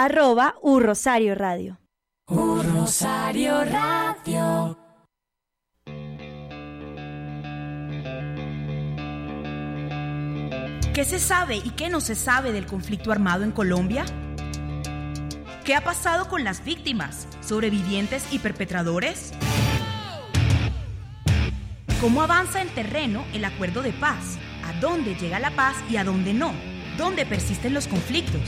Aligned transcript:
Arroba 0.00 0.54
U 0.62 0.78
Rosario 0.78 1.34
Radio. 1.34 1.80
U 2.28 2.62
Rosario 2.62 3.64
Radio. 3.64 4.78
¿Qué 10.94 11.04
se 11.04 11.18
sabe 11.18 11.56
y 11.56 11.70
qué 11.70 11.88
no 11.88 12.00
se 12.00 12.14
sabe 12.14 12.52
del 12.52 12.66
conflicto 12.66 13.10
armado 13.10 13.42
en 13.42 13.50
Colombia? 13.50 14.04
¿Qué 15.64 15.74
ha 15.74 15.82
pasado 15.82 16.28
con 16.28 16.44
las 16.44 16.62
víctimas, 16.64 17.26
sobrevivientes 17.40 18.32
y 18.32 18.38
perpetradores? 18.38 19.32
¿Cómo 22.00 22.22
avanza 22.22 22.62
en 22.62 22.68
terreno 22.68 23.24
el 23.32 23.44
acuerdo 23.44 23.82
de 23.82 23.92
paz? 23.94 24.38
¿A 24.64 24.78
dónde 24.80 25.16
llega 25.16 25.40
la 25.40 25.50
paz 25.56 25.74
y 25.90 25.96
a 25.96 26.04
dónde 26.04 26.34
no? 26.34 26.77
¿Dónde 26.98 27.24
persisten 27.24 27.74
los 27.74 27.86
conflictos? 27.86 28.42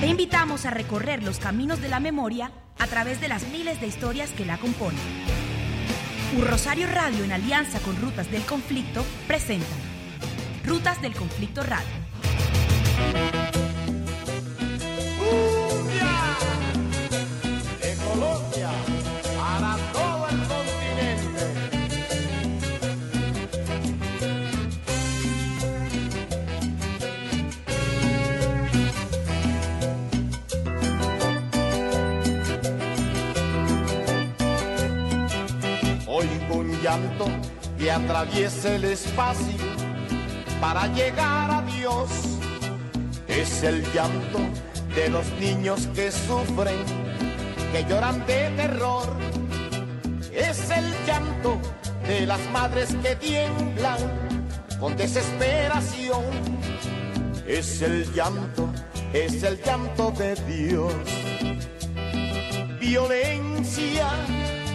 Te 0.00 0.06
invitamos 0.06 0.66
a 0.66 0.70
recorrer 0.70 1.24
los 1.24 1.40
caminos 1.40 1.82
de 1.82 1.88
la 1.88 1.98
memoria 1.98 2.52
a 2.78 2.86
través 2.86 3.20
de 3.20 3.26
las 3.26 3.48
miles 3.48 3.80
de 3.80 3.88
historias 3.88 4.30
que 4.30 4.44
la 4.44 4.56
componen. 4.56 5.00
Un 6.36 6.46
Rosario 6.46 6.86
Radio 6.86 7.24
en 7.24 7.32
alianza 7.32 7.80
con 7.80 8.00
Rutas 8.00 8.30
del 8.30 8.42
Conflicto 8.42 9.04
presenta 9.26 9.66
Rutas 10.64 11.02
del 11.02 11.12
Conflicto 11.12 11.64
Radio. 11.64 13.59
Llanto 36.82 37.26
que 37.78 37.90
atraviesa 37.90 38.74
el 38.74 38.84
espacio 38.84 39.56
para 40.60 40.86
llegar 40.88 41.50
a 41.50 41.62
Dios. 41.62 42.10
Es 43.28 43.62
el 43.62 43.82
llanto 43.92 44.38
de 44.94 45.08
los 45.08 45.26
niños 45.40 45.88
que 45.94 46.10
sufren 46.10 46.84
que 47.72 47.84
lloran 47.84 48.24
de 48.26 48.50
terror. 48.56 49.06
Es 50.32 50.70
el 50.70 50.84
llanto 51.06 51.58
de 52.06 52.26
las 52.26 52.40
madres 52.50 52.94
que 53.02 53.16
tiemblan 53.16 53.98
con 54.78 54.96
desesperación. 54.96 56.24
Es 57.46 57.82
el 57.82 58.12
llanto, 58.12 58.68
es 59.12 59.42
el 59.42 59.62
llanto 59.62 60.12
de 60.12 60.34
Dios. 60.46 60.94
Violencia, 62.80 64.08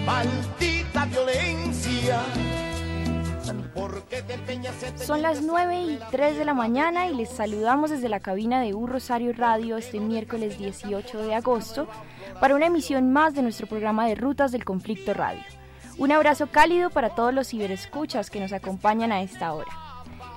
maldita 0.05 0.74
violencia. 1.05 2.19
¿Por 3.73 4.03
qué 4.05 4.21
te 4.21 4.33
empeñas 4.33 4.81
en 4.83 4.97
Son 4.99 5.21
las 5.21 5.41
9 5.41 5.81
y 5.81 5.99
3 6.11 6.37
de 6.37 6.45
la 6.45 6.53
mañana 6.53 7.07
y 7.07 7.15
les 7.15 7.29
saludamos 7.29 7.89
desde 7.89 8.09
la 8.09 8.19
cabina 8.19 8.61
de 8.61 8.73
U 8.73 8.87
Rosario 8.87 9.33
Radio 9.33 9.77
este 9.77 9.99
miércoles 9.99 10.57
18 10.57 11.23
de 11.23 11.35
agosto 11.35 11.87
para 12.39 12.55
una 12.55 12.67
emisión 12.67 13.11
más 13.11 13.35
de 13.35 13.41
nuestro 13.41 13.67
programa 13.67 14.07
de 14.07 14.15
Rutas 14.15 14.51
del 14.51 14.65
Conflicto 14.65 15.13
Radio. 15.13 15.43
Un 15.97 16.11
abrazo 16.11 16.47
cálido 16.47 16.89
para 16.89 17.09
todos 17.09 17.33
los 17.33 17.49
ciberescuchas 17.49 18.29
que 18.29 18.39
nos 18.39 18.53
acompañan 18.53 19.11
a 19.11 19.21
esta 19.21 19.53
hora. 19.53 19.84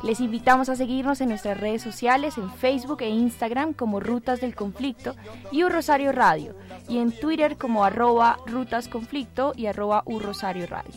Les 0.05 0.21
invitamos 0.21 0.69
a 0.69 0.77
seguirnos 0.77 1.21
en 1.21 1.31
nuestras 1.31 1.59
redes 1.59 1.83
sociales, 1.83 2.39
en 2.39 2.53
Facebook 2.53 3.03
e 3.03 3.09
Instagram 3.09 3.73
como 3.73 3.99
Rutas 3.99 4.41
del 4.41 4.55
Conflicto 4.55 5.17
y 5.51 5.65
U 5.65 5.69
Rosario 5.69 6.13
Radio, 6.13 6.55
y 6.89 6.99
en 6.99 7.11
Twitter 7.11 7.57
como 7.57 7.83
arroba 7.85 8.39
Rutas 8.47 8.87
Conflicto 8.87 9.55
y 9.57 9.67
arroba 9.67 10.05
Rosario 10.07 10.69
Radio. 10.69 10.93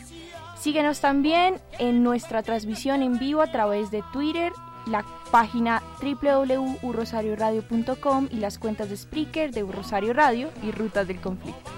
Síguenos 0.60 1.02
también 1.02 1.56
en 1.80 2.04
nuestra 2.04 2.44
transmisión 2.44 3.02
en 3.02 3.18
vivo 3.18 3.42
a 3.42 3.52
través 3.52 3.90
de 3.90 4.04
Twitter, 4.14 4.54
la 4.86 5.04
página 5.32 5.82
www.urrosarioradio.com 6.00 8.28
y 8.30 8.36
las 8.36 8.60
cuentas 8.60 8.92
de 8.92 8.98
Spreaker 8.98 9.50
de 9.52 9.64
Rosario 9.64 10.14
Radio 10.14 10.52
y 10.62 10.70
Rutas 10.70 11.08
del 11.08 11.20
Conflicto. 11.20 11.72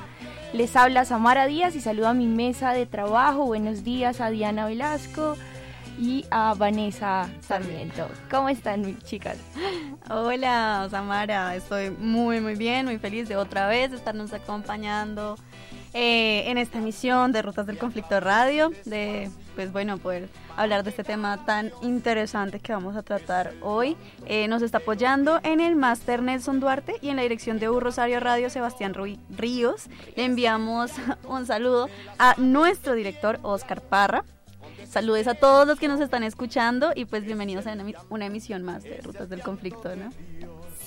Les 0.51 0.75
habla 0.75 1.05
Samara 1.05 1.47
Díaz 1.47 1.73
y 1.77 1.79
saludo 1.79 2.09
a 2.09 2.13
mi 2.13 2.27
mesa 2.27 2.73
de 2.73 2.85
trabajo. 2.85 3.45
Buenos 3.45 3.85
días 3.85 4.19
a 4.19 4.29
Diana 4.29 4.65
Velasco 4.65 5.37
y 5.97 6.25
a 6.31 6.53
Vanessa 6.53 7.29
Sarmiento. 7.41 8.07
¿Cómo 8.29 8.49
están, 8.49 8.81
mis 8.81 8.99
chicas? 9.03 9.37
Hola, 10.09 10.87
Samara. 10.89 11.55
Estoy 11.55 11.91
muy, 11.91 12.41
muy 12.41 12.55
bien, 12.55 12.85
muy 12.85 12.97
feliz 12.97 13.29
de 13.29 13.35
otra 13.35 13.67
vez 13.67 13.91
estarnos 13.91 14.33
acompañando 14.33 15.35
eh, 15.93 16.49
en 16.49 16.57
esta 16.57 16.79
emisión 16.79 17.31
de 17.31 17.43
Rutas 17.43 17.67
del 17.67 17.77
Conflicto 17.77 18.19
Radio, 18.19 18.71
de, 18.85 19.29
pues 19.53 19.71
bueno, 19.71 19.99
poder 19.99 20.27
hablar 20.57 20.83
de 20.83 20.89
este 20.89 21.03
tema 21.03 21.45
tan 21.45 21.71
interesante 21.83 22.59
que 22.59 22.73
vamos 22.73 22.95
a 22.95 23.03
tratar 23.03 23.53
hoy. 23.61 23.95
Eh, 24.25 24.47
nos 24.47 24.63
está 24.63 24.79
apoyando 24.79 25.39
en 25.43 25.59
el 25.59 25.75
máster 25.75 26.23
Nelson 26.23 26.59
Duarte 26.59 26.95
y 27.01 27.09
en 27.09 27.17
la 27.17 27.21
dirección 27.21 27.59
de 27.59 27.69
U 27.69 27.79
Rosario 27.79 28.19
Radio 28.19 28.49
Sebastián 28.49 28.95
Ruy 28.95 29.19
Ríos. 29.29 29.85
Le 30.15 30.25
enviamos 30.25 30.91
un 31.27 31.45
saludo 31.45 31.89
a 32.17 32.33
nuestro 32.37 32.95
director 32.95 33.39
Oscar 33.43 33.81
Parra. 33.81 34.23
Saludes 34.93 35.27
a 35.27 35.33
todos 35.33 35.65
los 35.65 35.79
que 35.79 35.87
nos 35.87 35.99
están 35.99 36.21
escuchando 36.21 36.91
y 36.93 37.05
pues 37.05 37.25
bienvenidos 37.25 37.65
a 37.65 37.75
una, 38.11 38.27
emisión 38.27 38.61
más 38.61 38.83
de 38.83 39.01
Rutas 39.01 39.27
del 39.27 39.41
Conflicto, 39.41 39.95
¿no? 39.95 40.11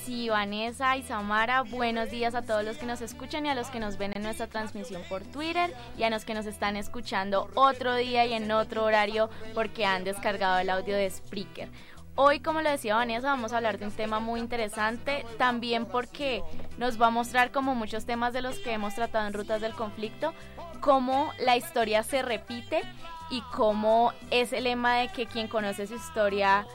Sí, 0.05 0.29
Vanessa 0.29 0.95
y 0.95 1.03
Samara, 1.03 1.63
buenos 1.63 2.09
días 2.09 2.33
a 2.33 2.41
todos 2.41 2.63
los 2.63 2.77
que 2.77 2.85
nos 2.85 3.01
escuchan 3.01 3.45
y 3.45 3.49
a 3.49 3.53
los 3.53 3.67
que 3.67 3.81
nos 3.81 3.97
ven 3.97 4.13
en 4.15 4.23
nuestra 4.23 4.47
transmisión 4.47 5.01
por 5.09 5.23
Twitter 5.23 5.73
y 5.97 6.03
a 6.03 6.09
los 6.09 6.23
que 6.23 6.33
nos 6.33 6.45
están 6.45 6.77
escuchando 6.77 7.49
otro 7.53 7.95
día 7.95 8.25
y 8.25 8.31
en 8.31 8.49
otro 8.49 8.85
horario 8.85 9.29
porque 9.53 9.85
han 9.85 10.05
descargado 10.05 10.57
el 10.59 10.69
audio 10.69 10.95
de 10.95 11.09
Spreaker. 11.09 11.67
Hoy, 12.15 12.39
como 12.39 12.61
lo 12.61 12.69
decía 12.69 12.95
Vanessa, 12.95 13.27
vamos 13.27 13.51
a 13.51 13.57
hablar 13.57 13.77
de 13.77 13.87
un 13.87 13.91
tema 13.91 14.21
muy 14.21 14.39
interesante, 14.39 15.25
también 15.37 15.85
porque 15.85 16.43
nos 16.77 16.99
va 16.99 17.07
a 17.07 17.09
mostrar 17.11 17.51
como 17.51 17.75
muchos 17.75 18.05
temas 18.05 18.31
de 18.31 18.41
los 18.41 18.57
que 18.59 18.71
hemos 18.71 18.95
tratado 18.95 19.27
en 19.27 19.33
Rutas 19.33 19.59
del 19.59 19.73
Conflicto, 19.73 20.33
cómo 20.79 21.33
la 21.43 21.57
historia 21.57 22.03
se 22.03 22.21
repite 22.21 22.83
y 23.29 23.41
cómo 23.53 24.13
es 24.31 24.53
el 24.53 24.65
lema 24.65 24.97
de 24.97 25.09
que 25.09 25.25
quien 25.25 25.47
conoce 25.47 25.87
su 25.87 25.95
historia 25.95 26.65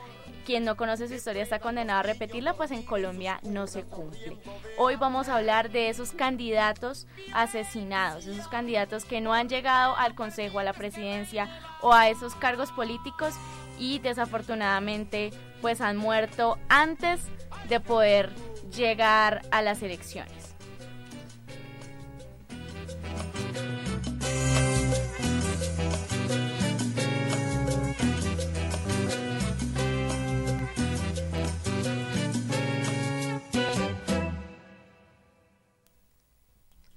quien 0.45 0.65
no 0.65 0.77
conoce 0.77 1.09
su 1.09 1.15
historia 1.15 1.43
está 1.43 1.61
condenado 1.61 2.01
a 2.01 2.03
repetirla, 2.03 2.55
pues 2.55 2.71
en 2.71 2.83
Colombia 2.83 3.41
no 3.43 3.67
se 3.67 3.85
cumple. 3.85 4.37
Hoy 4.77 4.97
vamos 4.97 5.29
a 5.29 5.37
hablar 5.37 5.71
de 5.71 5.89
esos 5.89 6.13
candidatos 6.13 7.07
asesinados, 7.33 8.27
esos 8.27 8.49
candidatos 8.49 9.05
que 9.05 9.21
no 9.21 9.33
han 9.33 9.49
llegado 9.49 9.97
al 9.97 10.15
Consejo, 10.15 10.59
a 10.59 10.65
la 10.65 10.73
presidencia 10.73 11.49
o 11.81 11.93
a 11.93 12.09
esos 12.09 12.35
cargos 12.35 12.73
políticos 12.73 13.35
y 13.79 13.99
desafortunadamente 14.01 15.31
pues 15.61 15.81
han 15.81 15.97
muerto 15.97 16.59
antes 16.69 17.21
de 17.69 17.81
poder 17.81 18.31
llegar 18.71 19.43
a 19.51 19.63
las 19.63 19.83
elecciones. 19.83 20.42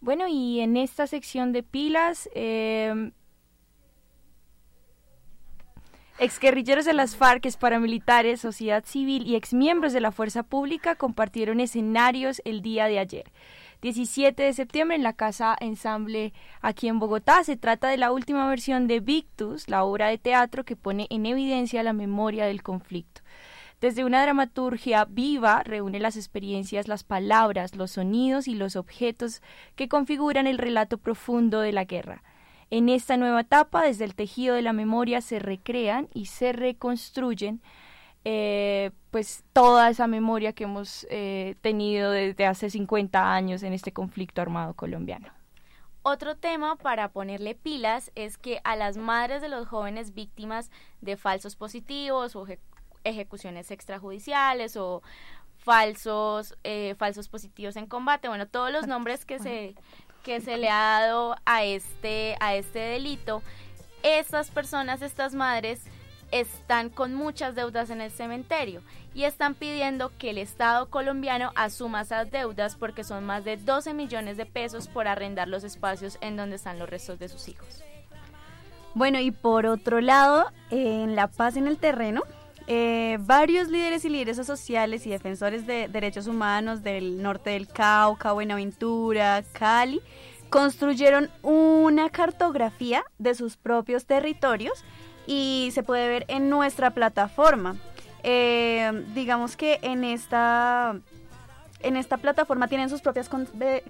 Bueno, 0.06 0.28
y 0.28 0.60
en 0.60 0.78
esta 0.78 1.08
sección 1.08 1.52
de 1.52 1.64
pilas, 1.64 2.30
eh, 2.36 3.10
exguerrilleros 6.20 6.86
de 6.86 6.94
las 6.94 7.16
FARC, 7.16 7.58
paramilitares, 7.58 8.40
sociedad 8.40 8.86
civil 8.86 9.26
y 9.26 9.36
exmiembros 9.36 9.94
de 9.94 10.02
la 10.02 10.12
fuerza 10.12 10.44
pública 10.44 10.94
compartieron 10.94 11.60
escenarios 11.60 12.40
el 12.46 12.62
día 12.62 12.86
de 12.86 13.00
ayer. 13.00 13.32
17 13.82 14.44
de 14.44 14.54
septiembre 14.54 14.96
en 14.96 15.02
la 15.02 15.14
Casa 15.14 15.56
Ensamble 15.60 16.34
aquí 16.62 16.88
en 16.88 17.00
Bogotá. 17.00 17.44
Se 17.44 17.58
trata 17.58 17.88
de 17.88 17.98
la 17.98 18.12
última 18.12 18.48
versión 18.48 18.86
de 18.86 19.00
Victus, 19.00 19.68
la 19.70 19.84
obra 19.84 20.10
de 20.10 20.20
teatro 20.20 20.66
que 20.66 20.76
pone 20.76 21.08
en 21.10 21.26
evidencia 21.26 21.82
la 21.82 21.94
memoria 21.94 22.46
del 22.46 22.62
conflicto. 22.62 23.22
Desde 23.86 24.04
una 24.04 24.24
dramaturgia 24.24 25.06
viva 25.06 25.62
reúne 25.62 26.00
las 26.00 26.18
experiencias, 26.18 26.88
las 26.88 27.04
palabras, 27.04 27.76
los 27.76 27.92
sonidos 27.92 28.48
y 28.48 28.56
los 28.56 28.76
objetos 28.76 29.44
que 29.76 29.88
configuran 29.88 30.48
el 30.48 30.58
relato 30.58 30.98
profundo 30.98 31.60
de 31.60 31.72
la 31.72 31.84
guerra. 31.84 32.24
En 32.72 32.90
esta 32.90 33.16
nueva 33.16 33.42
etapa, 33.42 33.84
desde 33.84 34.06
el 34.06 34.16
tejido 34.16 34.56
de 34.56 34.64
la 34.64 34.74
memoria 34.74 35.22
se 35.22 35.38
recrean 35.38 36.10
y 36.16 36.26
se 36.26 36.52
reconstruyen 36.52 37.62
eh, 38.24 38.90
pues 39.12 39.44
toda 39.54 39.92
esa 39.92 40.08
memoria 40.08 40.54
que 40.54 40.64
hemos 40.64 41.06
eh, 41.12 41.54
tenido 41.62 42.10
desde 42.10 42.48
hace 42.48 42.72
50 42.72 43.36
años 43.36 43.62
en 43.62 43.72
este 43.72 43.92
conflicto 43.92 44.42
armado 44.42 44.74
colombiano. 44.74 45.28
Otro 46.02 46.36
tema 46.36 46.76
para 46.76 47.10
ponerle 47.10 47.54
pilas 47.54 48.12
es 48.16 48.40
que 48.40 48.62
a 48.64 48.76
las 48.76 48.98
madres 48.98 49.44
de 49.44 49.50
los 49.50 49.68
jóvenes 49.68 50.16
víctimas 50.16 50.72
de 51.02 51.18
falsos 51.18 51.56
positivos 51.56 52.36
o 52.36 52.48
ejecuciones 53.06 53.72
extrajudiciales 53.72 54.76
o 54.76 55.02
falsos 55.58 56.56
eh, 56.64 56.96
falsos 56.98 57.30
positivos 57.30 57.76
en 57.78 57.88
combate, 57.88 58.28
bueno, 58.28 58.48
todos 58.48 58.72
los 58.72 58.88
nombres 58.88 59.26
que 59.26 59.40
se 59.40 59.76
que 60.24 60.42
se 60.42 60.58
le 60.58 60.70
ha 60.70 61.00
dado 61.00 61.36
a 61.46 61.64
este 61.64 62.36
a 62.40 62.56
este 62.56 62.80
delito, 62.80 63.42
estas 64.04 64.52
personas, 64.52 65.02
estas 65.02 65.34
madres 65.34 65.82
están 66.32 66.90
con 66.90 67.14
muchas 67.14 67.56
deudas 67.56 67.90
en 67.90 68.02
el 68.02 68.12
cementerio 68.12 68.82
y 69.14 69.24
están 69.24 69.56
pidiendo 69.56 70.12
que 70.18 70.32
el 70.32 70.38
Estado 70.38 70.90
colombiano 70.90 71.52
asuma 71.56 72.02
esas 72.02 72.30
deudas 72.30 72.76
porque 72.76 73.04
son 73.04 73.24
más 73.24 73.46
de 73.46 73.58
12 73.58 73.94
millones 73.94 74.38
de 74.38 74.46
pesos 74.46 74.88
por 74.88 75.08
arrendar 75.08 75.48
los 75.48 75.64
espacios 75.64 76.18
en 76.22 76.36
donde 76.36 76.58
están 76.58 76.80
los 76.80 76.90
restos 76.90 77.20
de 77.20 77.30
sus 77.30 77.48
hijos. 77.48 77.84
Bueno, 78.94 79.20
y 79.20 79.32
por 79.32 79.66
otro 79.66 80.02
lado, 80.02 80.52
en 80.72 81.16
La 81.16 81.28
Paz 81.28 81.58
en 81.58 81.68
el 81.68 81.78
Terreno, 81.78 82.24
eh, 82.68 83.18
varios 83.22 83.68
líderes 83.68 84.06
y 84.06 84.10
líderes 84.10 84.38
sociales 84.46 85.06
y 85.06 85.10
defensores 85.10 85.68
de 85.68 85.88
derechos 85.88 86.28
humanos 86.28 86.82
del 86.82 87.22
norte 87.22 87.52
del 87.52 87.68
Cauca, 87.68 88.32
Buenaventura, 88.32 89.44
Cali, 89.52 90.02
construyeron 90.50 91.30
una 91.44 92.10
cartografía 92.10 93.04
de 93.20 93.36
sus 93.36 93.58
propios 93.58 94.06
territorios 94.06 94.84
y 95.28 95.70
se 95.74 95.84
puede 95.84 96.08
ver 96.08 96.26
en 96.28 96.50
nuestra 96.50 96.92
plataforma. 96.92 97.76
Eh, 98.24 99.06
digamos 99.14 99.56
que 99.56 99.80
en 99.84 100.04
esta 100.04 101.00
en 101.82 101.98
esta 101.98 102.18
plataforma 102.18 102.68
tienen 102.68 102.90
sus 102.90 103.02
propias 103.02 103.30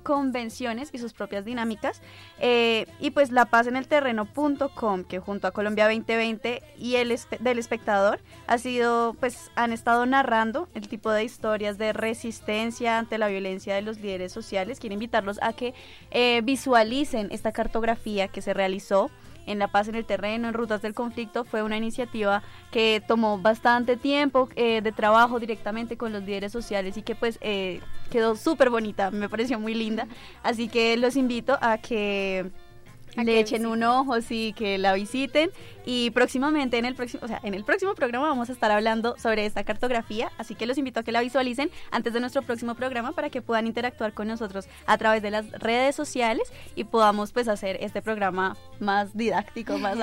convenciones 0.03 0.89
y 0.93 0.97
sus 0.97 1.13
propias 1.13 1.45
dinámicas. 1.45 2.01
Eh, 2.39 2.87
y 2.99 3.11
pues 3.11 3.31
la 3.31 3.45
paz 3.45 3.67
en 3.67 3.75
el 3.75 3.87
terreno.com, 3.87 5.03
que 5.03 5.19
junto 5.19 5.47
a 5.47 5.51
Colombia 5.51 5.85
2020 5.85 6.61
y 6.77 6.95
el 6.95 7.17
del 7.39 7.59
espectador, 7.59 8.19
ha 8.47 8.57
sido, 8.57 9.15
pues 9.19 9.51
han 9.55 9.71
estado 9.71 10.05
narrando 10.05 10.67
el 10.73 10.87
tipo 10.87 11.11
de 11.11 11.23
historias 11.23 11.77
de 11.77 11.93
resistencia 11.93 12.97
ante 12.97 13.17
la 13.17 13.27
violencia 13.27 13.75
de 13.75 13.81
los 13.81 13.99
líderes 13.99 14.31
sociales. 14.31 14.79
Quiero 14.79 14.93
invitarlos 14.93 15.39
a 15.41 15.53
que 15.53 15.73
eh, 16.11 16.41
visualicen 16.43 17.29
esta 17.31 17.51
cartografía 17.51 18.27
que 18.27 18.41
se 18.41 18.53
realizó 18.53 19.09
en 19.45 19.59
La 19.59 19.67
Paz 19.67 19.87
en 19.87 19.95
el 19.95 20.05
Terreno, 20.05 20.47
en 20.47 20.53
Rutas 20.53 20.81
del 20.81 20.93
Conflicto, 20.93 21.43
fue 21.43 21.63
una 21.63 21.77
iniciativa 21.77 22.43
que 22.71 23.01
tomó 23.07 23.37
bastante 23.37 23.97
tiempo 23.97 24.49
eh, 24.55 24.81
de 24.81 24.91
trabajo 24.91 25.39
directamente 25.39 25.97
con 25.97 26.13
los 26.13 26.23
líderes 26.23 26.51
sociales 26.51 26.97
y 26.97 27.01
que 27.01 27.15
pues 27.15 27.37
eh, 27.41 27.81
quedó 28.09 28.35
súper 28.35 28.69
bonita, 28.69 29.11
me 29.11 29.29
pareció 29.29 29.59
muy 29.59 29.73
linda. 29.73 30.07
Así 30.43 30.67
que 30.67 30.97
los 30.97 31.15
invito 31.15 31.57
a 31.61 31.77
que 31.77 32.51
le 33.15 33.39
echen 33.39 33.65
un 33.65 33.83
ojo, 33.83 34.21
sí, 34.21 34.53
que 34.57 34.77
la 34.77 34.93
visiten. 34.93 35.51
Y 35.85 36.09
próximamente 36.11 36.77
en 36.77 36.85
el 36.85 36.95
próximo, 36.95 37.23
o 37.23 37.27
sea, 37.27 37.39
en 37.43 37.53
el 37.53 37.63
próximo 37.63 37.93
programa 37.93 38.27
vamos 38.27 38.49
a 38.49 38.53
estar 38.53 38.71
hablando 38.71 39.15
sobre 39.19 39.45
esta 39.45 39.63
cartografía, 39.63 40.31
así 40.39 40.55
que 40.55 40.65
los 40.65 40.79
invito 40.79 40.99
a 40.99 41.03
que 41.03 41.11
la 41.11 41.21
visualicen 41.21 41.69
antes 41.91 42.11
de 42.11 42.19
nuestro 42.19 42.41
próximo 42.41 42.73
programa 42.73 43.11
para 43.11 43.29
que 43.29 43.43
puedan 43.43 43.67
interactuar 43.67 44.13
con 44.13 44.27
nosotros 44.27 44.67
a 44.87 44.97
través 44.97 45.21
de 45.21 45.29
las 45.29 45.51
redes 45.51 45.95
sociales 45.95 46.51
y 46.73 46.85
podamos 46.85 47.31
pues 47.31 47.47
hacer 47.47 47.77
este 47.81 48.01
programa 48.01 48.57
más 48.79 49.15
didáctico, 49.15 49.77
más 49.77 49.95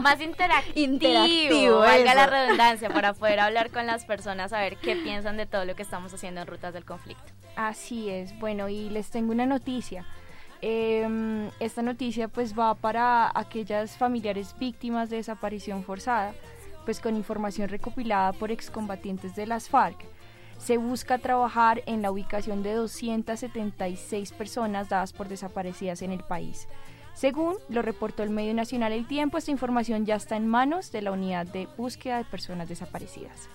más 0.00 0.20
interactivo, 0.20 1.78
valga 1.78 2.14
la 2.14 2.26
redundancia 2.26 2.90
para 2.90 3.12
poder 3.14 3.40
hablar 3.40 3.70
con 3.70 3.86
las 3.86 4.04
personas, 4.04 4.52
a 4.52 4.60
ver 4.60 4.76
qué 4.76 4.94
piensan 4.94 5.36
de 5.36 5.46
todo 5.46 5.64
lo 5.64 5.74
que 5.74 5.82
estamos 5.82 6.14
haciendo 6.14 6.42
en 6.42 6.46
Rutas 6.46 6.72
del 6.72 6.84
Conflicto. 6.84 7.24
Así 7.56 8.08
es, 8.08 8.36
bueno, 8.38 8.68
y 8.68 8.88
les 8.90 9.10
tengo 9.10 9.32
una 9.32 9.46
noticia. 9.46 10.06
Em, 10.66 11.50
esta 11.60 11.82
noticia 11.82 12.28
pues 12.28 12.58
va 12.58 12.74
para 12.74 13.30
aquellas 13.34 13.98
familiares 13.98 14.56
víctimas 14.58 15.10
de 15.10 15.18
desaparición 15.18 15.84
forzada, 15.84 16.32
pues 16.86 17.00
con 17.00 17.16
información 17.16 17.68
recopilada 17.68 18.32
por 18.32 18.50
excombatientes 18.50 19.36
de 19.36 19.46
las 19.46 19.68
FARC. 19.68 20.06
Se 20.56 20.78
busca 20.78 21.18
trabajar 21.18 21.82
en 21.84 22.00
la 22.00 22.10
ubicación 22.10 22.62
de 22.62 22.72
276 22.72 24.32
personas 24.32 24.88
dadas 24.88 25.12
por 25.12 25.28
desaparecidas 25.28 26.00
en 26.00 26.12
el 26.12 26.22
país. 26.22 26.66
Según 27.12 27.56
lo 27.68 27.82
reportó 27.82 28.22
el 28.22 28.30
medio 28.30 28.54
nacional 28.54 28.92
El 28.92 29.06
Tiempo, 29.06 29.36
esta 29.36 29.50
información 29.50 30.06
ya 30.06 30.14
está 30.14 30.36
en 30.36 30.46
manos 30.46 30.90
de 30.92 31.02
la 31.02 31.12
unidad 31.12 31.44
de 31.46 31.68
búsqueda 31.76 32.16
de 32.16 32.24
personas 32.24 32.70
desaparecidas. 32.70 33.50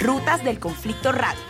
Rutas 0.00 0.44
del 0.44 0.60
Conflicto 0.60 1.10
Radio. 1.10 1.40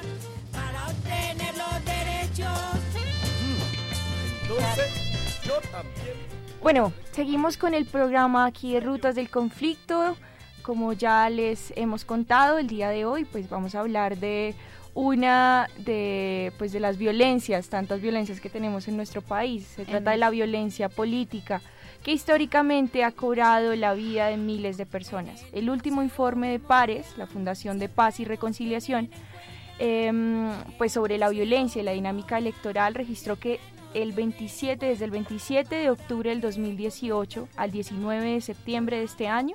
Bueno, 6.63 6.93
seguimos 7.13 7.59
con 7.59 7.75
el 7.75 7.85
programa 7.85 8.47
aquí 8.47 8.73
de 8.73 8.81
Rutas 8.81 9.15
del 9.15 9.29
Conflicto. 9.29 10.17
Como 10.63 10.95
ya 10.95 11.29
les 11.29 11.73
hemos 11.77 12.07
contado 12.07 12.59
el 12.59 12.69
día 12.69 12.89
de 12.89 13.05
hoy, 13.05 13.27
pues 13.27 13.51
vamos 13.51 13.75
a 13.75 13.81
hablar 13.81 14.17
de 14.17 14.55
una 14.95 15.69
de 15.79 16.53
pues 16.57 16.73
de 16.73 16.81
las 16.81 16.97
violencias, 16.97 17.69
tantas 17.69 18.01
violencias 18.01 18.41
que 18.41 18.49
tenemos 18.49 18.89
en 18.89 18.97
nuestro 18.97 19.21
país. 19.21 19.67
Se 19.77 19.85
trata 19.85 20.13
de 20.13 20.17
la 20.17 20.31
violencia 20.31 20.89
política 20.89 21.61
que 22.03 22.13
históricamente 22.13 23.05
ha 23.05 23.13
cobrado 23.13 23.75
la 23.75 23.95
vida 23.95 24.27
de 24.29 24.37
miles 24.37 24.77
de 24.77 24.87
personas. 24.87 25.45
El 25.53 25.71
último 25.71 26.03
informe 26.03 26.49
de 26.51 26.59
Pares, 26.59 27.07
la 27.17 27.27
Fundación 27.27 27.79
de 27.79 27.89
Paz 27.89 28.21
y 28.21 28.25
Reconciliación, 28.25 29.11
em, 29.79 30.51
pues 30.77 30.93
sobre 30.93 31.19
la 31.19 31.29
violencia 31.29 31.81
y 31.81 31.85
la 31.85 31.93
dinámica 31.93 32.39
electoral 32.39 32.95
registró 32.95 33.37
que 33.37 33.61
el 33.95 34.13
27, 34.13 34.87
desde 34.87 35.05
el 35.05 35.11
27 35.11 35.75
de 35.75 35.91
octubre 35.91 36.31
del 36.31 36.41
2018 36.41 37.49
al 37.57 37.71
19 37.71 38.33
de 38.33 38.41
septiembre 38.41 38.99
de 38.99 39.05
este 39.05 39.29
año, 39.29 39.55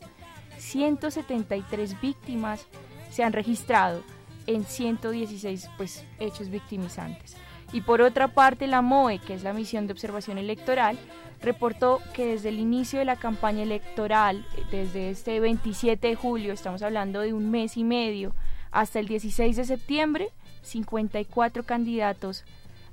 173 0.58 2.00
víctimas 2.02 2.66
se 3.12 3.24
han 3.24 3.34
registrado 3.34 4.02
en 4.48 4.66
116 4.66 5.70
pues, 5.78 6.06
hechos 6.20 6.50
victimizantes. 6.50 7.36
Y 7.74 7.82
por 7.82 8.02
otra 8.04 8.28
parte, 8.28 8.68
la 8.68 8.84
MOE, 8.84 9.18
que 9.18 9.34
es 9.34 9.44
la 9.44 9.52
misión 9.52 9.88
de 9.88 9.94
observación 9.94 10.38
electoral, 10.38 10.98
reportó 11.42 12.00
que 12.14 12.26
desde 12.26 12.50
el 12.50 12.60
inicio 12.60 13.00
de 13.00 13.06
la 13.06 13.16
campaña 13.16 13.64
electoral, 13.64 14.46
desde 14.70 15.10
este 15.10 15.40
27 15.40 16.08
de 16.08 16.16
julio, 16.16 16.54
estamos 16.54 16.84
hablando 16.84 17.22
de 17.22 17.34
un 17.34 17.50
mes 17.50 17.76
y 17.76 17.84
medio, 17.84 18.34
hasta 18.72 19.00
el 19.00 19.08
16 19.08 19.56
de 19.56 19.66
septiembre, 19.66 20.30
54 20.62 21.64
candidatos 21.64 22.46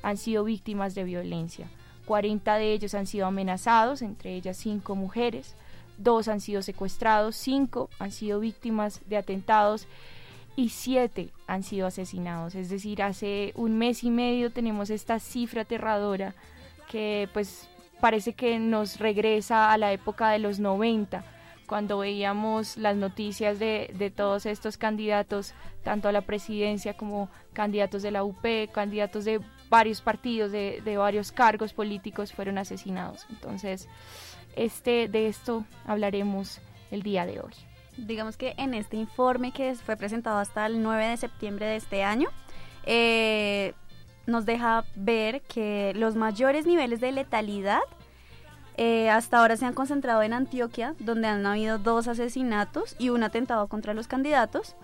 han 0.03 0.17
sido 0.17 0.45
víctimas 0.45 0.95
de 0.95 1.05
violencia. 1.05 1.69
40 2.07 2.55
de 2.57 2.73
ellos 2.73 2.95
han 2.95 3.07
sido 3.07 3.27
amenazados, 3.27 4.01
entre 4.01 4.35
ellas 4.35 4.57
5 4.57 4.95
mujeres, 4.97 5.55
2 5.99 6.29
han 6.29 6.41
sido 6.41 6.63
secuestrados, 6.63 7.37
5 7.37 7.91
han 7.99 8.11
sido 8.11 8.41
víctimas 8.41 9.03
de 9.07 9.19
atentados 9.19 9.87
y 10.61 10.69
7 10.69 11.31
han 11.47 11.63
sido 11.63 11.87
asesinados. 11.87 12.55
Es 12.55 12.69
decir, 12.69 13.03
hace 13.03 13.53
un 13.57 13.79
mes 13.79 14.05
y 14.05 14.11
medio 14.11 14.53
tenemos 14.53 14.91
esta 14.91 15.19
cifra 15.19 15.63
aterradora 15.63 16.35
que 16.91 17.29
pues 17.33 17.69
parece 18.01 18.35
que 18.35 18.59
nos 18.59 18.99
regresa 18.99 19.73
a 19.73 19.79
la 19.79 19.93
época 19.93 20.31
de 20.31 20.39
los 20.39 20.59
90, 20.59 21.25
cuando 21.67 21.99
veíamos 21.99 22.77
las 22.77 22.97
noticias 22.97 23.59
de, 23.59 23.91
de, 23.97 24.11
todos 24.11 24.45
estos 24.45 24.77
candidatos, 24.77 25.55
tanto 25.83 26.09
a 26.09 26.13
la 26.13 26.23
presidencia 26.23 26.95
como 26.95 27.31
candidatos 27.53 28.03
de 28.03 28.11
la 28.11 28.25
UP, 28.25 28.45
candidatos 28.73 29.25
de 29.25 29.41
varios 29.71 30.01
partidos, 30.03 30.53
de, 30.53 30.83
de 30.85 30.97
varios 30.97 31.33
cargos 31.33 31.73
políticos, 31.73 32.33
fueron 32.33 32.59
asesinados. 32.59 33.25
Entonces, 33.31 33.89
este, 34.57 35.09
de 35.09 35.29
esto 35.29 35.65
hablaremos 35.87 36.61
el 36.91 37.03
día 37.03 37.25
de 37.25 37.41
hoy. 37.41 37.55
Digamos 38.07 38.37
que 38.37 38.55
en 38.57 38.75
este 38.75 38.97
informe 38.97 39.53
que 39.53 39.75
fue 39.75 39.97
presentado 39.97 40.39
hasta 40.39 40.67
el 40.67 40.83
9 40.83 41.09
de 41.09 41.17
septiembre 41.17 41.67
de 41.67 41.77
este 41.77 42.03
año, 42.03 42.29
eh, 42.85 43.75
nos 44.27 44.47
deja 44.47 44.85
ver 44.95 45.43
que 45.43 45.93
los 45.95 46.17
mayores 46.17 46.67
niveles 46.67 47.01
de 47.01 47.13
letalidad 47.13 47.81
eh, 48.77 49.11
hasta 49.11 49.39
ahora 49.39 49.57
se 49.57 49.67
han 49.67 49.75
concentrado 49.75 50.23
en 50.23 50.33
Antioquia, 50.33 50.95
donde 51.01 51.29
han 51.29 51.45
habido 51.45 51.79
dos 51.79 52.09
asesinatos 52.09 52.97
y 52.99 53.11
un 53.11 53.23
atentado 53.23 53.69
contra 53.69 53.93
los 53.93 54.07
candidatos. 54.07 54.75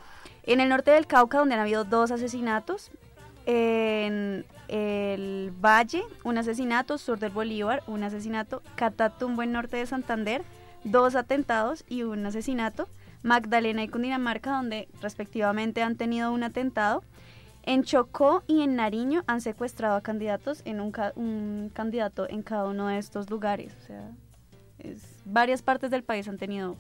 En 0.43 0.61
el 0.61 0.69
norte 0.69 0.91
del 0.91 1.07
Cauca, 1.07 1.39
donde 1.39 1.55
han 1.55 1.63
habido 1.63 1.85
dos 1.85 2.11
asesinatos. 2.11 2.91
En 3.47 4.45
el 4.69 5.53
Valle, 5.65 6.03
un 6.25 6.37
asesinato, 6.37 6.99
sur 6.99 7.19
del 7.19 7.31
Bolívar, 7.31 7.83
un 7.87 8.03
asesinato, 8.03 8.63
Catatumbo 8.75 9.43
en 9.43 9.53
norte 9.53 9.79
de 9.79 9.87
Santander, 9.87 10.43
dos 10.85 11.15
atentados 11.15 11.85
y 11.89 12.03
un 12.03 12.27
asesinato, 12.27 12.89
Magdalena 13.27 13.83
y 13.83 13.89
Cundinamarca, 13.89 14.53
donde 14.53 14.89
respectivamente 15.03 15.83
han 15.83 15.97
tenido 15.97 16.33
un 16.33 16.45
atentado. 16.45 17.03
En 17.65 17.83
Chocó 17.83 18.45
y 18.47 18.63
en 18.63 18.77
Nariño 18.77 19.25
han 19.27 19.41
secuestrado 19.41 19.97
a 19.97 20.01
candidatos 20.01 20.63
en 20.65 20.81
un, 20.81 20.93
un 21.17 21.71
candidato 21.75 22.29
en 22.31 22.43
cada 22.43 22.67
uno 22.67 22.87
de 22.87 22.99
estos 22.99 23.29
lugares. 23.29 23.75
O 23.83 23.87
sea, 23.87 24.13
es, 24.79 25.03
varias 25.25 25.61
partes 25.63 25.91
del 25.91 26.05
país 26.05 26.29
han 26.29 26.39
tenido 26.39 26.77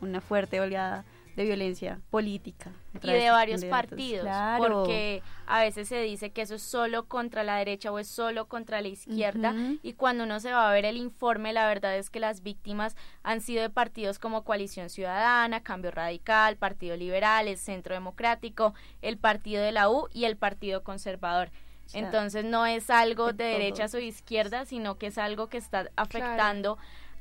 una 0.00 0.20
fuerte 0.20 0.60
oleada 0.60 1.04
de 1.36 1.44
violencia 1.44 2.00
política. 2.10 2.70
Y 3.02 3.08
de 3.08 3.30
varios 3.30 3.64
partidos, 3.64 4.28
porque 4.58 5.22
a 5.46 5.60
veces 5.60 5.88
se 5.88 6.00
dice 6.00 6.30
que 6.30 6.42
eso 6.42 6.54
es 6.54 6.62
solo 6.62 7.06
contra 7.06 7.42
la 7.42 7.56
derecha 7.56 7.90
o 7.90 7.98
es 7.98 8.06
solo 8.06 8.46
contra 8.46 8.80
la 8.80 8.88
izquierda, 8.88 9.54
y 9.82 9.94
cuando 9.94 10.24
uno 10.24 10.38
se 10.40 10.52
va 10.52 10.68
a 10.68 10.72
ver 10.72 10.84
el 10.84 10.96
informe, 10.96 11.52
la 11.52 11.66
verdad 11.66 11.96
es 11.96 12.08
que 12.08 12.20
las 12.20 12.42
víctimas 12.42 12.96
han 13.22 13.40
sido 13.40 13.62
de 13.62 13.70
partidos 13.70 14.18
como 14.18 14.44
Coalición 14.44 14.90
Ciudadana, 14.90 15.62
Cambio 15.62 15.90
Radical, 15.90 16.56
Partido 16.56 16.96
Liberal, 16.96 17.48
el 17.48 17.58
Centro 17.58 17.94
Democrático, 17.94 18.74
el 19.02 19.18
Partido 19.18 19.62
de 19.62 19.72
la 19.72 19.90
U 19.90 20.08
y 20.12 20.24
el 20.24 20.36
Partido 20.36 20.84
Conservador. 20.84 21.50
Entonces 21.92 22.44
no 22.44 22.64
es 22.64 22.88
algo 22.90 23.32
de, 23.32 23.44
derechas 23.44 23.94
o 23.94 23.98
izquierdas, 23.98 24.68
sino 24.68 24.96
que 24.96 25.08
es 25.08 25.18
algo 25.18 25.48
que 25.48 25.58
está 25.58 25.90
afectando 25.96 26.78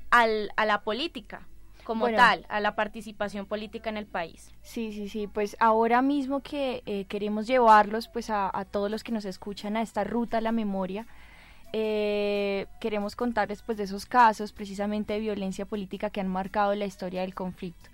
al, 0.10 0.52
a 0.56 0.66
la 0.66 0.82
política 0.82 1.48
como 1.84 2.10
tal 2.12 2.46
a 2.50 2.60
la 2.60 2.76
participación 2.76 3.46
política 3.46 3.90
en 3.90 3.98
el 3.98 4.06
país. 4.06 4.52
Sí, 4.62 4.92
sí, 4.92 5.10
sí, 5.10 5.28
pues 5.28 5.56
ahora 5.60 6.02
mismo 6.02 6.42
que 6.42 6.84
eh, 6.86 7.06
queremos 7.06 7.48
llevarlos 7.48 8.08
pues 8.08 8.30
a, 8.30 8.52
todos 8.72 8.90
los 8.90 9.04
que 9.04 9.12
nos 9.12 9.26
escuchan 9.26 9.78
a 9.78 9.82
esta 9.82 10.04
ruta 10.04 10.38
a 10.38 10.42
la 10.42 10.52
memoria, 10.52 11.06
eh, 11.74 12.68
queremos 12.80 13.16
contarles 13.16 13.62
pues 13.62 13.78
de 13.78 13.86
esos 13.86 14.06
casos 14.06 14.54
precisamente 14.54 15.14
de 15.14 15.20
violencia 15.20 15.66
política 15.66 16.10
que 16.10 16.22
han 16.22 16.28
marcado 16.28 16.76
la 16.76 16.86
historia 16.86 17.22
del 17.22 17.34
conflicto. 17.34 17.90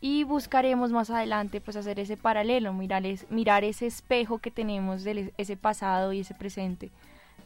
Y 0.00 0.24
buscaremos 0.24 0.92
más 0.92 1.08
adelante 1.10 1.60
pues 1.60 1.76
hacer 1.76 1.98
ese 1.98 2.16
paralelo, 2.16 2.72
mirar, 2.72 3.02
mirar 3.30 3.64
ese 3.64 3.86
espejo 3.86 4.38
que 4.38 4.50
tenemos 4.50 5.02
de 5.02 5.32
ese 5.38 5.56
pasado 5.56 6.12
y 6.12 6.20
ese 6.20 6.34
presente 6.34 6.90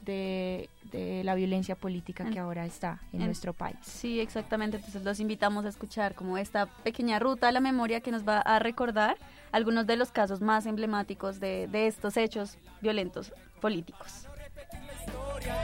de, 0.08 1.22
la 1.22 1.34
violencia 1.34 1.76
política 1.76 2.24
que 2.30 2.38
ahora 2.38 2.64
está 2.64 3.00
en, 3.12 3.24
nuestro 3.24 3.52
país. 3.52 3.76
Sí, 3.82 4.20
exactamente. 4.20 4.78
Entonces 4.78 5.04
los 5.04 5.20
invitamos 5.20 5.64
a 5.64 5.68
escuchar 5.68 6.14
como 6.14 6.38
esta 6.38 6.66
pequeña 6.66 7.18
ruta 7.18 7.48
a 7.48 7.52
la 7.52 7.60
memoria 7.60 8.00
que 8.00 8.10
nos 8.10 8.26
va 8.26 8.38
a 8.38 8.58
recordar 8.58 9.16
algunos 9.52 9.86
de 9.86 9.96
los 9.96 10.10
casos 10.10 10.40
más 10.40 10.66
emblemáticos 10.66 11.40
de, 11.40 11.68
de 11.68 11.86
estos 11.86 12.16
hechos 12.16 12.58
violentos 12.80 13.32
políticos. 13.60 14.26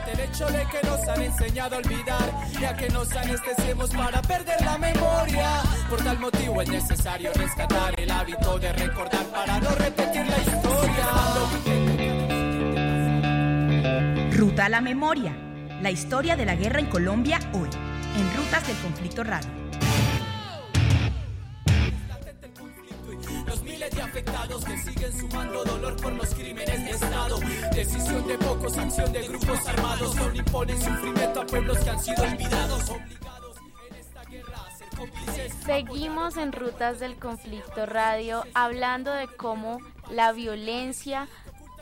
Del 0.05 0.19
hecho 0.19 0.45
de 0.47 0.65
que 0.67 0.87
nos 0.87 1.07
han 1.07 1.21
enseñado 1.21 1.75
a 1.75 1.79
olvidar, 1.79 2.49
ya 2.59 2.75
que 2.75 2.89
nos 2.89 3.11
anestesiemos 3.15 3.89
para 3.91 4.21
perder 4.21 4.61
la 4.61 4.77
memoria. 4.77 5.61
Por 5.89 6.03
tal 6.03 6.19
motivo 6.19 6.61
es 6.61 6.69
necesario 6.69 7.31
rescatar 7.33 7.99
el 7.99 8.09
hábito 8.09 8.57
de 8.57 8.73
recordar 8.73 9.25
para 9.25 9.59
no 9.59 9.69
repetir 9.71 10.25
la 10.25 10.37
historia. 10.37 11.94
Ruta 14.35 14.65
a 14.65 14.69
la 14.69 14.81
Memoria, 14.81 15.33
la 15.81 15.91
historia 15.91 16.35
de 16.35 16.43
la 16.43 16.55
guerra 16.55 16.81
en 16.81 16.87
Colombia 16.87 17.39
hoy, 17.53 17.69
en 18.17 18.35
Rutas 18.35 18.67
del 18.67 18.75
Conflicto 18.79 19.23
Radio. 19.23 19.49
Los 23.47 23.63
miles 23.63 23.95
de 23.95 24.01
afectados 24.01 24.65
que 24.65 24.77
siguen 24.77 25.17
sumando 25.17 25.63
dolor 25.63 25.95
por 26.01 26.11
los 26.11 26.35
crímenes 26.35 26.83
de 26.83 26.89
Estado. 26.89 27.39
Decisión 27.73 28.27
de 28.27 28.37
pocos, 28.37 28.77
acción 28.77 29.13
de 29.13 29.25
grupos 29.25 29.67
armados 29.69 30.13
que 30.13 30.23
aún 30.23 30.35
imponen 30.35 30.81
sufrimiento 30.81 31.39
a 31.39 31.45
pueblos 31.45 31.77
que 31.77 31.89
han 31.91 31.99
sido 32.01 32.23
olvidados, 32.23 32.89
obligados 32.89 33.57
en 33.89 33.95
esta 33.95 34.23
guerra 34.25 34.57
a 34.67 34.77
ser 34.77 34.89
cómplices. 34.97 35.53
Seguimos 35.65 36.35
en 36.35 36.51
Rutas 36.51 36.99
del 36.99 37.15
Conflicto 37.15 37.85
Radio 37.85 38.43
hablando 38.53 39.13
de 39.13 39.27
cómo 39.27 39.79
la 40.09 40.33
violencia 40.33 41.29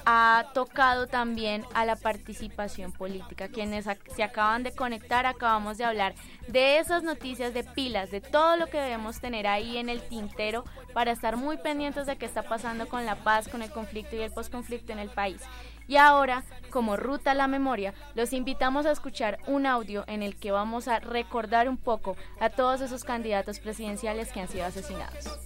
ha 0.06 0.46
tocado 0.54 1.08
también 1.08 1.64
a 1.74 1.86
la 1.86 1.96
participación 1.96 2.92
política. 2.92 3.48
Quienes 3.48 3.86
se 4.16 4.24
acaban 4.24 4.64
de 4.64 4.74
conectar, 4.74 5.26
acabamos 5.26 5.78
de 5.78 5.86
hablar 5.86 6.14
de 6.48 6.80
esas 6.80 7.04
noticias 7.04 7.54
de 7.54 7.64
pilas, 7.64 8.12
de 8.12 8.22
todo 8.22 8.58
lo 8.58 8.68
que 8.68 8.80
debemos 8.80 9.20
tener 9.20 9.48
ahí 9.48 9.78
en 9.78 9.90
el 9.90 10.02
tintero 10.02 10.64
para 10.94 11.12
estar 11.12 11.38
muy 11.38 11.58
pendientes 11.58 12.06
de 12.06 12.18
qué 12.18 12.26
está 12.26 12.44
pasando 12.44 12.88
con 12.88 13.06
la 13.06 13.16
paz, 13.16 13.48
con 13.48 13.62
el 13.62 13.72
conflicto 13.72 14.16
y 14.16 14.22
el 14.22 14.32
posconflicto 14.32 14.92
en 14.92 15.00
el 15.00 15.10
país. 15.10 15.42
Y 15.88 15.98
ahora, 15.98 16.44
como 16.70 16.96
ruta 16.96 17.32
a 17.32 17.36
la 17.36 17.48
memoria, 17.48 17.94
los 18.16 18.34
invitamos 18.34 18.86
a 18.86 18.92
escuchar 18.92 19.40
un 19.48 19.66
audio 19.66 20.06
en 20.08 20.24
el 20.24 20.38
que 20.38 20.52
vamos 20.52 20.88
a 20.88 21.00
recordar 21.00 21.68
un 21.68 21.78
poco 21.78 22.16
a 22.40 22.50
todos 22.50 22.82
esos 22.82 23.04
candidatos 23.04 23.60
presidenciales 23.60 24.32
que 24.32 24.40
han 24.40 24.48
sido 24.48 24.66
asesinados. 24.66 25.40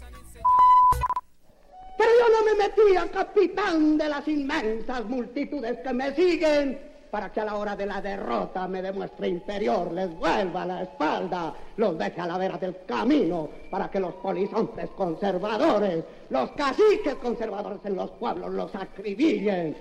Pero 1.97 2.11
yo 2.19 2.29
no 2.29 2.45
me 2.45 2.63
metía 2.63 3.11
capitán 3.11 3.97
de 3.97 4.09
las 4.09 4.27
inmensas 4.27 5.05
multitudes 5.05 5.79
que 5.79 5.93
me 5.93 6.13
siguen 6.13 6.79
para 7.09 7.31
que 7.31 7.41
a 7.41 7.45
la 7.45 7.55
hora 7.55 7.75
de 7.75 7.85
la 7.85 8.01
derrota 8.01 8.67
me 8.67 8.81
demuestre 8.81 9.29
inferior, 9.29 9.91
les 9.91 10.13
vuelva 10.17 10.65
la 10.65 10.83
espalda, 10.83 11.53
los 11.77 11.97
deje 11.97 12.21
a 12.21 12.27
la 12.27 12.37
vera 12.37 12.57
del 12.57 12.75
camino, 12.85 13.49
para 13.71 13.89
que 13.89 13.99
los 13.99 14.13
polizontes 14.15 14.89
conservadores, 14.91 16.03
los 16.29 16.51
caciques 16.51 17.15
conservadores 17.15 17.79
en 17.85 17.95
los 17.95 18.11
pueblos 18.11 18.51
los 18.51 18.75
acribillen. 18.75 19.75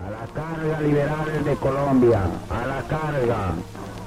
A 0.00 0.10
la 0.10 0.26
carga 0.32 0.80
liberales 0.80 1.44
de 1.44 1.56
Colombia, 1.56 2.22
a 2.50 2.66
la 2.66 2.82
carga. 2.82 3.54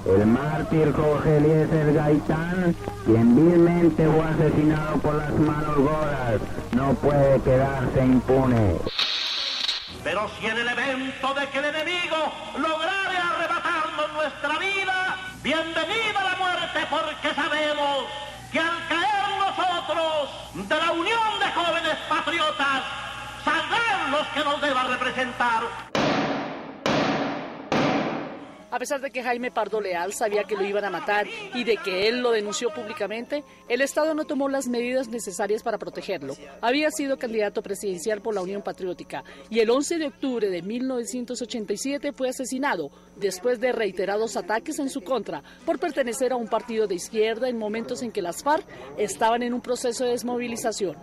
El 0.06 0.26
mártir 0.26 0.92
Jorge 0.94 1.38
Eliezer 1.38 1.94
Gaitán, 1.94 2.76
quien 3.06 3.36
vilmente 3.36 4.08
fue 4.08 4.26
asesinado 4.26 4.98
por 4.98 5.14
las 5.14 5.32
manos 5.34 5.76
goras, 5.78 6.42
no 6.72 6.94
puede 6.96 7.40
quedarse 7.42 8.04
impune. 8.04 8.78
Pero 10.04 10.28
si 10.40 10.48
en 10.48 10.58
el 10.58 10.68
evento 10.68 11.34
de 11.36 11.48
que 11.50 11.60
el 11.60 11.66
enemigo 11.66 12.18
lograre 12.58 13.16
arrebatarnos 13.16 14.14
nuestra 14.14 14.58
vida, 14.58 15.18
bienvenida 15.44 16.24
la 16.24 16.36
muerte 16.36 16.80
porque 16.90 17.36
sabemos 17.36 18.06
que 18.52 18.60
al 18.60 18.88
caer 18.90 19.22
nosotros 19.38 20.68
de 20.68 20.76
la 20.78 20.92
unión 20.94 21.40
de 21.40 21.52
jóvenes 21.52 21.98
patriotas, 22.10 22.84
saldrán 23.46 24.12
los 24.12 24.28
que 24.30 24.44
nos 24.44 24.62
deban 24.62 24.88
representar. 24.90 26.21
A 28.72 28.80
pesar 28.80 29.02
de 29.02 29.12
que 29.12 29.22
Jaime 29.22 29.52
Pardo 29.52 29.82
Leal 29.82 30.14
sabía 30.14 30.46
que 30.46 30.56
lo 30.56 30.64
iban 30.64 30.86
a 30.86 30.90
matar 30.90 31.28
y 31.54 31.66
de 31.66 31.76
que 31.76 32.08
él 32.08 32.22
lo 32.22 32.32
denunció 32.32 32.70
públicamente, 32.74 33.44
el 33.68 33.82
Estado 33.82 34.14
no 34.14 34.24
tomó 34.24 34.48
las 34.48 34.70
medidas 34.70 35.10
necesarias 35.10 35.62
para 35.62 35.78
protegerlo. 35.78 36.36
Había 36.62 36.90
sido 36.90 37.18
candidato 37.18 37.62
presidencial 37.62 38.22
por 38.22 38.34
la 38.34 38.42
Unión 38.42 38.62
Patriótica 38.62 39.26
y 39.50 39.60
el 39.60 39.70
11 39.70 39.98
de 39.98 40.08
octubre 40.08 40.50
de 40.50 40.62
1987 40.62 42.14
fue 42.14 42.30
asesinado 42.30 42.92
después 43.18 43.60
de 43.60 43.74
reiterados 43.74 44.38
ataques 44.38 44.80
en 44.80 44.90
su 44.90 45.02
contra 45.02 45.44
por 45.66 45.78
pertenecer 45.78 46.32
a 46.32 46.38
un 46.38 46.48
partido 46.48 46.88
de 46.88 46.96
izquierda 46.96 47.50
en 47.50 47.58
momentos 47.58 48.02
en 48.02 48.12
que 48.14 48.22
las 48.22 48.42
FARC 48.42 48.66
estaban 48.98 49.44
en 49.44 49.54
un 49.54 49.60
proceso 49.60 50.06
de 50.06 50.12
desmovilización. 50.12 50.96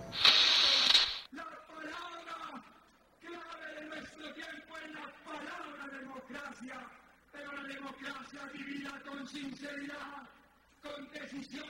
Decisión, 11.31 11.69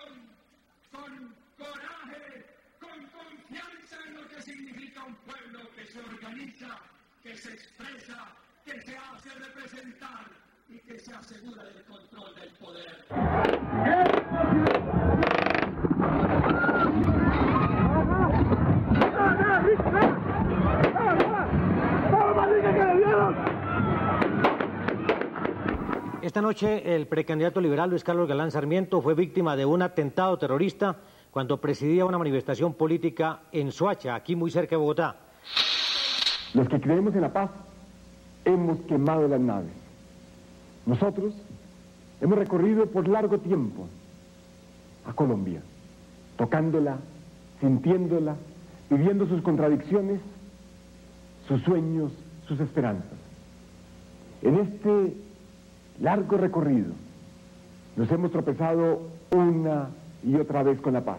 con 0.92 1.34
coraje, 1.58 2.44
con 2.78 3.06
confianza 3.08 3.96
en 4.06 4.14
lo 4.14 4.28
que 4.28 4.42
significa 4.42 5.02
un 5.02 5.16
pueblo 5.16 5.68
que 5.74 5.84
se 5.86 5.98
organiza, 5.98 6.78
que 7.24 7.36
se 7.36 7.52
expresa, 7.54 8.36
que 8.64 8.80
se 8.82 8.96
hace 8.96 9.30
representar 9.30 10.26
y 10.68 10.78
que 10.78 10.98
se 11.00 11.12
asegura 11.12 11.62
el 11.64 11.84
control 11.84 12.34
del 12.36 12.50
poder. 12.54 13.04
Esta 26.20 26.42
noche 26.42 26.96
el 26.96 27.06
precandidato 27.06 27.60
liberal 27.60 27.90
Luis 27.90 28.02
Carlos 28.02 28.28
Galán 28.28 28.50
Sarmiento 28.50 29.00
fue 29.00 29.14
víctima 29.14 29.54
de 29.54 29.64
un 29.64 29.82
atentado 29.82 30.36
terrorista 30.36 30.96
cuando 31.30 31.60
presidía 31.60 32.04
una 32.04 32.18
manifestación 32.18 32.74
política 32.74 33.42
en 33.52 33.70
Soacha, 33.70 34.14
aquí 34.14 34.34
muy 34.34 34.50
cerca 34.50 34.70
de 34.70 34.76
Bogotá. 34.78 35.16
Los 36.54 36.68
que 36.68 36.80
creemos 36.80 37.14
en 37.14 37.20
la 37.20 37.32
paz 37.32 37.50
hemos 38.44 38.80
quemado 38.80 39.28
las 39.28 39.40
naves. 39.40 39.70
Nosotros 40.86 41.34
hemos 42.20 42.38
recorrido 42.38 42.86
por 42.86 43.06
largo 43.06 43.38
tiempo 43.38 43.86
a 45.06 45.12
Colombia, 45.12 45.62
tocándola, 46.36 46.98
sintiéndola, 47.60 48.34
viviendo 48.90 49.26
sus 49.26 49.40
contradicciones 49.42 50.20
sus 51.48 51.62
sueños, 51.62 52.12
sus 52.46 52.60
esperanzas. 52.60 53.18
En 54.42 54.56
este 54.58 55.14
largo 56.00 56.36
recorrido 56.36 56.92
nos 57.96 58.10
hemos 58.12 58.30
tropezado 58.30 59.02
una 59.30 59.88
y 60.24 60.36
otra 60.36 60.62
vez 60.62 60.80
con 60.80 60.92
la 60.94 61.00
paz. 61.00 61.18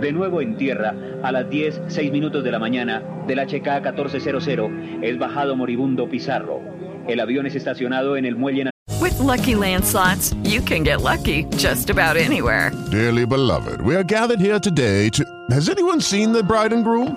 De 0.00 0.12
nuevo 0.12 0.40
en 0.40 0.56
tierra, 0.56 0.94
a 1.22 1.32
las 1.32 1.50
10, 1.50 1.82
6 1.88 2.12
minutos 2.12 2.42
de 2.44 2.52
la 2.52 2.58
mañana, 2.58 3.02
del 3.26 3.40
HK 3.40 3.82
1400, 3.82 4.70
es 5.02 5.18
bajado 5.18 5.56
moribundo 5.56 6.08
Pizarro. 6.08 6.60
El 7.06 7.20
avión 7.20 7.46
es 7.46 7.54
estacionado 7.54 8.16
en 8.16 8.24
el 8.24 8.36
muelle 8.36 8.70
With 9.00 9.18
lucky 9.18 9.54
landslots, 9.54 10.34
you 10.42 10.60
can 10.60 10.82
get 10.82 11.02
lucky 11.02 11.44
just 11.56 11.90
about 11.90 12.16
anywhere. 12.16 12.72
Dearly 12.90 13.26
beloved, 13.26 13.80
we 13.80 13.94
are 13.94 14.02
gathered 14.02 14.40
here 14.40 14.58
today 14.58 15.08
to. 15.10 15.24
Has 15.50 15.68
anyone 15.68 16.00
seen 16.00 16.32
the 16.32 16.42
bride 16.42 16.72
and 16.72 16.84
groom? 16.84 17.16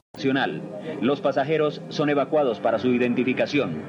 Nacional. 0.13 0.61
Los 1.01 1.21
pasajeros 1.21 1.81
son 1.87 2.09
evacuados 2.09 2.59
para 2.59 2.77
su 2.79 2.89
identificación. 2.89 3.81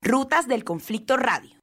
Rutas 0.00 0.46
del 0.46 0.62
Conflicto 0.62 1.16
Radio. 1.16 1.56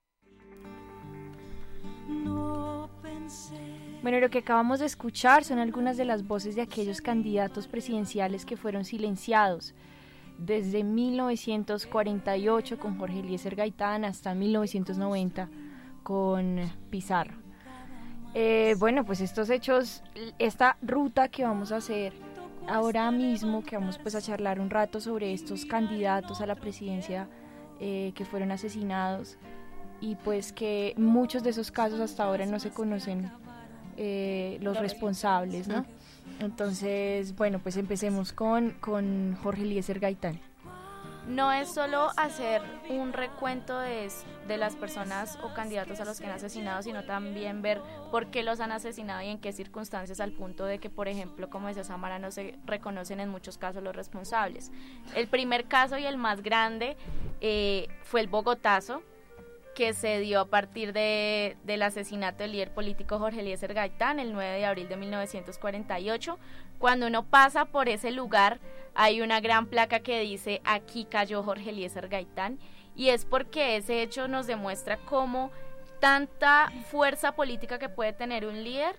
Bueno, 4.01 4.19
lo 4.19 4.29
que 4.29 4.39
acabamos 4.39 4.79
de 4.79 4.85
escuchar 4.85 5.45
son 5.45 5.59
algunas 5.59 5.95
de 5.95 6.03
las 6.03 6.27
voces 6.27 6.55
de 6.55 6.61
aquellos 6.61 6.99
candidatos 7.01 7.69
presidenciales 7.69 8.45
que 8.45 8.57
fueron 8.57 8.83
silenciados 8.83 9.73
desde 10.37 10.83
1948 10.83 12.77
con 12.77 12.97
Jorge 12.97 13.21
Eliezer 13.21 13.55
Gaitán 13.55 14.03
hasta 14.03 14.35
1990 14.35 15.49
con 16.03 16.59
Pizarro. 16.89 17.46
Eh, 18.39 18.75
bueno, 18.77 19.03
pues 19.03 19.19
estos 19.19 19.49
hechos, 19.49 20.03
esta 20.37 20.77
ruta 20.83 21.27
que 21.27 21.43
vamos 21.43 21.71
a 21.71 21.77
hacer 21.77 22.13
ahora 22.67 23.09
mismo, 23.09 23.63
que 23.63 23.75
vamos 23.75 23.97
pues 23.97 24.13
a 24.13 24.21
charlar 24.21 24.59
un 24.59 24.69
rato 24.69 25.01
sobre 25.01 25.33
estos 25.33 25.65
candidatos 25.65 26.39
a 26.39 26.45
la 26.45 26.53
presidencia 26.53 27.27
eh, 27.79 28.11
que 28.13 28.25
fueron 28.25 28.51
asesinados 28.51 29.37
y 30.01 30.17
pues 30.17 30.53
que 30.53 30.93
muchos 30.97 31.41
de 31.41 31.49
esos 31.49 31.71
casos 31.71 31.99
hasta 31.99 32.25
ahora 32.25 32.45
no 32.45 32.59
se 32.59 32.69
conocen 32.69 33.31
eh, 33.97 34.59
los 34.61 34.77
responsables, 34.77 35.67
¿no? 35.67 35.83
Entonces, 36.39 37.35
bueno, 37.35 37.57
pues 37.57 37.75
empecemos 37.75 38.33
con, 38.33 38.75
con 38.79 39.35
Jorge 39.41 39.63
Eliezer 39.63 39.99
Gaitán. 39.99 40.39
No 41.27 41.51
es 41.51 41.69
solo 41.69 42.09
hacer 42.15 42.61
un 42.89 43.11
recuento 43.11 43.77
de, 43.79 44.09
de 44.47 44.57
las 44.57 44.77
personas 44.77 45.37
o 45.43 45.53
candidatos 45.53 45.99
a 45.99 46.05
los 46.05 46.19
que 46.19 46.25
han 46.25 46.31
asesinado, 46.31 46.81
sino 46.81 47.03
también 47.03 47.61
ver 47.61 47.81
por 48.11 48.27
qué 48.27 48.43
los 48.43 48.61
han 48.61 48.71
asesinado 48.71 49.21
y 49.21 49.27
en 49.27 49.39
qué 49.39 49.51
circunstancias, 49.51 50.21
al 50.21 50.31
punto 50.31 50.65
de 50.65 50.79
que, 50.79 50.89
por 50.89 51.09
ejemplo, 51.09 51.49
como 51.49 51.67
decía 51.67 51.83
Samara, 51.83 52.17
no 52.17 52.31
se 52.31 52.57
reconocen 52.65 53.19
en 53.19 53.27
muchos 53.29 53.57
casos 53.57 53.83
los 53.83 53.93
responsables. 53.93 54.71
El 55.15 55.27
primer 55.27 55.65
caso 55.65 55.97
y 55.97 56.05
el 56.05 56.17
más 56.17 56.41
grande 56.41 56.95
eh, 57.41 57.89
fue 58.03 58.21
el 58.21 58.27
Bogotazo, 58.27 59.03
que 59.77 59.93
se 59.93 60.19
dio 60.19 60.39
a 60.39 60.45
partir 60.45 60.91
de, 60.91 61.55
del 61.63 61.83
asesinato 61.83 62.39
del 62.39 62.53
líder 62.53 62.73
político 62.73 63.19
Jorge 63.19 63.41
Eliezer 63.41 63.75
Gaitán 63.75 64.19
el 64.19 64.33
9 64.33 64.57
de 64.57 64.65
abril 64.65 64.89
de 64.89 64.97
1948. 64.97 66.39
Cuando 66.79 67.05
uno 67.05 67.21
pasa 67.27 67.65
por 67.65 67.87
ese 67.87 68.09
lugar, 68.09 68.59
hay 68.95 69.21
una 69.21 69.39
gran 69.39 69.67
placa 69.67 69.99
que 69.99 70.19
dice 70.21 70.61
aquí 70.65 71.05
cayó 71.05 71.43
Jorge 71.43 71.69
Eliezer 71.69 72.07
Gaitán 72.07 72.57
y 72.95 73.09
es 73.09 73.23
porque 73.23 73.75
ese 73.75 74.01
hecho 74.01 74.27
nos 74.27 74.47
demuestra 74.47 74.97
cómo 74.97 75.51
tanta 75.99 76.71
fuerza 76.89 77.33
política 77.33 77.77
que 77.77 77.87
puede 77.87 78.13
tener 78.13 78.47
un 78.47 78.63
líder 78.63 78.95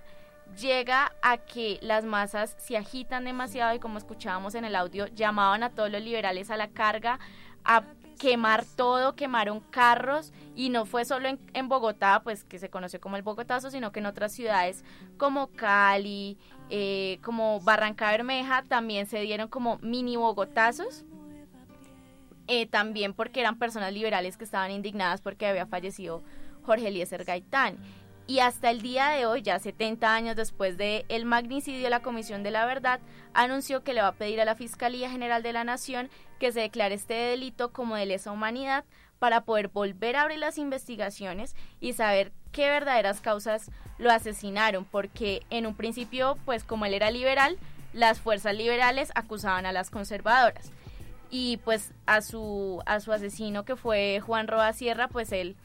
llega 0.60 1.12
a 1.22 1.38
que 1.38 1.80
las 1.82 2.04
masas 2.04 2.54
se 2.56 2.76
agitan 2.76 3.24
demasiado 3.24 3.74
y 3.74 3.80
como 3.80 3.98
escuchábamos 3.98 4.54
en 4.54 4.64
el 4.64 4.76
audio, 4.76 5.08
llamaban 5.08 5.64
a 5.64 5.70
todos 5.70 5.90
los 5.90 6.02
liberales 6.02 6.50
a 6.50 6.56
la 6.56 6.68
carga, 6.68 7.18
a 7.64 7.82
quemar 8.18 8.64
todo, 8.64 9.14
quemaron 9.14 9.60
carros 9.60 10.32
y 10.54 10.70
no 10.70 10.84
fue 10.84 11.04
solo 11.04 11.28
en, 11.28 11.68
Bogotá, 11.68 12.20
pues 12.22 12.44
que 12.44 12.58
se 12.58 12.68
conoció 12.68 13.00
como 13.00 13.16
el 13.16 13.22
Bogotazo, 13.22 13.70
sino 13.70 13.92
que 13.92 14.00
en 14.00 14.06
otras 14.06 14.32
ciudades 14.32 14.84
como 15.16 15.48
Cali, 15.48 16.36
eh, 16.68 17.18
como 17.22 17.60
Barranca 17.60 18.10
Bermeja, 18.10 18.64
también 18.68 19.06
se 19.06 19.20
dieron 19.20 19.48
como 19.48 19.78
mini 19.78 20.16
Bogotazos. 20.16 21.04
Eh, 22.50 22.66
también 22.66 23.12
porque 23.12 23.40
eran 23.40 23.58
personas 23.58 23.92
liberales 23.92 24.38
que 24.38 24.44
estaban 24.44 24.70
indignadas 24.70 25.20
porque 25.20 25.46
había 25.46 25.66
fallecido 25.66 26.22
Jorge 26.62 26.88
Eliezer 26.88 27.24
Gaitán. 27.24 27.76
Y 28.26 28.40
hasta 28.40 28.70
el 28.70 28.82
día 28.82 29.08
de 29.08 29.24
hoy, 29.24 29.40
ya 29.40 29.58
70 29.58 30.14
años 30.14 30.36
después 30.36 30.76
del 30.76 31.06
el 31.08 31.24
magnicidio, 31.24 31.88
la 31.88 32.02
Comisión 32.02 32.42
de 32.42 32.50
la 32.50 32.66
Verdad 32.66 33.00
anunció 33.32 33.82
que 33.82 33.94
le 33.94 34.02
va 34.02 34.08
a 34.08 34.12
pedir 34.12 34.38
a 34.40 34.44
la 34.44 34.54
Fiscalía 34.54 35.10
General 35.10 35.42
de 35.42 35.54
la 35.54 35.64
Nación 35.64 36.10
que 36.38 36.52
se 36.52 36.60
declare 36.60 36.94
este 36.94 37.14
delito 37.14 37.72
como 37.72 37.96
de 37.96 38.06
lesa 38.06 38.32
humanidad 38.32 38.84
para 39.18 39.42
poder 39.42 39.68
volver 39.68 40.16
a 40.16 40.22
abrir 40.22 40.38
las 40.38 40.58
investigaciones 40.58 41.54
y 41.80 41.92
saber 41.92 42.32
qué 42.52 42.68
verdaderas 42.68 43.20
causas 43.20 43.70
lo 43.98 44.10
asesinaron, 44.10 44.84
porque 44.84 45.42
en 45.50 45.66
un 45.66 45.74
principio, 45.74 46.38
pues 46.44 46.64
como 46.64 46.86
él 46.86 46.94
era 46.94 47.10
liberal, 47.10 47.58
las 47.92 48.20
fuerzas 48.20 48.54
liberales 48.54 49.10
acusaban 49.14 49.66
a 49.66 49.72
las 49.72 49.90
conservadoras. 49.90 50.70
Y 51.30 51.58
pues 51.58 51.92
a 52.06 52.22
su, 52.22 52.82
a 52.86 53.00
su 53.00 53.12
asesino 53.12 53.64
que 53.64 53.76
fue 53.76 54.20
Juan 54.20 54.48
Roa 54.48 54.72
Sierra, 54.72 55.08
pues 55.08 55.32
él 55.32 55.56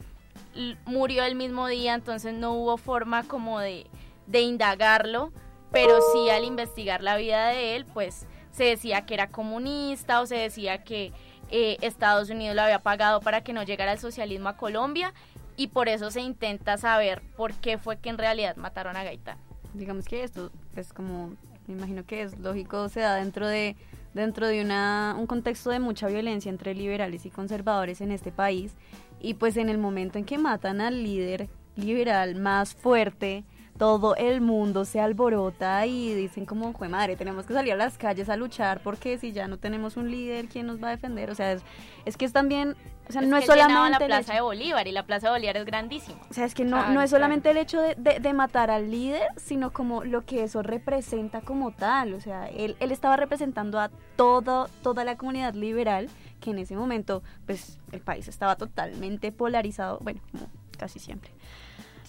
murió 0.84 1.24
el 1.24 1.36
mismo 1.36 1.68
día, 1.68 1.94
entonces 1.94 2.34
no 2.34 2.52
hubo 2.52 2.76
forma 2.76 3.22
como 3.24 3.60
de, 3.60 3.86
de 4.26 4.40
indagarlo, 4.40 5.32
pero 5.72 5.98
sí 6.12 6.28
al 6.30 6.44
investigar 6.44 7.02
la 7.02 7.16
vida 7.16 7.48
de 7.48 7.76
él, 7.76 7.86
pues 7.86 8.26
se 8.54 8.64
decía 8.64 9.04
que 9.04 9.14
era 9.14 9.28
comunista 9.28 10.20
o 10.20 10.26
se 10.26 10.36
decía 10.36 10.84
que 10.84 11.12
eh, 11.50 11.76
Estados 11.82 12.30
Unidos 12.30 12.54
lo 12.54 12.62
había 12.62 12.78
pagado 12.78 13.20
para 13.20 13.42
que 13.42 13.52
no 13.52 13.64
llegara 13.64 13.92
el 13.92 13.98
socialismo 13.98 14.48
a 14.48 14.56
Colombia 14.56 15.12
y 15.56 15.68
por 15.68 15.88
eso 15.88 16.10
se 16.10 16.20
intenta 16.20 16.78
saber 16.78 17.20
por 17.36 17.52
qué 17.54 17.78
fue 17.78 17.98
que 17.98 18.10
en 18.10 18.18
realidad 18.18 18.56
mataron 18.56 18.96
a 18.96 19.04
Gaitán. 19.04 19.38
Digamos 19.72 20.06
que 20.06 20.22
esto 20.22 20.52
es 20.76 20.92
como, 20.92 21.34
me 21.66 21.74
imagino 21.74 22.04
que 22.06 22.22
es 22.22 22.38
lógico, 22.38 22.88
se 22.88 23.00
da 23.00 23.16
dentro 23.16 23.46
de 23.46 23.76
dentro 24.14 24.46
de 24.46 24.62
una, 24.62 25.16
un 25.18 25.26
contexto 25.26 25.70
de 25.70 25.80
mucha 25.80 26.06
violencia 26.06 26.48
entre 26.48 26.72
liberales 26.72 27.26
y 27.26 27.30
conservadores 27.30 28.00
en 28.00 28.12
este 28.12 28.30
país 28.30 28.72
y 29.20 29.34
pues 29.34 29.56
en 29.56 29.68
el 29.68 29.76
momento 29.76 30.18
en 30.18 30.24
que 30.24 30.38
matan 30.38 30.80
al 30.80 31.02
líder 31.02 31.48
liberal 31.74 32.36
más 32.36 32.74
fuerte, 32.74 33.42
todo 33.78 34.14
el 34.16 34.40
mundo 34.40 34.84
se 34.84 35.00
alborota 35.00 35.84
y 35.86 36.14
dicen 36.14 36.46
como, 36.46 36.72
fue 36.74 36.88
madre, 36.88 37.16
tenemos 37.16 37.44
que 37.44 37.54
salir 37.54 37.72
a 37.72 37.76
las 37.76 37.98
calles 37.98 38.28
a 38.28 38.36
luchar 38.36 38.80
porque 38.84 39.18
si 39.18 39.32
ya 39.32 39.48
no 39.48 39.56
tenemos 39.58 39.96
un 39.96 40.10
líder, 40.10 40.46
¿quién 40.46 40.66
nos 40.66 40.82
va 40.82 40.88
a 40.88 40.90
defender? 40.92 41.30
O 41.30 41.34
sea, 41.34 41.52
es, 41.52 41.62
es 42.04 42.16
que 42.16 42.24
es 42.24 42.32
también, 42.32 42.76
o 43.08 43.12
sea, 43.12 43.22
es 43.22 43.28
no 43.28 43.36
es 43.36 43.46
solamente 43.46 43.90
la 43.90 44.06
Plaza 44.06 44.20
hecho- 44.22 44.32
de 44.34 44.40
Bolívar 44.42 44.86
y 44.86 44.92
la 44.92 45.04
Plaza 45.06 45.26
de 45.26 45.32
Bolívar 45.32 45.56
es 45.56 45.64
grandísima. 45.64 46.20
o 46.30 46.32
sea, 46.34 46.44
es 46.44 46.54
que 46.54 46.64
no, 46.64 46.88
no 46.90 47.02
es 47.02 47.10
solamente 47.10 47.50
el 47.50 47.56
hecho 47.56 47.80
de, 47.80 47.96
de- 47.96 48.20
de 48.20 48.32
matar 48.32 48.70
al 48.70 48.90
líder, 48.92 49.22
sino 49.36 49.72
como 49.72 50.04
lo 50.04 50.22
que 50.24 50.44
eso 50.44 50.62
representa 50.62 51.40
como 51.40 51.72
tal. 51.72 52.14
O 52.14 52.20
sea, 52.20 52.46
él, 52.48 52.76
él 52.78 52.92
estaba 52.92 53.16
representando 53.16 53.80
a 53.80 53.90
todo, 54.16 54.68
toda 54.84 55.04
la 55.04 55.16
comunidad 55.16 55.54
liberal, 55.54 56.08
que 56.40 56.50
en 56.50 56.60
ese 56.60 56.76
momento, 56.76 57.24
pues, 57.44 57.78
el 57.90 58.00
país 58.00 58.28
estaba 58.28 58.54
totalmente 58.54 59.32
polarizado, 59.32 59.98
bueno, 60.00 60.20
como 60.30 60.46
casi 60.78 61.00
siempre. 61.00 61.32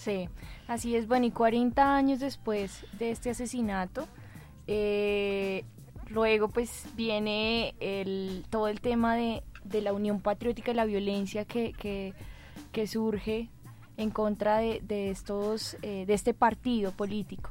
Sí, 0.06 0.28
así 0.68 0.94
es. 0.94 1.08
Bueno, 1.08 1.26
y 1.26 1.32
40 1.32 1.96
años 1.96 2.20
después 2.20 2.86
de 2.98 3.10
este 3.10 3.30
asesinato, 3.30 4.06
eh, 4.68 5.64
luego 6.08 6.48
pues 6.48 6.86
viene 6.94 7.74
todo 8.50 8.68
el 8.68 8.80
tema 8.80 9.16
de 9.16 9.42
de 9.68 9.80
la 9.80 9.92
Unión 9.92 10.20
Patriótica 10.20 10.70
y 10.70 10.74
la 10.74 10.84
violencia 10.84 11.44
que, 11.44 11.72
que, 11.72 12.14
que 12.72 12.86
surge 12.86 13.48
en 13.96 14.10
contra 14.10 14.58
de, 14.58 14.80
de 14.82 15.10
estos, 15.10 15.76
eh, 15.82 16.04
de 16.06 16.14
este 16.14 16.34
partido 16.34 16.92
político. 16.92 17.50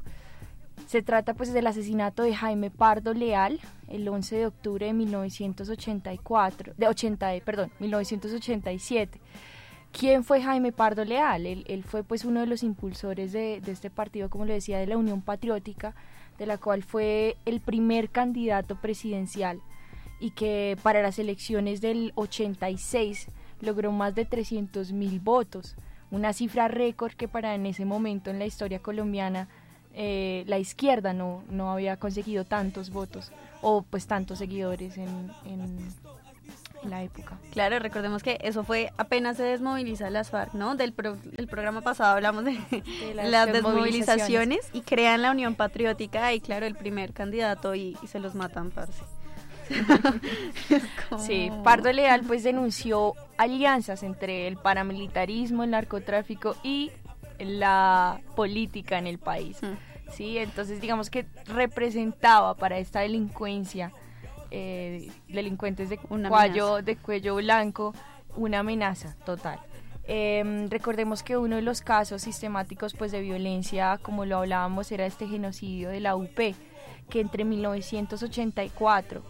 Se 0.86 1.02
trata 1.02 1.34
pues 1.34 1.52
del 1.52 1.66
asesinato 1.66 2.22
de 2.22 2.34
Jaime 2.34 2.70
Pardo 2.70 3.12
Leal 3.12 3.60
el 3.88 4.08
11 4.08 4.36
de 4.36 4.46
octubre 4.46 4.86
de 4.86 4.92
1984, 4.92 6.74
de 6.76 6.88
80, 6.88 7.30
perdón, 7.44 7.72
1987. 7.80 9.20
¿Quién 9.92 10.24
fue 10.24 10.42
Jaime 10.42 10.72
Pardo 10.72 11.04
Leal? 11.04 11.46
Él, 11.46 11.84
fue 11.84 12.04
pues 12.04 12.24
uno 12.24 12.40
de 12.40 12.46
los 12.46 12.62
impulsores 12.62 13.32
de, 13.32 13.62
este 13.66 13.90
partido, 13.90 14.28
como 14.28 14.44
le 14.44 14.54
decía, 14.54 14.78
de 14.78 14.86
la 14.86 14.96
Unión 14.96 15.22
Patriótica, 15.22 15.94
de 16.38 16.46
la 16.46 16.58
cual 16.58 16.82
fue 16.82 17.36
el 17.46 17.60
primer 17.60 18.10
candidato 18.10 18.76
presidencial 18.76 19.60
y 20.20 20.30
que 20.30 20.76
para 20.82 21.02
las 21.02 21.18
elecciones 21.18 21.80
del 21.80 22.12
86 22.14 23.28
logró 23.60 23.90
más 23.92 24.14
de 24.14 24.24
300 24.26 24.92
mil 24.92 25.18
votos, 25.20 25.76
una 26.10 26.32
cifra 26.32 26.68
récord 26.68 27.12
que 27.12 27.28
para 27.28 27.54
en 27.54 27.66
ese 27.66 27.84
momento 27.84 28.30
en 28.30 28.38
la 28.38 28.46
historia 28.46 28.80
colombiana 28.80 29.48
eh, 29.94 30.44
la 30.46 30.58
izquierda 30.58 31.14
no, 31.14 31.42
no 31.50 31.72
había 31.72 31.96
conseguido 31.96 32.44
tantos 32.44 32.90
votos 32.90 33.32
o 33.62 33.80
pues 33.82 34.06
tantos 34.06 34.38
seguidores 34.38 34.98
en, 34.98 35.30
en 35.46 35.78
la 36.90 37.02
época. 37.02 37.38
Claro, 37.52 37.78
recordemos 37.78 38.22
que 38.22 38.38
eso 38.42 38.64
fue 38.64 38.92
apenas 38.96 39.36
se 39.36 39.42
desmoviliza 39.44 40.10
las 40.10 40.30
FARC, 40.30 40.54
¿no? 40.54 40.74
Del, 40.76 40.92
pro, 40.92 41.16
del 41.16 41.46
programa 41.48 41.80
pasado 41.80 42.14
hablamos 42.14 42.44
de, 42.44 42.52
De 42.70 43.14
las 43.14 43.28
las, 43.28 43.46
desmovilizaciones. 43.52 43.52
desmovilizaciones 43.52 44.70
y 44.72 44.80
crean 44.82 45.22
la 45.22 45.30
Unión 45.30 45.54
Patriótica 45.54 46.32
y 46.32 46.40
claro, 46.40 46.66
el 46.66 46.74
primer 46.74 47.12
candidato 47.12 47.74
y, 47.74 47.96
y 48.02 48.06
se 48.06 48.18
los 48.18 48.34
matan, 48.34 48.70
parce. 48.70 49.02
Sí, 51.18 51.50
Pardo 51.64 51.92
Leal 51.92 52.22
pues 52.26 52.42
denunció 52.42 53.14
alianzas 53.36 54.02
entre 54.02 54.46
el 54.46 54.56
paramilitarismo, 54.56 55.64
el 55.64 55.70
narcotráfico 55.70 56.56
y 56.62 56.90
la 57.38 58.20
política 58.34 58.98
en 58.98 59.06
el 59.06 59.18
país. 59.18 59.58
Sí, 60.12 60.38
entonces 60.38 60.80
digamos 60.80 61.10
que 61.10 61.26
representaba 61.46 62.54
para 62.54 62.78
esta 62.78 63.00
delincuencia, 63.00 63.92
eh, 64.50 65.10
delincuentes 65.28 65.88
de 65.88 65.98
Una 66.08 66.28
cuello, 66.28 66.82
de 66.82 66.96
cuello 66.96 67.36
blanco, 67.36 67.94
una 68.36 68.60
amenaza 68.60 69.16
total. 69.24 69.60
Eh, 70.08 70.66
recordemos 70.70 71.22
que 71.22 71.36
uno 71.36 71.56
de 71.56 71.62
los 71.62 71.80
casos 71.80 72.22
sistemáticos 72.22 72.94
pues 72.94 73.10
de 73.10 73.20
violencia, 73.20 73.98
como 74.00 74.24
lo 74.24 74.38
hablábamos, 74.38 74.92
era 74.92 75.04
este 75.04 75.26
genocidio 75.26 75.90
de 75.90 76.00
la 76.00 76.14
UP, 76.14 76.54
que 77.10 77.20
entre 77.20 77.44
1984 77.44 79.22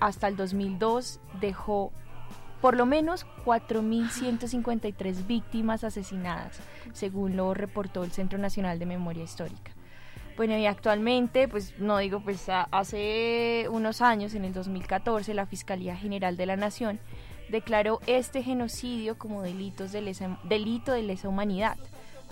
hasta 0.00 0.28
el 0.28 0.36
2002 0.36 1.20
dejó 1.40 1.92
por 2.60 2.76
lo 2.76 2.86
menos 2.86 3.26
4.153 3.44 5.26
víctimas 5.26 5.84
asesinadas, 5.84 6.60
según 6.92 7.36
lo 7.36 7.52
reportó 7.52 8.04
el 8.04 8.12
Centro 8.12 8.38
Nacional 8.38 8.78
de 8.78 8.86
Memoria 8.86 9.24
Histórica. 9.24 9.72
Bueno, 10.36 10.56
y 10.58 10.66
actualmente, 10.66 11.46
pues 11.46 11.78
no 11.78 11.98
digo, 11.98 12.20
pues 12.20 12.46
hace 12.48 13.66
unos 13.70 14.00
años, 14.00 14.34
en 14.34 14.44
el 14.44 14.52
2014, 14.52 15.32
la 15.32 15.46
Fiscalía 15.46 15.96
General 15.96 16.36
de 16.36 16.46
la 16.46 16.56
Nación 16.56 16.98
declaró 17.50 18.00
este 18.06 18.42
genocidio 18.42 19.16
como 19.16 19.42
delitos 19.42 19.92
de 19.92 20.00
lesa- 20.02 20.40
delito 20.44 20.90
de 20.92 21.02
lesa 21.02 21.28
humanidad, 21.28 21.76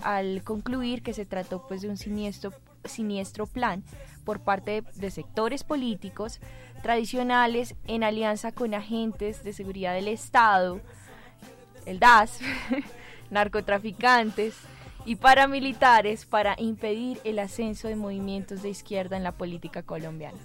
al 0.01 0.43
concluir 0.43 1.01
que 1.01 1.13
se 1.13 1.25
trató 1.25 1.65
pues 1.67 1.81
de 1.81 1.87
un 1.89 1.95
siniestro, 1.97 2.51
siniestro 2.83 3.45
plan 3.47 3.83
por 4.25 4.41
parte 4.41 4.81
de, 4.81 4.83
de 4.95 5.11
sectores 5.11 5.63
políticos 5.63 6.41
tradicionales 6.81 7.75
en 7.87 8.03
alianza 8.03 8.51
con 8.51 8.73
agentes 8.73 9.45
de 9.45 9.53
seguridad 9.53 9.93
del 9.93 10.09
Estado, 10.09 10.81
el 11.85 11.99
DAS, 11.99 12.39
narcotraficantes 13.29 14.55
y 15.05 15.15
paramilitares 15.15 16.25
para 16.25 16.55
impedir 16.57 17.19
el 17.23 17.39
ascenso 17.39 17.87
de 17.87 17.95
movimientos 17.95 18.61
de 18.61 18.69
izquierda 18.69 19.17
en 19.17 19.23
la 19.23 19.31
política 19.33 19.83
colombiana. 19.83 20.37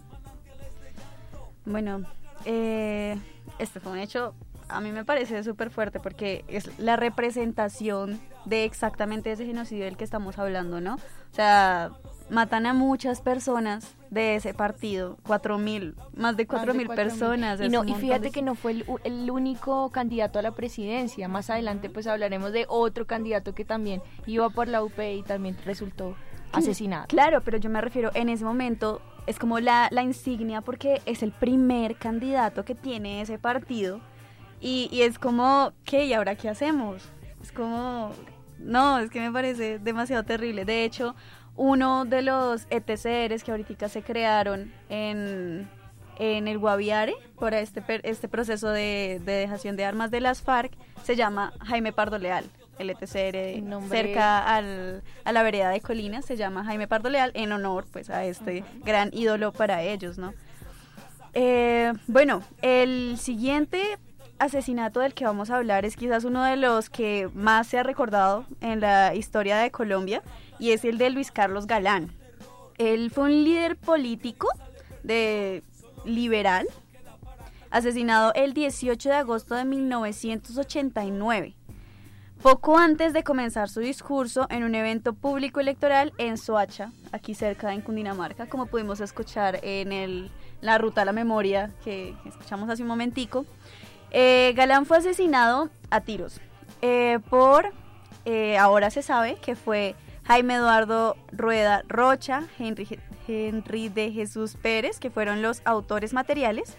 Bueno, 1.65 2.03
eh, 2.45 3.17
este 3.59 3.81
fue 3.81 3.93
un 3.93 3.99
hecho, 3.99 4.35
a 4.69 4.81
mí 4.81 4.91
me 4.91 5.05
parece 5.05 5.43
súper 5.45 5.71
fuerte 5.71 6.01
porque 6.01 6.45
es 6.49 6.79
la 6.79 6.97
representación 6.97 8.21
de 8.45 8.65
exactamente 8.65 9.33
ese 9.33 9.45
genocidio 9.45 9.85
del 9.85 9.97
que 9.97 10.05
estamos 10.05 10.39
hablando, 10.39 10.81
¿no? 10.81 10.95
O 10.95 11.35
sea, 11.35 11.91
matan 12.31 12.67
a 12.67 12.73
muchas 12.73 13.21
personas 13.21 13.98
de 14.11 14.37
ese 14.37 14.55
partido, 14.55 15.19
cuatro 15.27 15.59
mil, 15.59 15.95
más 16.17 16.37
de 16.37 16.47
cuatro 16.47 16.73
mil 16.75 16.89
personas. 16.89 17.61
Y, 17.61 17.69
no, 17.69 17.85
y 17.85 17.95
fíjate 17.95 18.27
de- 18.27 18.31
que 18.31 18.43
no 18.43 18.55
fue 18.55 18.73
el, 18.73 18.85
u- 18.89 18.99
el 19.05 19.31
único 19.31 19.91
candidato 19.91 20.39
a 20.39 20.43
la 20.43 20.53
presidencia. 20.53 21.29
Más 21.29 21.51
adelante 21.51 21.91
pues 21.91 22.07
hablaremos 22.07 22.53
de 22.53 22.65
otro 22.69 23.07
candidato 23.07 23.55
que 23.55 23.65
también 23.65 24.01
iba 24.27 24.49
por 24.51 24.69
la 24.69 24.83
UP 24.83 24.99
y 24.99 25.23
también 25.23 25.57
resultó 25.65 26.15
asesinado. 26.53 27.07
Claro, 27.09 27.43
pero 27.45 27.59
yo 27.59 27.69
me 27.69 27.81
refiero, 27.81 28.11
en 28.15 28.29
ese 28.31 28.45
momento 28.45 29.03
es 29.27 29.39
como 29.39 29.61
la, 29.61 29.89
la 29.91 30.03
insignia 30.03 30.63
porque 30.63 31.03
es 31.05 31.23
el 31.23 31.33
primer 31.33 31.97
candidato 31.97 32.65
que 32.65 32.75
tiene 32.75 33.21
ese 33.21 33.39
partido 33.39 34.01
y, 34.61 34.89
y 34.91 35.03
es 35.03 35.19
como, 35.19 35.73
¿qué? 35.85 36.07
¿Y 36.07 36.15
ahora 36.15 36.35
qué 36.35 36.49
hacemos? 36.49 37.03
Es 37.43 37.53
como, 37.53 38.11
no, 38.59 38.99
es 38.99 39.11
que 39.11 39.21
me 39.21 39.31
parece 39.31 39.79
demasiado 39.79 40.25
terrible. 40.25 40.65
De 40.65 40.85
hecho, 40.85 41.15
uno 41.59 42.05
de 42.07 42.23
los 42.23 42.67
ETCRs 42.71 43.45
que 43.45 43.51
ahorita 43.51 43.89
se 43.91 44.01
crearon 44.03 44.73
en, 44.89 45.69
en 46.19 46.49
el 46.49 46.57
Guaviare 46.59 47.15
por 47.39 47.53
este, 47.53 47.83
este 48.05 48.29
proceso 48.29 48.71
de, 48.71 49.21
de 49.25 49.33
dejación 49.33 49.77
de 49.77 49.85
armas 49.85 50.11
de 50.11 50.21
las 50.21 50.41
FARC 50.41 50.73
se 51.05 51.17
llama 51.17 51.53
Jaime 51.67 51.93
Pardo 51.93 52.17
Leal. 52.19 52.47
El 52.79 52.91
ETCR 52.91 53.61
nombre- 53.61 54.03
cerca 54.03 54.39
al, 54.55 55.03
a 55.25 55.33
la 55.33 55.43
vereda 55.43 55.69
de 55.71 55.81
Colinas 55.81 56.25
se 56.25 56.37
llama 56.37 56.65
Jaime 56.65 56.87
Pardo 56.87 57.11
Leal 57.11 57.33
en 57.35 57.51
honor 57.51 57.87
pues 57.93 58.09
a 58.09 58.25
este 58.25 58.63
gran 58.85 59.11
ídolo 59.13 59.53
para 59.53 59.83
ellos, 59.83 60.17
¿no? 60.17 60.33
Eh, 61.35 61.93
bueno, 62.07 62.43
el 62.63 63.17
siguiente 63.19 63.99
asesinato 64.39 65.01
del 65.01 65.15
que 65.15 65.25
vamos 65.25 65.51
a 65.51 65.57
hablar 65.57 65.85
es 65.85 65.97
quizás 65.97 66.23
uno 66.23 66.45
de 66.45 66.57
los 66.57 66.89
que 66.89 67.29
más 67.35 67.67
se 67.67 67.79
ha 67.79 67.83
recordado 67.83 68.45
en 68.61 68.81
la 68.81 69.13
historia 69.17 69.57
de 69.59 69.73
Colombia 69.73 70.23
y 70.59 70.73
es 70.73 70.85
el 70.85 70.99
de 70.99 71.11
Luis 71.11 71.31
Carlos 71.31 71.67
Galán. 71.67 72.13
Él 72.79 73.11
fue 73.11 73.25
un 73.25 73.45
líder 73.45 73.77
político 73.77 74.49
de 75.03 75.63
liberal, 76.05 76.67
asesinado 77.71 78.33
el 78.35 78.55
18 78.55 79.09
de 79.09 79.15
agosto 79.15 79.55
de 79.55 79.65
1989 79.65 81.55
poco 82.43 82.79
antes 82.79 83.13
de 83.13 83.25
comenzar 83.25 83.69
su 83.69 83.81
discurso 83.81 84.47
en 84.51 84.63
un 84.63 84.75
evento 84.75 85.13
público 85.13 85.61
electoral 85.61 86.13
en 86.19 86.39
Soacha, 86.39 86.93
aquí 87.11 87.35
cerca 87.35 87.75
en 87.75 87.81
Cundinamarca, 87.81 88.47
como 88.47 88.67
pudimos 88.67 89.01
escuchar 89.01 89.59
en 89.63 89.93
el, 89.93 90.31
la 90.61 90.79
ruta 90.79 91.03
a 91.03 91.05
la 91.05 91.13
memoria 91.13 91.71
que 91.83 92.15
escuchamos 92.25 92.69
hace 92.71 92.83
un 92.83 92.89
momentico. 92.89 93.45
Eh, 94.11 94.53
Galán 94.57 94.87
fue 94.87 94.99
asesinado 94.99 95.69
a 95.91 96.01
tiros 96.01 96.41
eh, 96.81 97.19
por, 97.29 97.73
eh, 98.25 98.57
ahora 98.57 98.91
se 98.91 99.03
sabe 99.03 99.37
que 99.37 99.57
fue 99.57 99.97
Jaime 100.29 100.55
Eduardo 100.57 101.17
Rueda 101.33 101.83
Rocha, 101.89 102.45
Henry, 102.59 103.01
Henry 103.27 103.89
de 103.89 104.13
Jesús 104.13 104.57
Pérez, 104.61 105.01
que 105.01 105.11
fueron 105.11 105.43
los 105.43 105.63
autores 105.65 106.13
materiales, 106.13 106.77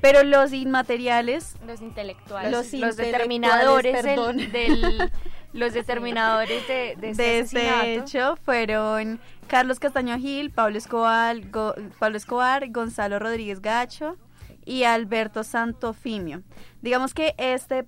pero 0.00 0.22
los 0.22 0.52
inmateriales 0.52 1.56
Los 1.66 1.80
intelectuales. 1.82 2.52
Los, 2.52 2.72
Los 2.74 2.96
determinadores 2.96 4.02
del, 4.04 4.18
intelectuales, 4.18 4.52
del- 4.52 5.12
los 5.52 5.72
determinadores 5.72 6.68
de, 6.68 6.96
de 6.98 7.10
este 7.10 7.22
de 7.22 7.38
este 7.40 7.94
hecho 7.94 8.36
fueron 8.44 9.18
Carlos 9.48 9.80
Castaño 9.80 10.16
Gil, 10.18 10.50
Pablo 10.50 10.78
Escobar, 10.78 11.40
Go- 11.50 11.74
Pablo 11.98 12.16
Escobar, 12.16 12.70
Gonzalo 12.70 13.18
Rodríguez 13.18 13.60
Gacho 13.60 14.16
y 14.64 14.84
Alberto 14.84 15.42
Santofimio. 15.42 16.42
Digamos 16.82 17.12
que 17.14 17.34
este 17.36 17.86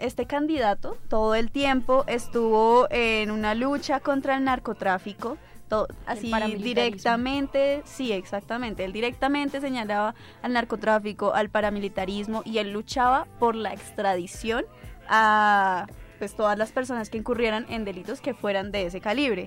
este 0.00 0.26
candidato 0.26 0.96
todo 1.08 1.34
el 1.34 1.50
tiempo 1.50 2.04
estuvo 2.06 2.88
en 2.90 3.30
una 3.30 3.54
lucha 3.54 4.00
contra 4.00 4.36
el 4.36 4.44
narcotráfico, 4.44 5.36
así 6.06 6.32
directamente, 6.58 7.82
sí, 7.84 8.12
exactamente, 8.12 8.84
él 8.84 8.92
directamente 8.92 9.60
señalaba 9.60 10.14
al 10.42 10.52
narcotráfico, 10.52 11.32
al 11.34 11.50
paramilitarismo 11.50 12.42
y 12.44 12.58
él 12.58 12.72
luchaba 12.72 13.26
por 13.38 13.54
la 13.54 13.72
extradición 13.72 14.64
a 15.08 15.86
pues 16.18 16.34
todas 16.34 16.58
las 16.58 16.70
personas 16.72 17.08
que 17.08 17.18
incurrieran 17.18 17.66
en 17.70 17.84
delitos 17.84 18.20
que 18.20 18.34
fueran 18.34 18.70
de 18.72 18.86
ese 18.86 19.00
calibre. 19.00 19.46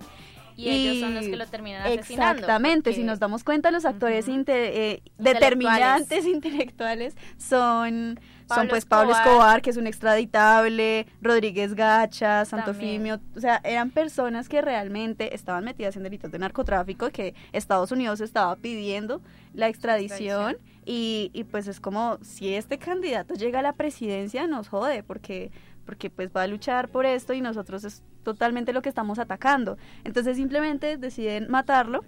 Y, 0.55 0.69
ellos 0.69 0.99
son 0.99 1.15
los 1.15 1.25
que 1.25 1.35
lo 1.35 1.47
terminan 1.47 1.81
asesinando. 1.81 2.41
Exactamente, 2.41 2.93
si 2.93 3.03
nos 3.03 3.19
damos 3.19 3.43
cuenta, 3.43 3.71
los 3.71 3.85
actores 3.85 4.27
inte- 4.27 4.71
eh, 4.73 5.03
determinantes 5.17 6.25
intelectuales 6.25 7.15
son, 7.37 8.19
son 8.47 8.67
pues 8.67 8.85
Pablo 8.85 9.13
Escobar. 9.13 9.61
Que 9.61 9.69
es 9.69 9.77
un 9.77 9.87
extraditable, 9.87 11.07
Rodríguez 11.21 11.73
Gacha, 11.75 12.45
Santofimio, 12.45 13.19
o 13.35 13.39
sea, 13.39 13.61
eran 13.63 13.91
personas 13.91 14.49
que 14.49 14.61
realmente 14.61 15.35
estaban 15.35 15.63
metidas 15.63 15.95
en 15.95 16.03
delitos 16.03 16.31
de 16.31 16.39
narcotráfico, 16.39 17.09
que 17.09 17.35
Estados 17.51 17.91
Unidos 17.91 18.21
estaba 18.21 18.55
pidiendo 18.55 19.21
la 19.53 19.67
extradición. 19.67 20.57
Y, 20.85 21.31
y 21.33 21.45
pues 21.45 21.67
es 21.67 21.79
como 21.79 22.17
si 22.21 22.53
este 22.53 22.77
candidato 22.77 23.35
llega 23.35 23.59
a 23.59 23.61
la 23.61 23.71
presidencia 23.71 24.47
nos 24.47 24.67
jode 24.67 25.01
porque 25.01 25.49
porque 25.85 26.09
pues 26.09 26.29
va 26.35 26.43
a 26.43 26.47
luchar 26.47 26.89
por 26.89 27.05
esto 27.05 27.33
y 27.33 27.41
nosotros 27.41 27.83
es 27.83 28.03
totalmente 28.23 28.73
lo 28.73 28.81
que 28.81 28.89
estamos 28.89 29.19
atacando. 29.19 29.77
Entonces 30.03 30.37
simplemente 30.37 30.97
deciden 30.97 31.49
matarlo. 31.49 32.03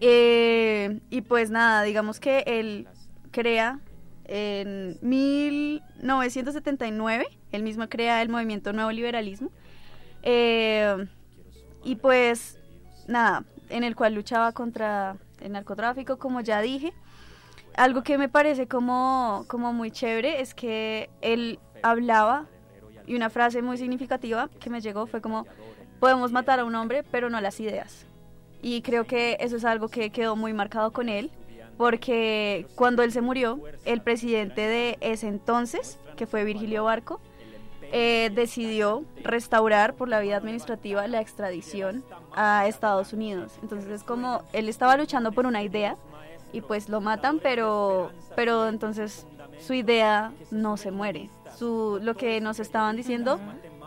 Eh, 0.00 1.00
y 1.10 1.22
pues 1.22 1.50
nada, 1.50 1.82
digamos 1.82 2.20
que 2.20 2.44
él 2.46 2.86
crea 3.32 3.80
en 4.28 4.98
1979, 5.00 7.26
él 7.50 7.62
mismo 7.62 7.88
crea 7.88 8.22
el 8.22 8.28
movimiento 8.28 8.72
Nuevo 8.72 8.92
Liberalismo. 8.92 9.50
Eh, 10.22 11.06
y 11.82 11.96
pues 11.96 12.58
nada, 13.06 13.44
en 13.70 13.84
el 13.84 13.96
cual 13.96 14.14
luchaba 14.14 14.52
contra 14.52 15.16
el 15.40 15.52
narcotráfico, 15.52 16.18
como 16.18 16.40
ya 16.40 16.60
dije. 16.60 16.92
Algo 17.74 18.02
que 18.02 18.18
me 18.18 18.28
parece 18.28 18.66
como, 18.66 19.44
como 19.48 19.72
muy 19.72 19.90
chévere 19.90 20.40
es 20.40 20.54
que 20.54 21.10
él 21.20 21.58
hablaba 21.82 22.46
y 23.06 23.14
una 23.14 23.30
frase 23.30 23.62
muy 23.62 23.78
significativa 23.78 24.50
que 24.60 24.68
me 24.68 24.80
llegó 24.80 25.06
fue 25.06 25.20
como, 25.20 25.46
podemos 26.00 26.32
matar 26.32 26.60
a 26.60 26.64
un 26.64 26.74
hombre, 26.74 27.04
pero 27.10 27.30
no 27.30 27.40
las 27.40 27.60
ideas. 27.60 28.04
Y 28.60 28.82
creo 28.82 29.06
que 29.06 29.36
eso 29.40 29.56
es 29.56 29.64
algo 29.64 29.88
que 29.88 30.10
quedó 30.10 30.36
muy 30.36 30.52
marcado 30.52 30.92
con 30.92 31.08
él, 31.08 31.30
porque 31.78 32.66
cuando 32.74 33.02
él 33.02 33.12
se 33.12 33.22
murió, 33.22 33.60
el 33.84 34.02
presidente 34.02 34.62
de 34.62 34.98
ese 35.00 35.28
entonces, 35.28 35.98
que 36.16 36.26
fue 36.26 36.44
Virgilio 36.44 36.84
Barco, 36.84 37.20
eh, 37.92 38.30
decidió 38.34 39.04
restaurar 39.22 39.94
por 39.94 40.08
la 40.08 40.20
vía 40.20 40.36
administrativa 40.36 41.06
la 41.06 41.20
extradición 41.20 42.04
a 42.34 42.66
Estados 42.66 43.12
Unidos. 43.14 43.52
Entonces 43.62 43.90
es 43.90 44.02
como, 44.02 44.42
él 44.52 44.68
estaba 44.68 44.96
luchando 44.96 45.32
por 45.32 45.46
una 45.46 45.62
idea 45.62 45.96
y 46.52 46.60
pues 46.60 46.88
lo 46.88 47.00
matan, 47.00 47.38
pero, 47.38 48.10
pero 48.34 48.68
entonces 48.68 49.26
su 49.58 49.72
idea 49.72 50.32
no 50.50 50.76
se 50.76 50.90
muere. 50.90 51.30
Su, 51.56 51.98
lo 52.02 52.14
que 52.14 52.40
nos 52.40 52.60
estaban 52.60 52.96
diciendo 52.96 53.38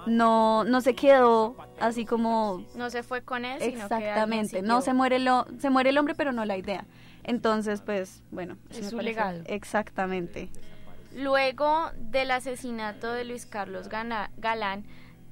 no, 0.05 0.63
no 0.63 0.81
se 0.81 0.95
quedó 0.95 1.55
así 1.79 2.05
como 2.05 2.63
No 2.75 2.89
se 2.89 3.03
fue 3.03 3.21
con 3.21 3.45
él, 3.45 3.59
sino 3.59 3.87
que 3.87 3.93
alguien 3.93 4.05
Exactamente, 4.05 4.61
no 4.61 4.81
se 4.81 4.93
muere 4.93 5.19
lo, 5.19 5.45
se 5.59 5.69
muere 5.69 5.91
el 5.91 5.97
hombre, 5.97 6.15
pero 6.15 6.31
no 6.31 6.45
la 6.45 6.57
idea. 6.57 6.85
Entonces, 7.23 7.81
pues, 7.81 8.23
bueno, 8.31 8.57
Es 8.69 8.89
su 8.89 8.99
legado. 8.99 9.41
Exactamente. 9.45 10.49
Luego 11.15 11.91
del 11.97 12.31
asesinato 12.31 13.11
de 13.11 13.25
Luis 13.25 13.45
Carlos 13.45 13.89
Gana- 13.89 14.31
Galán, 14.37 14.85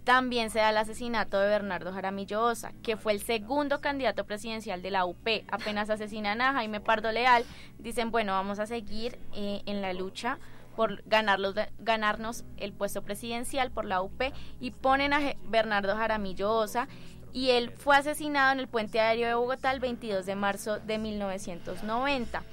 también 0.03 0.49
se 0.49 0.59
da 0.59 0.71
el 0.71 0.77
asesinato 0.77 1.39
de 1.39 1.47
Bernardo 1.47 1.93
Jaramillo 1.93 2.41
Osa, 2.43 2.71
que 2.83 2.97
fue 2.97 3.13
el 3.13 3.21
segundo 3.21 3.79
candidato 3.79 4.25
presidencial 4.25 4.81
de 4.81 4.91
la 4.91 5.05
UP. 5.05 5.43
Apenas 5.51 5.89
asesinan 5.89 6.41
a 6.41 6.53
Jaime 6.53 6.81
Pardo 6.81 7.11
Leal, 7.11 7.45
dicen, 7.77 8.09
bueno, 8.11 8.33
vamos 8.33 8.59
a 8.59 8.65
seguir 8.65 9.19
eh, 9.35 9.61
en 9.65 9.81
la 9.81 9.93
lucha 9.93 10.39
por 10.75 11.03
ganarlos, 11.05 11.55
ganarnos 11.79 12.43
el 12.57 12.73
puesto 12.73 13.01
presidencial 13.03 13.69
por 13.71 13.85
la 13.85 14.01
UP 14.01 14.21
y 14.59 14.71
ponen 14.71 15.13
a 15.13 15.19
Bernardo 15.45 15.95
Jaramillo 15.95 16.53
Osa 16.53 16.87
y 17.33 17.51
él 17.51 17.71
fue 17.71 17.95
asesinado 17.95 18.53
en 18.53 18.59
el 18.59 18.67
puente 18.67 18.99
aéreo 18.99 19.27
de 19.27 19.33
Bogotá 19.33 19.71
el 19.71 19.79
22 19.79 20.25
de 20.25 20.35
marzo 20.35 20.79
de 20.79 20.97
1990. 20.97 22.43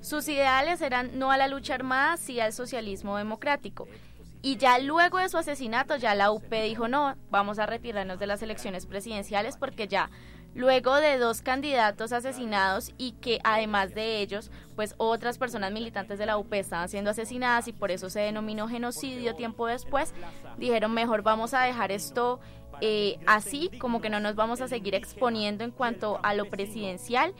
Sus 0.00 0.28
ideales 0.28 0.80
eran 0.80 1.18
no 1.18 1.30
a 1.30 1.36
la 1.36 1.48
lucha 1.48 1.74
armada, 1.74 2.16
sí 2.16 2.40
al 2.40 2.52
socialismo 2.52 3.16
democrático. 3.16 3.88
Y 4.40 4.56
ya 4.56 4.78
luego 4.78 5.18
de 5.18 5.28
su 5.28 5.36
asesinato, 5.36 5.96
ya 5.96 6.14
la 6.14 6.30
UP 6.30 6.48
dijo, 6.50 6.86
no, 6.86 7.16
vamos 7.30 7.58
a 7.58 7.66
retirarnos 7.66 8.20
de 8.20 8.28
las 8.28 8.40
elecciones 8.42 8.86
presidenciales 8.86 9.56
porque 9.56 9.88
ya 9.88 10.10
luego 10.54 10.96
de 10.96 11.18
dos 11.18 11.42
candidatos 11.42 12.12
asesinados 12.12 12.92
y 12.98 13.12
que 13.12 13.40
además 13.44 13.94
de 13.94 14.20
ellos, 14.20 14.50
pues 14.76 14.94
otras 14.96 15.38
personas 15.38 15.72
militantes 15.72 16.18
de 16.18 16.26
la 16.26 16.38
UP 16.38 16.52
estaban 16.54 16.88
siendo 16.88 17.10
asesinadas 17.10 17.68
y 17.68 17.72
por 17.72 17.90
eso 17.90 18.10
se 18.10 18.20
denominó 18.20 18.68
genocidio 18.68 19.34
tiempo 19.34 19.66
después, 19.66 20.14
dijeron, 20.56 20.92
mejor 20.92 21.22
vamos 21.22 21.52
a 21.54 21.62
dejar 21.62 21.92
esto 21.92 22.40
eh, 22.80 23.18
así, 23.26 23.70
como 23.78 24.00
que 24.00 24.10
no 24.10 24.20
nos 24.20 24.34
vamos 24.34 24.60
a 24.60 24.68
seguir 24.68 24.94
exponiendo 24.94 25.64
en 25.64 25.70
cuanto 25.70 26.20
a 26.22 26.34
lo 26.34 26.46
presidencial 26.46 27.34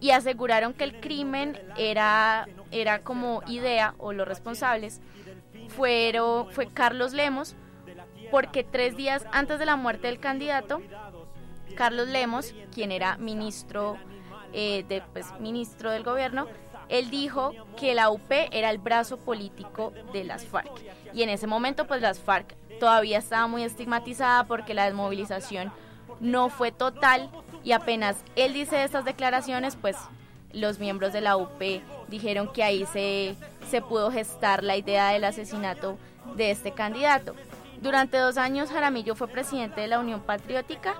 y 0.00 0.10
aseguraron 0.10 0.74
que 0.74 0.84
el 0.84 1.00
crimen 1.00 1.58
era, 1.76 2.46
era 2.70 3.02
como 3.02 3.42
idea 3.46 3.94
o 3.98 4.12
los 4.12 4.28
responsables 4.28 5.00
fueron, 5.68 6.50
fue 6.50 6.68
Carlos 6.68 7.12
Lemos, 7.12 7.56
porque 8.30 8.64
tres 8.64 8.96
días 8.96 9.24
antes 9.32 9.58
de 9.58 9.66
la 9.66 9.76
muerte 9.76 10.08
del 10.08 10.18
candidato, 10.18 10.82
Carlos 11.76 12.08
Lemos, 12.08 12.54
quien 12.72 12.92
era 12.92 13.16
ministro, 13.18 13.98
eh, 14.52 14.84
de, 14.88 15.02
pues, 15.12 15.26
ministro 15.40 15.90
del 15.90 16.02
gobierno, 16.02 16.46
él 16.88 17.10
dijo 17.10 17.52
que 17.76 17.94
la 17.94 18.10
UP 18.10 18.30
era 18.30 18.70
el 18.70 18.78
brazo 18.78 19.18
político 19.18 19.92
de 20.12 20.24
las 20.24 20.46
FARC. 20.46 20.70
Y 21.12 21.22
en 21.22 21.28
ese 21.28 21.46
momento, 21.46 21.86
pues 21.86 22.00
las 22.00 22.20
FARC 22.20 22.54
todavía 22.78 23.18
estaba 23.18 23.46
muy 23.46 23.62
estigmatizada 23.62 24.44
porque 24.44 24.74
la 24.74 24.84
desmovilización 24.84 25.72
no 26.20 26.48
fue 26.48 26.72
total 26.72 27.30
y 27.64 27.72
apenas 27.72 28.16
él 28.36 28.52
dice 28.52 28.84
estas 28.84 29.04
declaraciones, 29.04 29.76
pues 29.76 29.96
los 30.52 30.78
miembros 30.78 31.12
de 31.12 31.20
la 31.20 31.36
UP 31.36 31.60
dijeron 32.08 32.52
que 32.52 32.62
ahí 32.62 32.86
se, 32.86 33.36
se 33.70 33.82
pudo 33.82 34.10
gestar 34.10 34.62
la 34.62 34.76
idea 34.76 35.10
del 35.10 35.24
asesinato 35.24 35.98
de 36.36 36.50
este 36.50 36.72
candidato. 36.72 37.34
Durante 37.80 38.18
dos 38.18 38.38
años 38.38 38.70
Jaramillo 38.70 39.14
fue 39.14 39.28
presidente 39.28 39.80
de 39.80 39.88
la 39.88 39.98
Unión 39.98 40.20
Patriótica 40.20 40.94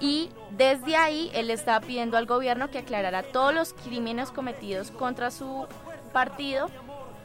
y 0.00 0.30
desde 0.50 0.96
ahí 0.96 1.30
él 1.34 1.50
estaba 1.50 1.80
pidiendo 1.80 2.16
al 2.16 2.26
gobierno 2.26 2.70
que 2.70 2.78
aclarara 2.78 3.22
todos 3.22 3.52
los 3.52 3.72
crímenes 3.72 4.30
cometidos 4.30 4.90
contra 4.90 5.30
su 5.30 5.66
partido 6.12 6.70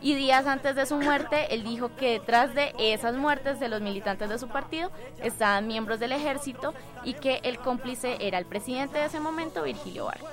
y 0.01 0.15
días 0.15 0.45
antes 0.45 0.75
de 0.75 0.85
su 0.85 0.97
muerte 0.97 1.53
él 1.53 1.63
dijo 1.63 1.95
que 1.95 2.11
detrás 2.11 2.53
de 2.53 2.73
esas 2.77 3.15
muertes 3.15 3.59
de 3.59 3.69
los 3.69 3.81
militantes 3.81 4.29
de 4.29 4.37
su 4.37 4.47
partido 4.47 4.91
estaban 5.23 5.67
miembros 5.67 5.99
del 5.99 6.11
ejército 6.11 6.73
y 7.03 7.13
que 7.13 7.39
el 7.43 7.57
cómplice 7.59 8.17
era 8.19 8.37
el 8.37 8.45
presidente 8.45 8.97
de 8.97 9.05
ese 9.05 9.19
momento, 9.19 9.63
Virgilio 9.63 10.05
Barco. 10.05 10.27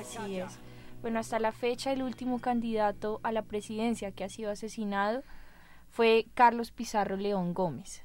Así 0.00 0.38
es. 0.38 0.58
Bueno, 1.02 1.20
hasta 1.20 1.38
la 1.38 1.52
fecha 1.52 1.92
el 1.92 2.02
último 2.02 2.40
candidato 2.40 3.20
a 3.22 3.32
la 3.32 3.42
presidencia 3.42 4.12
que 4.12 4.24
ha 4.24 4.28
sido 4.28 4.50
asesinado 4.50 5.22
fue 5.90 6.26
Carlos 6.34 6.72
Pizarro 6.72 7.16
León 7.16 7.54
Gómez. 7.54 8.02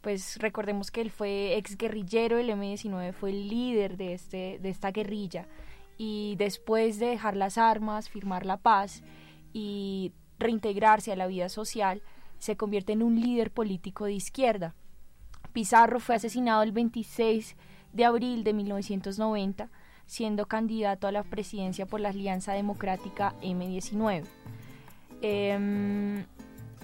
Pues 0.00 0.38
recordemos 0.38 0.90
que 0.90 1.00
él 1.00 1.10
fue 1.10 1.56
ex 1.56 1.76
guerrillero, 1.76 2.38
el 2.38 2.50
M-19 2.50 3.12
fue 3.12 3.30
el 3.30 3.48
líder 3.48 3.96
de, 3.96 4.14
este, 4.14 4.58
de 4.60 4.68
esta 4.68 4.92
guerrilla 4.92 5.46
y 5.96 6.36
después 6.38 7.00
de 7.00 7.06
dejar 7.06 7.36
las 7.36 7.58
armas, 7.58 8.08
firmar 8.08 8.46
la 8.46 8.56
paz 8.56 9.02
y 9.58 10.12
reintegrarse 10.38 11.10
a 11.10 11.16
la 11.16 11.26
vida 11.26 11.48
social, 11.48 12.00
se 12.38 12.56
convierte 12.56 12.92
en 12.92 13.02
un 13.02 13.20
líder 13.20 13.50
político 13.50 14.04
de 14.04 14.12
izquierda. 14.12 14.74
Pizarro 15.52 15.98
fue 15.98 16.14
asesinado 16.14 16.62
el 16.62 16.70
26 16.70 17.56
de 17.92 18.04
abril 18.04 18.44
de 18.44 18.52
1990 18.52 19.68
siendo 20.06 20.46
candidato 20.46 21.06
a 21.06 21.12
la 21.12 21.22
presidencia 21.22 21.84
por 21.86 22.00
la 22.00 22.10
Alianza 22.10 22.52
Democrática 22.54 23.34
M19. 23.42 24.24
Em, 25.20 26.24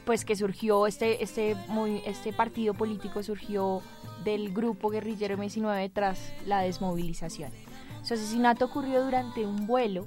pues 0.05 0.25
que 0.25 0.37
surgió 0.37 0.87
este, 0.87 1.23
este, 1.23 1.57
muy, 1.69 2.03
este 2.05 2.33
partido 2.33 2.75
político 2.75 3.23
surgió 3.23 3.81
del 4.25 4.53
grupo 4.53 4.91
guerrillero 4.91 5.39
M19 5.39 5.91
tras 5.93 6.35
la 6.45 6.61
desmovilización. 6.61 7.51
Su 8.03 8.15
asesinato 8.15 8.67
ocurrió 8.67 9.03
durante 9.05 9.47
un 9.47 9.67
vuelo 9.67 10.07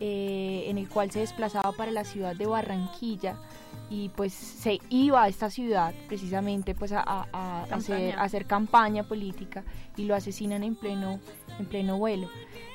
eh, 0.00 0.64
en 0.68 0.78
el 0.78 0.88
cual 0.88 1.10
se 1.10 1.20
desplazaba 1.20 1.72
para 1.72 1.90
la 1.90 2.04
ciudad 2.04 2.34
de 2.36 2.46
Barranquilla 2.46 3.36
y 3.90 4.08
pues 4.10 4.32
se 4.32 4.80
iba 4.88 5.22
a 5.22 5.28
esta 5.28 5.50
ciudad 5.50 5.92
precisamente 6.08 6.74
pues 6.74 6.92
a, 6.92 7.00
a- 7.02 7.26
a 7.32 7.62
hacer, 7.64 7.68
Campaña. 7.98 8.20
a 8.20 8.24
hacer 8.24 8.46
campaña 8.46 9.02
política 9.04 9.62
y 9.96 10.04
lo 10.04 10.14
asesinan 10.14 10.62
en 10.64 10.74
pleno, 10.74 11.20
en 11.58 11.66
pleno 11.66 11.98
vuelo. 11.98 12.28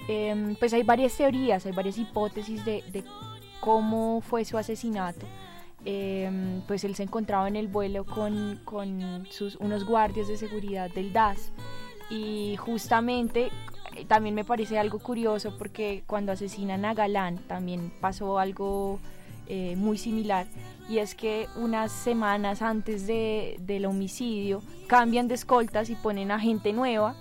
Em, 0.08 0.56
pues 0.56 0.74
hay 0.74 0.84
varias 0.84 1.16
teorías, 1.18 1.66
hay 1.66 1.72
varias 1.72 1.98
hipótesis 1.98 2.64
de, 2.64 2.84
de 2.92 3.04
cómo 3.60 4.22
fue 4.22 4.46
su 4.46 4.58
asesinato. 4.58 5.26
Em, 5.86 6.62
pues 6.68 6.84
él 6.84 6.96
se 6.96 7.04
encontraba 7.04 7.48
en 7.48 7.56
el 7.56 7.68
vuelo 7.68 8.06
con, 8.06 8.60
con 8.66 9.26
sus, 9.30 9.56
unos 9.58 9.86
guardias 9.86 10.28
de 10.28 10.36
seguridad 10.38 10.90
del 10.92 11.14
DAS 11.14 11.52
y 12.10 12.56
justamente 12.58 13.46
eh, 13.46 13.52
también 14.10 14.34
me 14.34 14.44
parece 14.44 14.80
algo 14.80 14.98
curioso 14.98 15.56
porque 15.56 16.04
cuando 16.08 16.32
asesinan 16.32 16.84
a 16.84 16.96
Galán 16.96 17.38
también 17.48 17.94
pasó 18.02 18.40
algo 18.40 19.00
eh, 19.48 19.76
muy 19.78 20.00
similar 20.00 20.48
y 20.90 20.98
es 20.98 21.14
que 21.14 21.48
unas 21.56 21.92
semanas 21.92 22.64
antes 22.64 23.06
de, 23.06 23.58
del 23.60 23.86
homicidio 23.86 24.64
cambian 24.88 25.28
de 25.28 25.36
escoltas 25.36 25.92
y 25.92 25.96
ponen 25.96 26.32
a 26.32 26.40
gente 26.40 26.74
nueva 26.74 27.16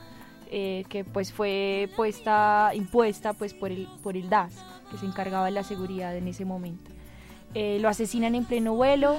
eh, 0.51 0.85
que 0.88 1.05
pues 1.05 1.31
fue 1.31 1.90
puesta, 1.94 2.70
impuesta 2.74 3.35
pues 3.35 3.53
por 3.53 3.70
el, 3.70 3.87
por 4.03 4.16
el 4.16 4.31
DAS, 4.31 4.55
que 4.90 4.96
se 4.96 5.05
encargaba 5.05 5.44
de 5.44 5.51
la 5.51 5.64
seguridad 5.64 6.16
en 6.16 6.27
ese 6.27 6.46
momento. 6.46 6.90
Eh, 7.53 7.77
lo 7.81 7.90
asesinan 7.90 8.35
en 8.35 8.46
pleno 8.46 8.74
vuelo 8.74 9.18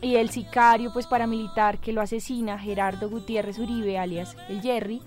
y 0.00 0.16
el 0.16 0.30
sicario 0.30 0.90
pues 0.94 1.06
paramilitar 1.06 1.76
que 1.76 1.92
lo 1.92 2.00
asesina, 2.00 2.58
Gerardo 2.58 3.10
Gutiérrez 3.10 3.58
Uribe, 3.58 3.98
alias 3.98 4.34
el 4.48 4.62
Jerry, 4.62 5.02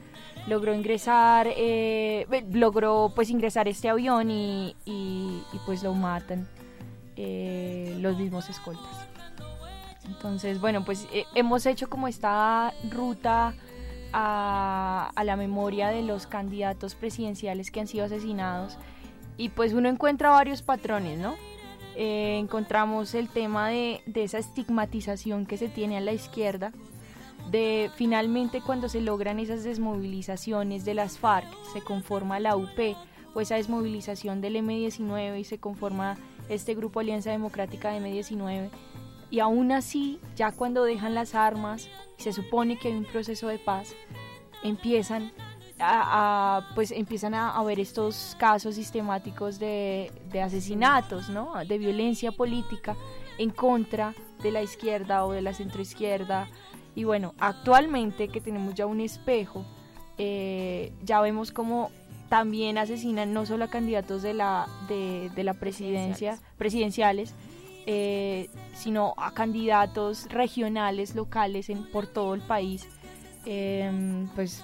logró 0.48 0.74
ingresar, 0.74 1.48
eh, 1.56 2.26
logró 2.52 3.12
pues 3.16 3.30
ingresar 3.30 3.68
este 3.68 3.90
avión 3.90 4.30
y, 4.30 4.76
y, 4.86 5.42
pues 5.66 5.84
lo 5.84 5.94
matan 5.94 6.48
eh, 7.16 7.98
los 8.00 8.18
mismos 8.18 8.50
escoltas. 8.50 9.08
Entonces, 10.06 10.62
bueno, 10.62 10.86
pues 10.86 11.08
eh, 11.12 11.26
hemos 11.34 11.66
hecho 11.66 11.90
como 11.90 12.08
esta 12.08 12.74
ruta 12.92 13.56
a, 14.14 15.12
a, 15.16 15.24
la 15.24 15.36
memoria 15.36 15.90
de 15.90 16.04
los 16.04 16.28
candidatos 16.28 16.94
presidenciales 16.94 17.72
que 17.72 17.80
han 17.80 17.88
sido 17.88 18.06
asesinados 18.06 18.78
y 19.38 19.50
pues 19.50 19.74
uno 19.74 19.90
encuentra 19.90 20.30
varios 20.30 20.62
patrones, 20.62 21.20
¿no? 21.20 21.36
encontramos 21.98 23.16
el 23.16 23.30
tema 23.30 23.70
de, 23.70 24.02
de 24.06 24.26
esa 24.26 24.38
estigmatización 24.38 25.46
que 25.46 25.56
se 25.56 25.70
tiene 25.70 25.96
a 25.96 26.02
la 26.02 26.12
izquierda, 26.12 26.74
de 27.52 27.92
finalmente 27.96 28.62
cuando 28.62 28.90
se 28.90 29.02
logran 29.02 29.40
esas 29.40 29.64
desmovilizaciones 29.64 30.86
de 30.86 30.94
las 30.94 31.18
FARC, 31.20 31.48
se 31.74 31.82
conforma 31.82 32.40
la 32.40 32.56
UP 32.56 32.96
o 33.34 33.42
esa 33.42 33.56
desmovilización 33.56 34.42
del 34.42 34.56
M19 34.56 35.40
y 35.40 35.44
se 35.44 35.60
conforma 35.60 36.18
este 36.50 36.74
grupo 36.76 37.00
Alianza 37.00 37.32
Democrática 37.32 37.92
de 37.92 38.00
M19 38.00 38.70
y 39.30 39.40
aún 39.40 39.72
así 39.72 40.20
ya 40.36 40.52
cuando 40.52 40.84
dejan 40.84 41.16
las 41.16 41.36
armas 41.36 41.90
se 42.18 42.32
supone 42.32 42.78
que 42.78 42.90
hay 42.90 42.96
un 42.96 43.06
proceso 43.06 43.48
de 43.48 43.60
paz 43.60 43.96
empiezan 44.64 45.32
a, 45.80 46.72
pues 46.74 46.92
empiezan 46.92 47.34
a 47.34 47.52
haber 47.52 47.80
estos 47.80 48.36
casos 48.40 48.76
sistemáticos 48.76 49.60
de, 49.60 50.12
de 50.32 50.42
asesinatos, 50.42 51.30
¿no? 51.30 51.54
de 51.66 51.78
violencia 51.78 52.32
política 52.32 52.96
en 53.38 53.50
contra 53.50 54.14
de 54.42 54.52
la 54.52 54.62
izquierda 54.62 55.26
o 55.26 55.34
de 55.34 55.42
la 55.42 55.54
centroizquierda 55.54 56.48
y 56.96 57.04
bueno, 57.04 57.34
actualmente 57.40 58.30
que 58.30 58.42
tenemos 58.42 58.74
ya 58.74 58.86
un 58.86 59.02
espejo, 59.02 59.66
eh, 60.18 60.94
ya 61.04 61.20
vemos 61.22 61.52
como 61.52 61.92
también 62.30 62.78
asesinan 62.78 63.34
no 63.34 63.46
solo 63.46 63.66
a 63.66 63.70
candidatos 63.70 64.22
de 64.24 64.34
la, 64.34 64.68
de, 64.88 65.30
de 65.36 65.44
la 65.44 65.54
presidencia, 65.54 66.40
presidenciales, 66.58 67.36
eh, 67.86 68.50
sino 68.74 69.14
a 69.18 69.34
candidatos 69.34 70.28
regionales, 70.30 71.16
locales 71.16 71.70
en, 71.70 71.90
por 71.92 72.08
todo 72.08 72.34
el 72.34 72.42
país. 72.42 72.88
Eh, 73.46 74.26
pues 74.34 74.64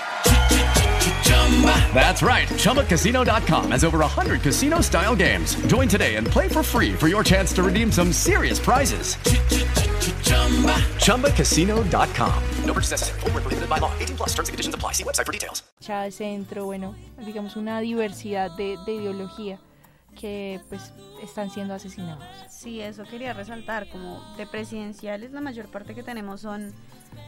That's 1.93 2.23
right. 2.23 2.47
ChumbaCasino.com 2.47 3.71
has 3.71 3.83
over 3.83 3.99
100 3.99 4.41
casino 4.41 4.81
style 4.81 5.15
games. 5.15 5.55
Join 5.67 5.87
today 5.87 6.15
and 6.15 6.25
play 6.25 6.47
for 6.47 6.63
free 6.63 6.93
for 6.93 7.07
your 7.07 7.23
chance 7.23 7.53
to 7.53 7.61
redeem 7.61 7.91
some 7.91 8.11
serious 8.11 8.59
prizes. 8.59 9.17
ChumbaCasino.com. 11.05 12.43
No 12.65 12.73
purchase 12.73 12.91
necessary. 12.91 13.19
Full 13.19 13.31
prohibited 13.31 13.69
by 13.69 13.77
law. 13.77 13.91
18 13.99 14.17
plus 14.17 14.29
terms 14.29 14.49
and 14.49 14.53
conditions 14.53 14.73
apply. 14.73 14.93
See 14.93 15.03
website 15.03 15.25
for 15.25 15.31
details. 15.33 15.63
Ya 15.81 16.03
de 16.03 16.11
centro, 16.11 16.65
bueno, 16.65 16.95
digamos 17.25 17.55
una 17.55 17.79
diversidad 17.81 18.55
de, 18.57 18.77
de 18.85 18.93
ideología 18.93 19.59
que 20.19 20.59
pues 20.69 20.91
están 21.23 21.49
siendo 21.49 21.73
asesinados. 21.73 22.23
Sí, 22.49 22.81
eso 22.81 23.03
quería 23.03 23.33
resaltar, 23.33 23.89
como 23.89 24.21
de 24.37 24.45
presidenciales 24.45 25.31
la 25.31 25.41
mayor 25.41 25.67
parte 25.69 25.95
que 25.95 26.03
tenemos 26.03 26.41
son 26.41 26.73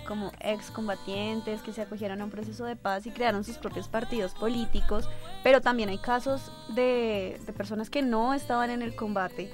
como 0.08 0.32
excombatientes 0.40 1.62
que 1.62 1.74
se 1.74 1.82
acogieron 1.82 2.22
a 2.22 2.26
un 2.26 2.30
proceso 2.30 2.66
de 2.66 2.76
paz 2.76 3.06
y 3.06 3.12
crearon 3.12 3.44
sus 3.44 3.58
propios 3.58 3.88
partidos 3.88 4.34
políticos, 4.34 5.10
pero 5.44 5.62
también 5.62 5.90
hay 5.90 5.98
casos 5.98 6.52
de, 6.76 7.40
personas 7.56 7.90
que 7.90 8.02
no 8.02 8.34
estaban 8.34 8.70
en 8.70 8.82
el 8.82 8.96
combate, 8.96 9.50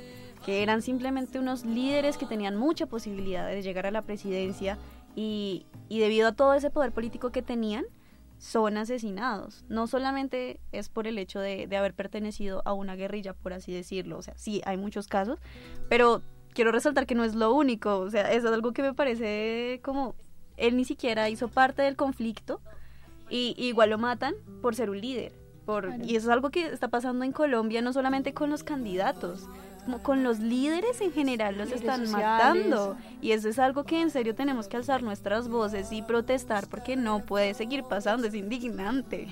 que 0.45 0.63
eran 0.63 0.81
simplemente 0.81 1.39
unos 1.39 1.65
líderes 1.65 2.17
que 2.17 2.25
tenían 2.25 2.55
mucha 2.55 2.85
posibilidad 2.85 3.47
de 3.47 3.61
llegar 3.61 3.85
a 3.85 3.91
la 3.91 4.01
presidencia 4.01 4.77
y, 5.15 5.65
y 5.87 5.99
debido 5.99 6.29
a 6.29 6.31
todo 6.31 6.53
ese 6.53 6.69
poder 6.69 6.91
político 6.91 7.31
que 7.31 7.41
tenían, 7.41 7.85
son 8.37 8.77
asesinados. 8.77 9.65
No 9.67 9.85
solamente 9.85 10.61
es 10.71 10.87
por 10.87 11.07
el 11.07 11.17
hecho 11.17 11.39
de, 11.39 11.67
de, 11.67 11.77
haber 11.77 11.93
pertenecido 11.93 12.61
a 12.65 12.73
una 12.73 12.95
guerrilla, 12.95 13.33
por 13.33 13.51
así 13.51 13.73
decirlo. 13.73 14.17
O 14.17 14.21
sea, 14.21 14.33
sí, 14.37 14.61
hay 14.65 14.77
muchos 14.77 15.07
casos, 15.07 15.39
pero 15.89 16.23
quiero 16.53 16.71
resaltar 16.71 17.05
que 17.05 17.15
no 17.15 17.23
es 17.23 17.35
lo 17.35 17.53
único. 17.53 17.99
O 17.99 18.09
sea, 18.09 18.31
eso 18.31 18.47
es 18.47 18.53
algo 18.53 18.73
que 18.73 18.81
me 18.81 18.93
parece 18.93 19.79
como 19.83 20.15
él 20.57 20.75
ni 20.77 20.85
siquiera 20.85 21.29
hizo 21.29 21.47
parte 21.47 21.81
del 21.81 21.95
conflicto 21.95 22.59
y 23.29 23.55
igual 23.57 23.91
lo 23.91 23.97
matan 23.97 24.35
por 24.61 24.75
ser 24.75 24.89
un 24.89 24.99
líder. 24.99 25.33
Por, 25.65 25.93
Y 26.03 26.15
eso 26.15 26.27
es 26.27 26.33
algo 26.33 26.49
que 26.49 26.65
está 26.65 26.87
pasando 26.87 27.23
en 27.23 27.31
Colombia, 27.31 27.81
no 27.81 27.93
solamente 27.93 28.33
con 28.33 28.49
los 28.49 28.63
candidatos, 28.63 29.47
como 29.85 30.01
con 30.01 30.23
los 30.23 30.39
líderes 30.39 30.99
en 30.99 31.11
general 31.11 31.57
los 31.59 31.71
están 31.71 32.09
matando. 32.09 32.97
Y 33.21 33.33
eso 33.33 33.49
es 33.49 33.59
algo 33.59 33.83
que 33.83 34.01
en 34.01 34.09
serio 34.09 34.33
tenemos 34.33 34.67
que 34.67 34.77
alzar 34.77 35.03
nuestras 35.03 35.47
voces 35.47 35.91
y 35.91 36.01
protestar 36.01 36.67
porque 36.67 36.95
no 36.95 37.23
puede 37.23 37.53
seguir 37.53 37.83
pasando, 37.83 38.27
es 38.27 38.33
indignante. 38.33 39.27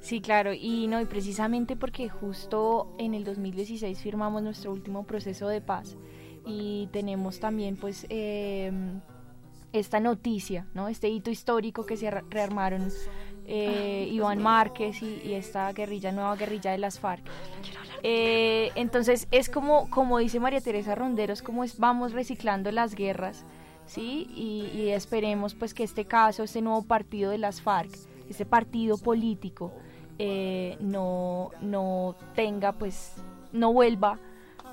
Sí, 0.00 0.20
claro, 0.20 0.52
y 0.52 0.88
no, 0.88 1.00
y 1.00 1.04
precisamente 1.04 1.76
porque 1.76 2.08
justo 2.08 2.92
en 2.98 3.14
el 3.14 3.22
2016 3.22 4.00
firmamos 4.00 4.42
nuestro 4.42 4.72
último 4.72 5.06
proceso 5.06 5.46
de 5.46 5.60
paz 5.60 5.96
y 6.46 6.88
tenemos 6.92 7.40
también 7.40 7.76
pues 7.76 8.06
eh, 8.08 8.72
esta 9.72 10.00
noticia, 10.00 10.66
¿no? 10.74 10.88
este 10.88 11.08
hito 11.08 11.30
histórico 11.30 11.86
que 11.86 11.96
se 11.96 12.10
rearmaron 12.10 12.90
eh, 13.46 14.08
Iván 14.12 14.42
Márquez 14.42 15.02
y, 15.02 15.34
esta 15.34 15.72
guerrilla, 15.72 16.12
nueva 16.12 16.36
guerrilla 16.36 16.72
de 16.72 16.78
las 16.78 17.00
FARC. 17.00 17.24
Eh, 18.02 18.70
entonces 18.76 19.26
es 19.30 19.48
como, 19.48 19.90
como 19.90 20.18
dice 20.18 20.40
María 20.40 20.60
Teresa 20.60 20.94
Ronderos, 20.94 21.42
como 21.42 21.64
es, 21.64 21.78
vamos 21.78 22.12
reciclando 22.12 22.70
las 22.70 22.94
guerras, 22.94 23.44
¿sí? 23.86 24.28
Y, 24.34 24.88
esperemos 24.90 25.54
pues 25.54 25.74
que 25.74 25.82
este 25.84 26.04
caso, 26.04 26.44
este 26.44 26.62
nuevo 26.62 26.82
partido 26.82 27.30
de 27.30 27.38
las 27.38 27.60
FARC, 27.60 27.90
este 28.28 28.46
partido 28.46 28.98
político, 28.98 29.72
eh, 30.18 30.76
no, 30.80 31.50
no 31.60 32.14
tenga 32.34 32.72
pues, 32.72 33.14
no 33.52 33.72
vuelva 33.72 34.18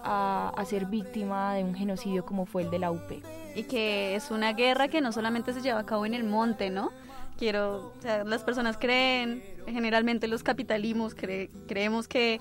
a, 0.04 0.64
ser 0.66 0.86
víctima 0.86 1.56
de 1.56 1.64
un 1.64 1.76
genocidio 1.76 2.26
como 2.26 2.46
fue 2.46 2.64
el 2.64 2.70
de 2.70 2.80
la 2.80 2.92
UP 2.92 3.12
y 3.56 3.64
que 3.64 4.16
es 4.16 4.32
una 4.32 4.54
guerra 4.54 4.88
que 4.88 5.02
no 5.02 5.12
solamente 5.12 5.54
se 5.54 5.62
lleva 5.62 5.80
a 5.80 5.86
cabo 5.86 6.06
en 6.06 6.14
el 6.14 6.24
monte, 6.24 6.70
¿no? 6.70 6.92
Quiero, 7.38 7.94
o 7.98 8.02
sea, 8.02 8.24
las 8.24 8.44
personas 8.44 8.78
creen, 8.78 9.44
generalmente 9.68 10.28
los 10.28 10.44
capitalismos 10.44 11.16
creemos 11.16 12.08
que, 12.08 12.40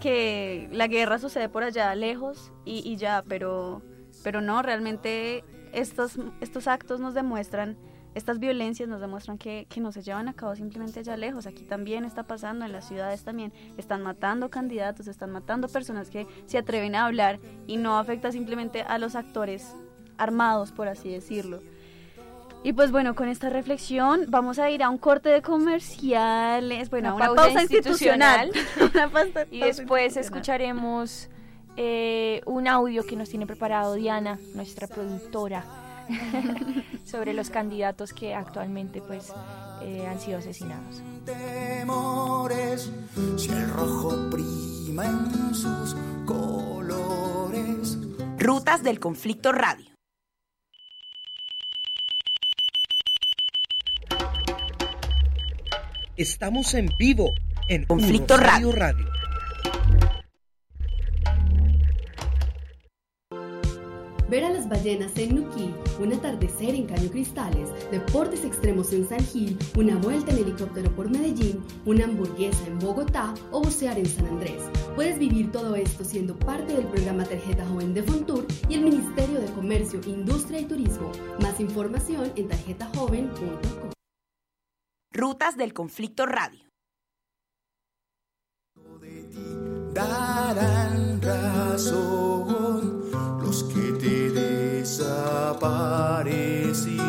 que 0.00 0.68
la 0.72 0.86
guerra 0.86 1.18
sucede 1.18 1.48
por 1.48 1.64
allá 1.64 1.94
lejos 1.94 2.52
y, 2.64 2.88
y 2.88 2.96
ya, 2.96 3.24
pero, 3.28 3.82
pero 4.22 4.40
no, 4.40 4.62
realmente 4.62 5.44
estos, 5.72 6.18
estos 6.40 6.68
actos 6.68 7.00
nos 7.00 7.14
demuestran 7.14 7.76
estas 8.14 8.38
violencias 8.38 8.88
nos 8.88 9.00
demuestran 9.00 9.38
que, 9.38 9.66
que, 9.68 9.80
no 9.80 9.92
se 9.92 10.02
llevan 10.02 10.28
a 10.28 10.34
cabo 10.34 10.54
simplemente 10.54 11.00
allá 11.00 11.16
lejos. 11.16 11.46
Aquí 11.46 11.64
también 11.64 12.04
está 12.04 12.22
pasando, 12.22 12.64
en 12.64 12.72
las 12.72 12.86
ciudades 12.86 13.24
también. 13.24 13.52
Están 13.76 14.02
matando 14.02 14.50
candidatos, 14.50 15.08
están 15.08 15.30
matando 15.30 15.68
personas 15.68 16.10
que 16.10 16.26
se 16.46 16.58
atreven 16.58 16.94
a 16.94 17.06
hablar 17.06 17.40
y 17.66 17.76
no 17.76 17.98
afecta 17.98 18.30
simplemente 18.32 18.82
a 18.82 18.98
los 18.98 19.16
actores 19.16 19.74
armados, 20.16 20.72
por 20.72 20.88
así 20.88 21.10
decirlo. 21.10 21.60
Y 22.62 22.72
pues 22.72 22.90
bueno, 22.90 23.14
con 23.14 23.28
esta 23.28 23.50
reflexión 23.50 24.24
vamos 24.28 24.58
a 24.58 24.70
ir 24.70 24.82
a 24.82 24.88
un 24.88 24.96
corte 24.96 25.28
de 25.28 25.42
comerciales, 25.42 26.88
bueno, 26.88 27.10
a 27.10 27.14
una 27.14 27.34
pausa, 27.34 27.60
institucional. 27.60 28.50
y 29.50 29.60
después 29.60 30.16
escucharemos 30.16 31.28
eh, 31.76 32.40
un 32.46 32.66
audio 32.66 33.04
que 33.04 33.16
nos 33.16 33.28
tiene 33.28 33.46
preparado 33.46 33.94
Diana, 33.94 34.38
nuestra 34.54 34.86
productora, 34.86 35.62
sobre 37.04 37.32
los 37.34 37.50
candidatos 37.50 38.12
que 38.12 38.34
actualmente 38.34 39.00
pues 39.02 39.32
eh, 39.82 40.06
han 40.06 40.20
sido 40.20 40.38
asesinados. 40.38 41.02
temores, 41.24 42.90
si 43.36 43.48
el 43.48 43.68
rojo 43.70 44.30
prima 44.30 45.06
en 45.06 45.54
sus 45.54 45.96
colores. 46.26 47.98
Rutas 48.38 48.82
del 48.82 49.00
Conflicto 49.00 49.52
Radio. 49.52 49.94
Estamos 56.16 56.74
en 56.74 56.88
vivo 56.96 57.32
en 57.68 57.84
Conflicto 57.86 58.36
Radio. 58.36 58.70
Radio. 58.70 59.13
Ver 64.28 64.44
a 64.44 64.50
las 64.50 64.68
ballenas 64.68 65.12
en 65.16 65.36
Nuquí, 65.36 65.74
un 66.00 66.12
atardecer 66.12 66.74
en 66.74 66.86
Caño 66.86 67.10
Cristales, 67.10 67.68
deportes 67.90 68.44
extremos 68.44 68.92
en 68.92 69.08
San 69.08 69.24
Gil, 69.24 69.58
una 69.76 69.96
vuelta 69.96 70.32
en 70.32 70.38
helicóptero 70.38 70.90
por 70.94 71.10
Medellín, 71.10 71.62
una 71.84 72.04
hamburguesa 72.04 72.66
en 72.66 72.78
Bogotá 72.78 73.34
o 73.50 73.60
bucear 73.60 73.98
en 73.98 74.06
San 74.06 74.26
Andrés. 74.26 74.62
Puedes 74.94 75.18
vivir 75.18 75.52
todo 75.52 75.74
esto 75.76 76.04
siendo 76.04 76.38
parte 76.38 76.74
del 76.74 76.86
programa 76.86 77.24
Tarjeta 77.24 77.66
Joven 77.66 77.94
de 77.94 78.02
Fontur 78.02 78.46
y 78.68 78.74
el 78.74 78.82
Ministerio 78.82 79.40
de 79.40 79.52
Comercio, 79.52 80.00
Industria 80.06 80.60
y 80.60 80.64
Turismo. 80.64 81.10
Más 81.40 81.60
información 81.60 82.32
en 82.36 82.48
tarjetajoven.com. 82.48 83.90
Rutas 85.12 85.56
del 85.56 85.72
Conflicto 85.72 86.26
Radio. 86.26 86.64
darán 89.94 91.22
razón 91.22 92.63
que 93.62 93.92
te 93.92 94.30
desaparecieron. 94.30 97.04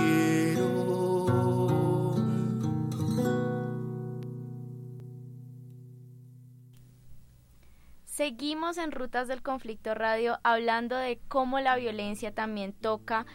Seguimos 8.06 8.78
en 8.78 8.92
Rutas 8.92 9.28
del 9.28 9.42
Conflicto 9.42 9.96
Radio 9.96 10.40
hablando 10.44 10.96
de 10.96 11.20
cómo 11.28 11.60
la 11.60 11.76
violencia 11.76 12.34
también 12.34 12.72
toca 12.74 13.26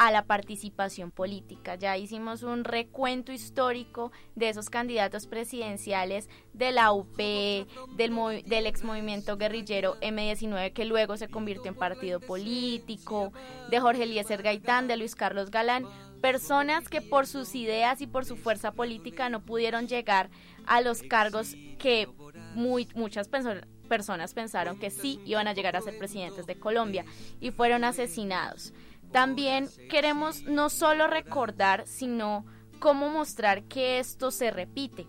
a 0.00 0.10
la 0.10 0.24
participación 0.24 1.10
política. 1.10 1.74
Ya 1.74 1.98
hicimos 1.98 2.42
un 2.42 2.64
recuento 2.64 3.32
histórico 3.32 4.12
de 4.34 4.48
esos 4.48 4.70
candidatos 4.70 5.26
presidenciales 5.26 6.30
de 6.54 6.72
la 6.72 6.90
UP, 6.92 7.18
del, 7.18 8.46
del 8.46 8.66
ex 8.66 8.82
movimiento 8.82 9.36
guerrillero 9.36 10.00
M19 10.00 10.72
que 10.72 10.86
luego 10.86 11.18
se 11.18 11.28
convirtió 11.28 11.66
en 11.70 11.74
partido 11.74 12.18
político, 12.18 13.34
de 13.68 13.78
Jorge 13.78 14.04
Eliezer 14.04 14.42
Gaitán, 14.42 14.88
de 14.88 14.96
Luis 14.96 15.14
Carlos 15.14 15.50
Galán, 15.50 15.84
personas 16.22 16.88
que 16.88 17.02
por 17.02 17.26
sus 17.26 17.54
ideas 17.54 18.00
y 18.00 18.06
por 18.06 18.24
su 18.24 18.38
fuerza 18.38 18.72
política 18.72 19.28
no 19.28 19.44
pudieron 19.44 19.86
llegar 19.86 20.30
a 20.64 20.80
los 20.80 21.02
cargos 21.02 21.54
que 21.78 22.08
muchas 22.54 23.30
perso- 23.30 23.66
personas 23.86 24.32
pensaron 24.32 24.78
que 24.78 24.88
sí 24.88 25.20
iban 25.26 25.46
a 25.46 25.52
llegar 25.52 25.76
a 25.76 25.82
ser 25.82 25.98
presidentes 25.98 26.46
de 26.46 26.58
Colombia 26.58 27.04
y 27.38 27.50
fueron 27.50 27.84
asesinados. 27.84 28.72
También 29.12 29.68
queremos 29.88 30.42
no 30.44 30.70
solo 30.70 31.06
recordar, 31.08 31.86
sino 31.86 32.44
cómo 32.78 33.08
mostrar 33.08 33.64
que 33.64 33.98
esto 33.98 34.30
se 34.30 34.50
repite. 34.50 35.06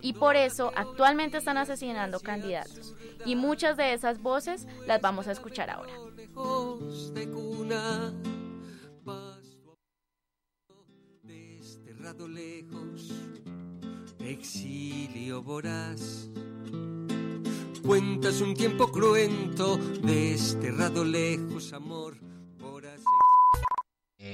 Y 0.00 0.12
por 0.12 0.36
eso 0.36 0.72
actualmente 0.76 1.38
están 1.38 1.56
asesinando 1.56 2.20
candidatos. 2.20 2.94
Y 3.24 3.36
muchas 3.36 3.76
de 3.76 3.94
esas 3.94 4.20
voces 4.20 4.66
las 4.86 5.00
vamos 5.00 5.26
a 5.28 5.32
escuchar 5.32 5.70
ahora. 5.70 5.92
lejos 12.28 13.12
exilio 14.20 15.42
voraz. 15.42 16.28
Cuentas 17.82 18.40
un 18.40 18.54
tiempo 18.54 18.90
cruento, 18.90 19.78
desterrado 20.02 21.04
lejos, 21.04 21.72
amor 21.72 22.27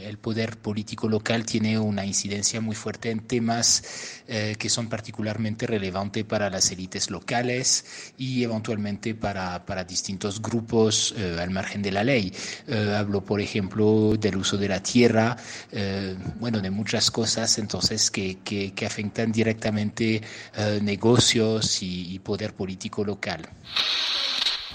El 0.02 0.18
poder 0.18 0.56
político 0.58 1.08
local 1.08 1.44
tiene 1.44 1.78
una 1.78 2.04
incidencia 2.04 2.60
muy 2.60 2.74
fuerte 2.74 3.10
en 3.10 3.20
temas 3.20 4.22
eh, 4.26 4.56
que 4.58 4.68
son 4.68 4.88
particularmente 4.88 5.66
relevantes 5.66 6.24
para 6.24 6.50
las 6.50 6.70
élites 6.70 7.10
locales 7.10 8.12
y 8.18 8.42
eventualmente 8.42 9.14
para, 9.14 9.62
distintos 9.84 10.40
grupos 10.40 11.14
eh, 11.16 11.36
al 11.40 11.50
margen 11.50 11.82
de 11.82 11.92
la 11.92 12.04
ley. 12.04 12.32
Eh, 12.66 12.94
hablo, 12.96 13.24
por 13.24 13.40
ejemplo, 13.40 14.16
del 14.18 14.36
uso 14.36 14.56
de 14.56 14.68
la 14.68 14.82
tierra, 14.82 15.36
eh, 15.72 16.16
bueno, 16.40 16.60
de 16.60 16.70
muchas 16.70 17.10
cosas 17.10 17.58
entonces 17.58 18.10
que, 18.10 18.72
afectan 18.84 19.32
directamente 19.32 20.20
eh, 20.56 20.78
negocios 20.82 21.78
y 21.82 22.18
poder 22.18 22.54
político 22.54 23.04
local. 23.04 23.48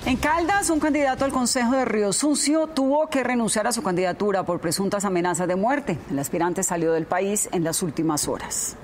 En 0.06 0.16
Caldas, 0.16 0.70
un 0.70 0.80
candidato 0.80 1.26
al 1.26 1.32
Consejo 1.32 1.74
de 1.74 1.84
Río 1.84 2.14
Sucio 2.14 2.68
tuvo 2.68 3.10
que 3.10 3.22
renunciar 3.22 3.68
a 3.68 3.74
su 3.74 3.84
candidatura 3.84 4.44
por 4.44 4.62
presuntas 4.62 5.04
amenazas 5.04 5.48
de 5.48 5.58
muerte. 5.58 5.98
El 6.10 6.20
aspirante 6.20 6.64
salió 6.64 6.94
del 6.94 7.06
país 7.06 7.50
en 7.52 7.66
las 7.66 7.84
últimas 7.84 8.28
horas. 8.28 8.78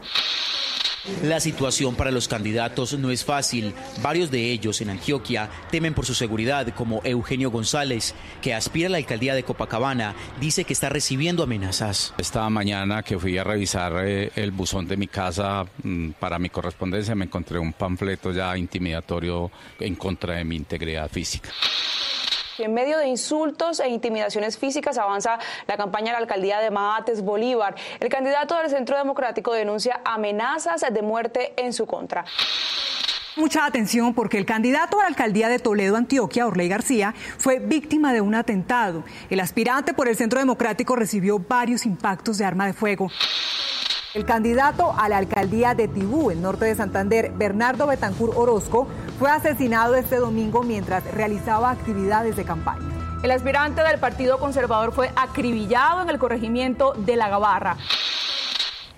La 1.23 1.39
situación 1.39 1.95
para 1.95 2.11
los 2.11 2.27
candidatos 2.27 2.97
no 2.97 3.11
es 3.11 3.23
fácil. 3.23 3.73
Varios 4.01 4.31
de 4.31 4.51
ellos 4.51 4.81
en 4.81 4.89
Antioquia 4.89 5.49
temen 5.69 5.93
por 5.93 6.05
su 6.05 6.15
seguridad, 6.15 6.67
como 6.69 7.01
Eugenio 7.03 7.51
González, 7.51 8.15
que 8.41 8.53
aspira 8.53 8.87
a 8.87 8.91
la 8.91 8.97
alcaldía 8.97 9.35
de 9.35 9.43
Copacabana, 9.43 10.15
dice 10.39 10.63
que 10.63 10.73
está 10.73 10.89
recibiendo 10.89 11.43
amenazas. 11.43 12.13
Esta 12.17 12.49
mañana 12.49 13.03
que 13.03 13.19
fui 13.19 13.37
a 13.37 13.43
revisar 13.43 13.93
eh, 14.03 14.31
el 14.35 14.51
buzón 14.51 14.87
de 14.87 14.97
mi 14.97 15.07
casa 15.07 15.65
mm, 15.83 16.11
para 16.19 16.39
mi 16.39 16.49
correspondencia 16.49 17.15
me 17.15 17.25
encontré 17.25 17.59
un 17.59 17.73
panfleto 17.73 18.31
ya 18.31 18.57
intimidatorio 18.57 19.51
en 19.79 19.95
contra 19.95 20.35
de 20.35 20.43
mi 20.43 20.55
integridad 20.55 21.09
física. 21.09 21.51
En 22.57 22.73
medio 22.73 22.97
de 22.97 23.07
insultos 23.07 23.81
e 23.81 23.89
intimidaciones 23.89 24.57
físicas 24.57 24.97
avanza 24.97 25.39
la 25.67 25.75
campaña 25.75 26.11
a 26.11 26.13
la 26.13 26.19
alcaldía 26.19 26.59
de 26.59 26.71
Mahates 26.71 27.21
Bolívar. 27.21 27.75
El 27.99 28.07
candidato 28.07 28.55
del 28.55 28.69
Centro 28.69 28.97
Democrático 28.97 29.51
denuncia 29.53 29.99
amenazas 30.05 30.81
de 30.89 31.01
muerte 31.01 31.53
en 31.57 31.73
su 31.73 31.85
contra. 31.85 32.23
Mucha 33.35 33.65
atención 33.65 34.13
porque 34.13 34.37
el 34.37 34.45
candidato 34.45 34.97
a 34.99 35.03
la 35.03 35.09
alcaldía 35.09 35.49
de 35.49 35.59
Toledo, 35.59 35.97
Antioquia, 35.97 36.47
Orley 36.47 36.69
García, 36.69 37.13
fue 37.37 37.59
víctima 37.59 38.13
de 38.13 38.21
un 38.21 38.33
atentado. 38.33 39.03
El 39.29 39.41
aspirante 39.41 39.93
por 39.93 40.07
el 40.07 40.15
Centro 40.15 40.39
Democrático 40.39 40.95
recibió 40.95 41.39
varios 41.39 41.85
impactos 41.85 42.37
de 42.37 42.45
arma 42.45 42.65
de 42.65 42.71
fuego. 42.71 43.11
El 44.15 44.23
candidato 44.23 44.93
a 44.97 45.09
la 45.09 45.17
alcaldía 45.17 45.75
de 45.75 45.89
Tibú, 45.89 46.31
el 46.31 46.41
norte 46.41 46.63
de 46.63 46.73
Santander, 46.73 47.33
Bernardo 47.33 47.85
Betancur 47.85 48.31
Orozco, 48.33 48.87
fue 49.19 49.29
asesinado 49.29 49.93
este 49.95 50.15
domingo 50.15 50.63
mientras 50.63 51.03
realizaba 51.13 51.69
actividades 51.69 52.37
de 52.37 52.45
campaña. 52.45 53.19
El 53.23 53.31
aspirante 53.31 53.83
del 53.83 53.99
Partido 53.99 54.39
Conservador 54.39 54.93
fue 54.93 55.11
acribillado 55.17 56.01
en 56.01 56.09
el 56.09 56.17
corregimiento 56.17 56.93
de 56.93 57.17
La 57.17 57.27
Gabarra. 57.27 57.75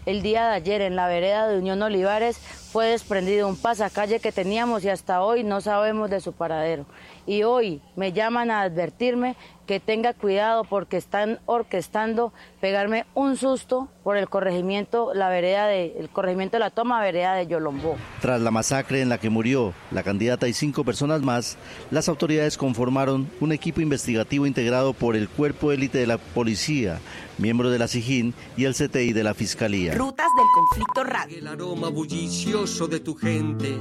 El 0.06 0.22
día 0.22 0.50
de 0.50 0.54
ayer 0.54 0.82
en 0.82 0.96
la 0.96 1.08
vereda 1.08 1.48
de 1.48 1.58
Unión 1.58 1.82
Olivares 1.82 2.38
fue 2.38 2.86
desprendido 2.86 3.48
un 3.48 3.58
pasacalle 3.58 4.20
que 4.20 4.32
teníamos 4.32 4.86
y 4.86 4.90
hasta 4.90 5.24
hoy 5.24 5.44
no 5.44 5.62
sabemos 5.62 6.12
de 6.12 6.22
su 6.22 6.32
paradero. 6.32 6.86
Y 7.28 7.44
hoy 7.44 7.82
me 7.98 8.14
llaman 8.14 8.50
a 8.50 8.62
advertirme 8.62 9.36
que 9.68 9.80
tenga 9.82 10.14
cuidado 10.14 10.64
porque 10.64 10.96
están 10.96 11.40
orquestando 11.46 12.32
pegarme 12.62 13.06
un 13.14 13.36
susto 13.36 13.90
por 14.02 14.16
el 14.16 14.30
corregimiento, 14.30 15.14
la 15.14 15.28
vereda 15.28 15.68
de, 15.68 15.94
el 16.00 16.10
corregimiento 16.10 16.56
de 16.56 16.62
la 16.62 16.70
toma 16.70 17.02
vereda 17.02 17.36
de 17.36 17.48
Yolombó. 17.48 17.98
Tras 18.22 18.40
la 18.40 18.50
masacre 18.50 19.02
en 19.02 19.10
la 19.10 19.18
que 19.18 19.30
murió 19.30 19.74
la 19.92 20.04
candidata 20.04 20.48
y 20.48 20.54
cinco 20.54 20.86
personas 20.86 21.22
más, 21.22 21.58
las 21.92 22.08
autoridades 22.08 22.58
conformaron 22.58 23.30
un 23.42 23.52
equipo 23.52 23.82
investigativo 23.82 24.48
integrado 24.48 24.94
por 24.94 25.18
el 25.18 25.28
cuerpo 25.28 25.74
élite 25.74 25.98
de 25.98 26.08
la 26.08 26.18
policía, 26.18 27.00
miembros 27.38 27.74
de 27.74 27.80
la 27.80 27.90
SIJIN 27.90 28.34
y 28.56 28.64
el 28.64 28.74
CTI 28.74 29.12
de 29.12 29.24
la 29.26 29.34
Fiscalía. 29.34 29.94
Rutas 29.96 30.30
del 30.38 30.48
Conflicto 30.56 31.04
Radio. 31.04 31.38
El 31.40 31.48
aroma 31.48 31.90
bullicioso 31.90 32.88
de 32.88 33.02
tu 33.02 33.16
gente. 33.16 33.78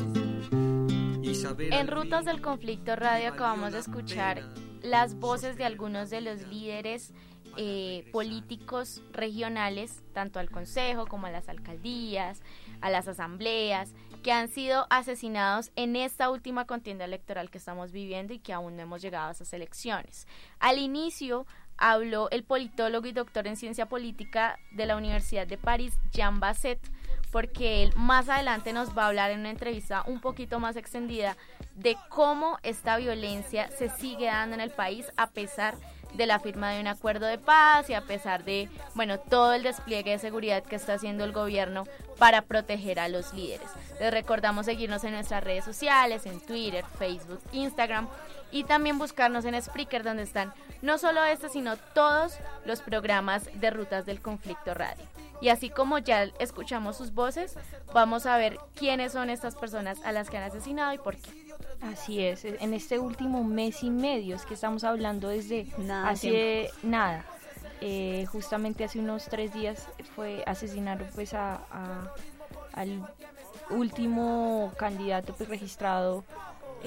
En 1.45 1.89
Rutas 1.89 2.24
del 2.24 2.41
Conflicto 2.41 2.97
Radio 2.97 3.28
acabamos 3.28 3.72
de 3.72 3.80
escuchar 3.80 4.43
las 4.82 5.16
voces 5.16 5.59
de 5.59 5.64
algunos 5.64 6.09
de 6.09 6.22
los 6.22 6.47
líderes 6.49 7.12
eh, 7.59 8.09
políticos 8.11 9.03
regionales, 9.12 10.03
tanto 10.14 10.39
al 10.39 10.51
Consejo 10.51 11.07
como 11.07 11.26
a 11.26 11.30
las 11.30 11.51
alcaldías, 11.51 12.41
a 12.80 12.89
las 12.89 13.07
asambleas, 13.07 13.93
que 14.22 14.32
han 14.32 14.49
sido 14.49 14.87
asesinados 14.89 15.72
en 15.76 15.95
esta 15.97 16.30
última 16.30 16.66
contienda 16.66 17.05
electoral 17.05 17.51
que 17.51 17.59
estamos 17.59 17.93
viviendo 17.93 18.32
y 18.32 18.39
que 18.39 18.55
aún 18.55 18.76
no 18.76 18.82
hemos 18.82 19.03
llegado 19.03 19.28
a 19.28 19.32
esas 19.32 19.53
elecciones. 19.53 20.26
Al 20.59 20.78
inicio 20.78 21.47
habló 21.76 22.30
el 22.30 22.45
politólogo 22.45 23.07
y 23.07 23.12
doctor 23.12 23.47
en 23.47 23.57
ciencia 23.57 23.87
política 23.87 24.59
de 24.72 24.87
la 24.87 24.97
Universidad 24.97 25.47
de 25.47 25.59
París, 25.59 25.99
Jean 26.12 26.41
Basset, 26.41 26.80
porque 27.37 27.82
él 27.82 27.93
más 27.97 28.30
adelante 28.30 28.72
nos 28.72 28.97
va 28.97 29.03
a 29.03 29.09
hablar 29.09 29.30
en 29.30 29.41
una 29.41 29.51
entrevista 29.51 30.05
un 30.07 30.22
poquito 30.22 30.59
más 30.59 30.74
extendida 30.74 31.37
de 31.74 31.95
cómo 32.09 32.59
esta 32.62 32.97
violencia 32.97 33.68
se 33.76 33.91
sigue 33.91 34.24
dando 34.24 34.55
en 34.55 34.62
el 34.62 34.70
país 34.70 35.05
a 35.18 35.26
pesar 35.26 35.74
de 36.14 36.24
la 36.24 36.39
firma 36.39 36.70
de 36.70 36.80
un 36.80 36.87
acuerdo 36.87 37.26
de 37.26 37.37
paz 37.37 37.91
y 37.91 37.93
a 37.93 38.01
pesar 38.01 38.43
de, 38.45 38.70
bueno, 38.95 39.20
todo 39.20 39.53
el 39.53 39.64
despliegue 39.64 40.12
de 40.12 40.18
seguridad 40.18 40.62
que 40.62 40.76
está 40.76 40.95
haciendo 40.95 41.24
el 41.24 41.32
gobierno 41.32 41.84
para 42.18 42.41
proteger 42.41 42.99
a 42.99 43.09
los 43.09 43.34
líderes. 43.34 43.68
Les 44.01 44.11
recordamos 44.11 44.64
seguirnos 44.64 45.05
en 45.05 45.12
nuestras 45.12 45.45
redes 45.45 45.66
sociales, 45.66 46.24
en 46.24 46.41
Twitter, 46.41 46.87
Facebook, 46.99 47.43
Instagram 47.53 48.09
y 48.51 48.64
también 48.64 48.97
buscarnos 48.97 49.45
en 49.45 49.61
Spreaker 49.61 50.05
donde 50.05 50.22
están 50.22 50.55
no 50.80 50.97
solo 50.97 51.22
este, 51.22 51.51
sino 51.51 51.76
todos 51.76 52.39
los 52.64 52.80
programas 52.80 53.51
de 53.61 53.68
Rutas 53.68 54.07
del 54.07 54.22
Conflicto 54.22 54.72
Radio. 54.72 55.05
Y 55.41 55.49
así 55.51 55.70
como 55.70 55.99
ya 55.99 56.24
escuchamos 56.39 56.97
sus 56.97 57.12
voces, 57.12 57.55
vamos 57.93 58.26
a 58.26 58.37
ver 58.39 58.59
quiénes 58.74 59.12
son 59.12 59.30
estas 59.30 59.55
personas 59.55 59.99
a 60.05 60.12
las 60.12 60.30
que 60.30 60.39
han 60.39 60.45
asesinado 60.45 60.93
y 60.95 60.99
por 60.99 61.16
qué. 61.16 61.30
Así 61.82 62.22
es, 62.24 62.45
en 62.45 62.72
este 62.72 62.99
último 62.99 63.45
mes 63.45 63.82
y 63.82 63.91
medio, 63.91 64.34
es 64.37 64.47
que 64.47 64.55
estamos 64.55 64.82
hablando 64.82 65.28
desde 65.28 65.66
Nada, 65.78 66.09
hace 66.09 66.70
nada. 66.82 67.24
Eh, 67.82 68.24
justamente 68.32 68.84
hace 68.84 68.99
unos 68.99 69.26
tres 69.26 69.53
días 69.53 69.87
fue 70.14 70.43
asesinaron 70.47 71.07
pues 71.14 71.34
a, 71.34 71.57
a- 71.70 72.14
al 72.72 73.07
último 73.70 74.72
candidato 74.78 75.34
pues 75.34 75.49
registrado 75.49 76.24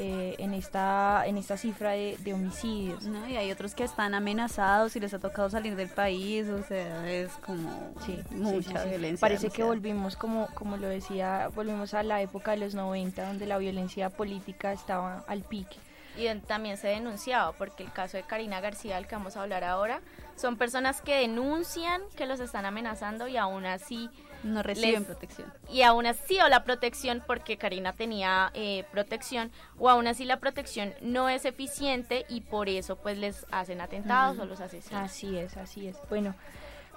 eh, 0.02 0.36
en 0.40 0.54
esta 0.54 1.24
en 1.26 1.38
esta 1.38 1.58
cifra 1.58 1.92
de, 1.92 2.16
de 2.20 2.34
homicidios. 2.34 3.04
No, 3.04 3.28
y 3.28 3.36
hay 3.36 3.52
otros 3.52 3.76
que 3.76 3.84
están 3.84 4.14
amenazados 4.16 4.96
y 4.96 5.00
les 5.02 5.14
ha 5.14 5.20
tocado 5.20 5.50
salir 5.50 5.76
del 5.76 5.90
país, 5.90 6.48
o 6.48 6.64
sea, 6.64 7.10
es 7.12 7.32
como 7.46 7.94
Sí, 8.06 8.18
mucha 8.32 8.62
sí, 8.62 8.64
sí, 8.76 8.84
sí. 8.84 8.90
violencia. 8.90 9.20
Parece 9.22 9.50
que 9.50 9.64
volvimos, 9.64 10.16
como, 10.16 10.48
como 10.56 10.78
lo 10.78 10.88
decía, 10.88 11.50
volvimos 11.54 11.94
a 11.94 12.04
la 12.04 12.22
época 12.22 12.52
de 12.52 12.58
los 12.58 12.74
90, 12.76 13.28
donde 13.28 13.46
la 13.46 13.58
violencia 13.58 14.10
política 14.10 14.72
estaba 14.72 15.24
al 15.28 15.42
pique. 15.44 15.78
y 16.18 16.28
también 16.48 16.78
se 16.78 16.88
denunciaba, 16.88 17.52
porque 17.54 17.84
el 17.84 17.92
caso 17.92 18.18
de 18.18 18.24
Karina 18.24 18.62
García, 18.62 18.96
del 18.96 19.08
que 19.08 19.16
vamos 19.16 19.36
a 19.38 19.42
hablar 19.44 19.64
ahora, 19.64 20.02
son 20.36 20.56
personas 20.58 21.02
que 21.02 21.16
denuncian 21.16 22.02
que 22.16 22.26
los 22.26 22.40
están 22.40 22.66
amenazando 22.66 23.28
y 23.28 23.36
aún 23.38 23.66
así 23.66 24.10
No 24.44 24.64
reciben 24.64 25.06
protección. 25.06 25.52
Y 25.70 25.82
aún 25.82 26.06
así, 26.06 26.40
o 26.40 26.48
la 26.48 26.64
protección, 26.64 27.24
porque 27.26 27.58
Karina 27.58 27.94
tenía 27.94 28.52
eh, 28.54 28.86
protección, 28.92 29.52
o 29.78 29.90
aún 29.90 30.08
así 30.08 30.26
la 30.26 30.40
protección 30.40 30.94
no 31.02 31.30
es 31.30 31.46
eficiente 31.46 32.26
y 32.30 32.42
por 32.42 32.70
eso 32.70 32.96
pues 32.96 33.18
les 33.18 33.46
hacen 33.52 33.82
atentados 33.82 34.40
o 34.40 34.46
los 34.46 34.62
asesinan. 34.62 35.04
Así 35.04 35.38
es, 35.38 35.58
así 35.58 35.88
es. 35.88 35.98
Bueno, 36.10 36.36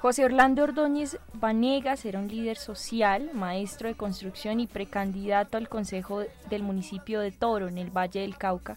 José 0.03 0.25
Orlando 0.25 0.65
Ordóñez 0.65 1.17
Vanegas 1.33 2.05
era 2.05 2.19
un 2.19 2.27
líder 2.27 2.57
social, 2.57 3.31
maestro 3.35 3.87
de 3.87 3.95
construcción 3.95 4.59
y 4.59 4.67
precandidato 4.67 5.59
al 5.59 5.69
Consejo 5.69 6.25
del 6.51 6.65
municipio 6.65 7.21
de 7.21 7.31
Toro, 7.31 7.69
en 7.69 7.79
el 7.79 7.97
Valle 7.97 8.23
del 8.23 8.37
Cauca, 8.37 8.77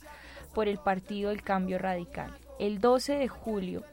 por 0.53 0.67
el 0.67 0.77
Partido 0.77 1.31
del 1.31 1.41
Cambio 1.41 1.79
Radical. 1.79 2.31
El 2.59 2.79
12 2.79 3.17
de 3.17 3.27
julio, 3.27 3.83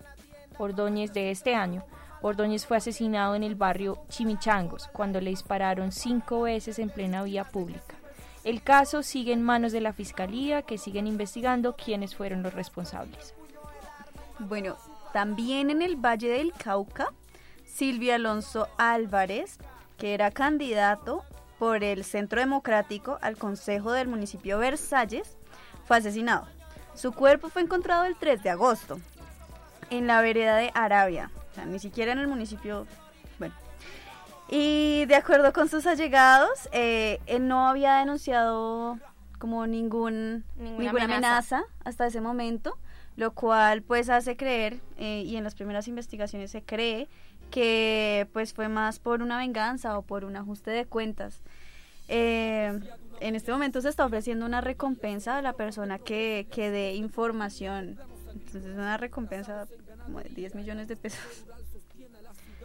Ordóñez 0.59 1.15
de 1.15 1.31
este 1.31 1.55
año, 1.55 1.83
Ordóñez 2.23 2.67
fue 2.67 2.77
asesinado 2.77 3.35
en 3.35 3.43
el 3.43 3.57
barrio 3.57 3.99
Chimichangos, 4.09 4.89
cuando 4.93 5.21
le 5.21 5.31
dispararon 5.31 5.91
cinco 5.91 6.43
veces 6.43 6.79
en 6.79 6.89
plena 6.89 7.25
vía 7.25 7.45
pública. 7.45 7.97
El 8.45 8.63
caso 8.63 9.03
sigue 9.03 9.33
en 9.33 9.43
manos 9.43 9.73
de 9.73 9.81
la 9.81 9.93
Fiscalía, 9.93 10.63
que 10.63 10.79
siguen 10.79 11.07
investigando 11.07 11.77
quiénes 11.77 12.15
fueron 12.15 12.43
los 12.43 12.55
responsables. 12.55 13.35
Bueno, 14.39 14.77
también 15.13 15.71
en 15.71 15.83
el 15.83 15.97
Valle 15.97 16.29
del 16.29 16.53
Cauca, 16.53 17.13
Silvia 17.65 18.17
Alonso 18.17 18.69
Álvarez, 18.79 19.59
que 19.99 20.15
era 20.15 20.31
candidato 20.31 21.25
por 21.59 21.85
el 21.85 22.05
Centro 22.05 22.41
Democrático 22.41 23.19
al 23.21 23.37
Consejo 23.37 23.93
del 23.93 24.09
municipio 24.09 24.59
Versalles, 24.59 25.37
fue 25.85 25.99
asesinado. 25.99 26.47
Su 26.95 27.13
cuerpo 27.13 27.49
fue 27.49 27.63
encontrado 27.63 28.05
el 28.05 28.17
3 28.17 28.43
de 28.43 28.51
agosto 28.51 28.99
en 29.91 30.07
la 30.07 30.21
vereda 30.21 30.57
de 30.57 30.71
Arabia, 30.75 31.31
o 31.53 31.55
sea, 31.55 31.67
ni 31.67 31.79
siquiera 31.79 32.13
en 32.13 32.19
el 32.19 32.29
municipio, 32.29 32.87
bueno. 33.39 33.55
Y 34.49 35.05
de 35.07 35.15
acuerdo 35.17 35.53
con 35.53 35.69
sus 35.69 35.87
allegados, 35.87 36.69
eh, 36.73 37.21
él 37.27 37.47
no 37.47 37.69
había 37.69 37.97
denunciado 37.99 38.99
como 39.39 39.67
ningún, 39.67 40.45
Ninguna 40.57 40.93
ninguna 40.93 41.05
amenaza. 41.05 41.17
amenaza 41.59 41.63
hasta 41.85 42.07
ese 42.07 42.21
momento, 42.21 42.77
lo 43.17 43.33
cual 43.33 43.83
pues 43.83 44.09
hace 44.09 44.37
creer, 44.37 44.81
eh, 44.99 45.23
y 45.27 45.37
en 45.37 45.45
las 45.45 45.55
primeras 45.55 45.89
investigaciones 45.89 46.51
se 46.51 46.63
cree, 46.63 47.09
que 47.51 48.27
pues 48.33 48.55
fue 48.55 48.69
más 48.69 48.99
por 48.99 49.21
una 49.23 49.37
venganza 49.39 49.99
o 49.99 50.03
por 50.03 50.25
un 50.25 50.37
ajuste 50.37 50.71
de 50.71 50.87
cuentas. 50.87 51.43
Eh, 52.09 52.79
en 53.21 53.37
este 53.37 53.53
momento 53.53 53.81
se 53.81 53.89
está 53.89 54.05
ofreciendo 54.07 54.47
una 54.47 54.61
recompensa 54.61 55.39
a 55.39 55.43
la 55.43 55.53
persona 55.53 55.99
que, 55.99 56.47
que 56.51 56.71
dé 56.71 56.95
información. 56.95 57.99
Entonces 58.33 58.65
es 58.65 58.77
una 58.77 58.97
recompensa 58.97 59.67
como 60.03 60.21
de 60.21 60.29
10 60.29 60.55
millones 60.55 60.89
de 60.89 60.97
pesos. 60.97 61.47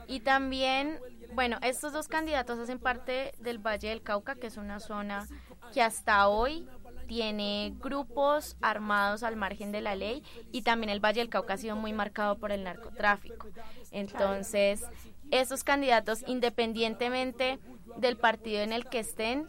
Y 0.07 0.21
también, 0.21 0.99
bueno, 1.33 1.57
estos 1.61 1.91
dos 1.91 2.07
candidatos 2.07 2.57
hacen 2.59 2.79
parte 2.79 3.33
del 3.39 3.59
Valle 3.59 3.89
del 3.89 4.01
Cauca, 4.01 4.35
que 4.35 4.47
es 4.47 4.57
una 4.57 4.79
zona 4.79 5.27
que 5.73 5.81
hasta 5.81 6.29
hoy 6.29 6.67
tiene 7.07 7.73
grupos 7.79 8.57
armados 8.61 9.23
al 9.23 9.35
margen 9.35 9.71
de 9.71 9.81
la 9.81 9.95
ley 9.95 10.23
y 10.51 10.61
también 10.61 10.89
el 10.89 11.03
Valle 11.03 11.21
del 11.21 11.29
Cauca 11.29 11.53
ha 11.53 11.57
sido 11.57 11.75
muy 11.75 11.93
marcado 11.93 12.37
por 12.37 12.51
el 12.51 12.63
narcotráfico. 12.63 13.47
Entonces, 13.91 14.83
estos 15.31 15.63
candidatos, 15.63 16.23
independientemente 16.27 17.59
del 17.97 18.17
partido 18.17 18.61
en 18.61 18.73
el 18.73 18.85
que 18.85 18.99
estén, 18.99 19.47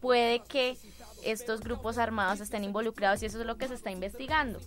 puede 0.00 0.40
que 0.40 0.76
estos 1.24 1.60
grupos 1.60 1.98
armados 1.98 2.40
estén 2.40 2.64
involucrados 2.64 3.22
y 3.22 3.26
eso 3.26 3.40
es 3.40 3.46
lo 3.46 3.56
que 3.56 3.68
se 3.68 3.74
está 3.74 3.90
investigando. 3.90 4.58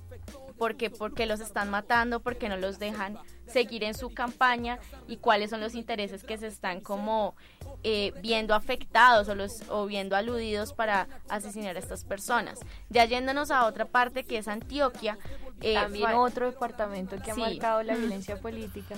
¿Por 0.58 0.76
qué? 0.76 0.89
Porque 0.89 1.26
los 1.26 1.39
están 1.39 1.70
matando, 1.70 2.20
porque 2.22 2.47
no 2.49 2.58
los 2.58 2.80
dejan 2.80 3.18
seguir 3.47 3.84
en 3.84 3.93
su 3.95 4.10
campaña 4.14 4.80
y 5.08 5.18
cuáles 5.18 5.49
son 5.49 5.60
los 5.62 5.76
intereses 5.76 6.24
que 6.24 6.38
se 6.38 6.47
están 6.47 6.80
como 6.80 7.36
eh, 7.84 8.14
viendo 8.22 8.54
afectados 8.56 9.28
o, 9.30 9.36
los, 9.36 9.64
o 9.70 9.86
viendo 9.86 10.16
aludidos 10.16 10.74
para 10.74 11.08
asesinar 11.28 11.76
a 11.76 11.80
estas 11.80 12.06
personas. 12.06 12.60
Ya 12.89 13.06
yéndonos 13.06 13.51
a 13.51 13.66
otra 13.66 13.86
parte 13.86 14.24
que 14.24 14.38
es 14.38 14.47
Antioquia. 14.47 15.18
eh, 15.62 15.74
También 15.74 16.14
otro 16.14 16.49
departamento 16.51 17.18
que 17.22 17.32
ha 17.32 17.36
marcado 17.36 17.84
la 17.84 17.95
violencia 17.95 18.39
política. 18.39 18.95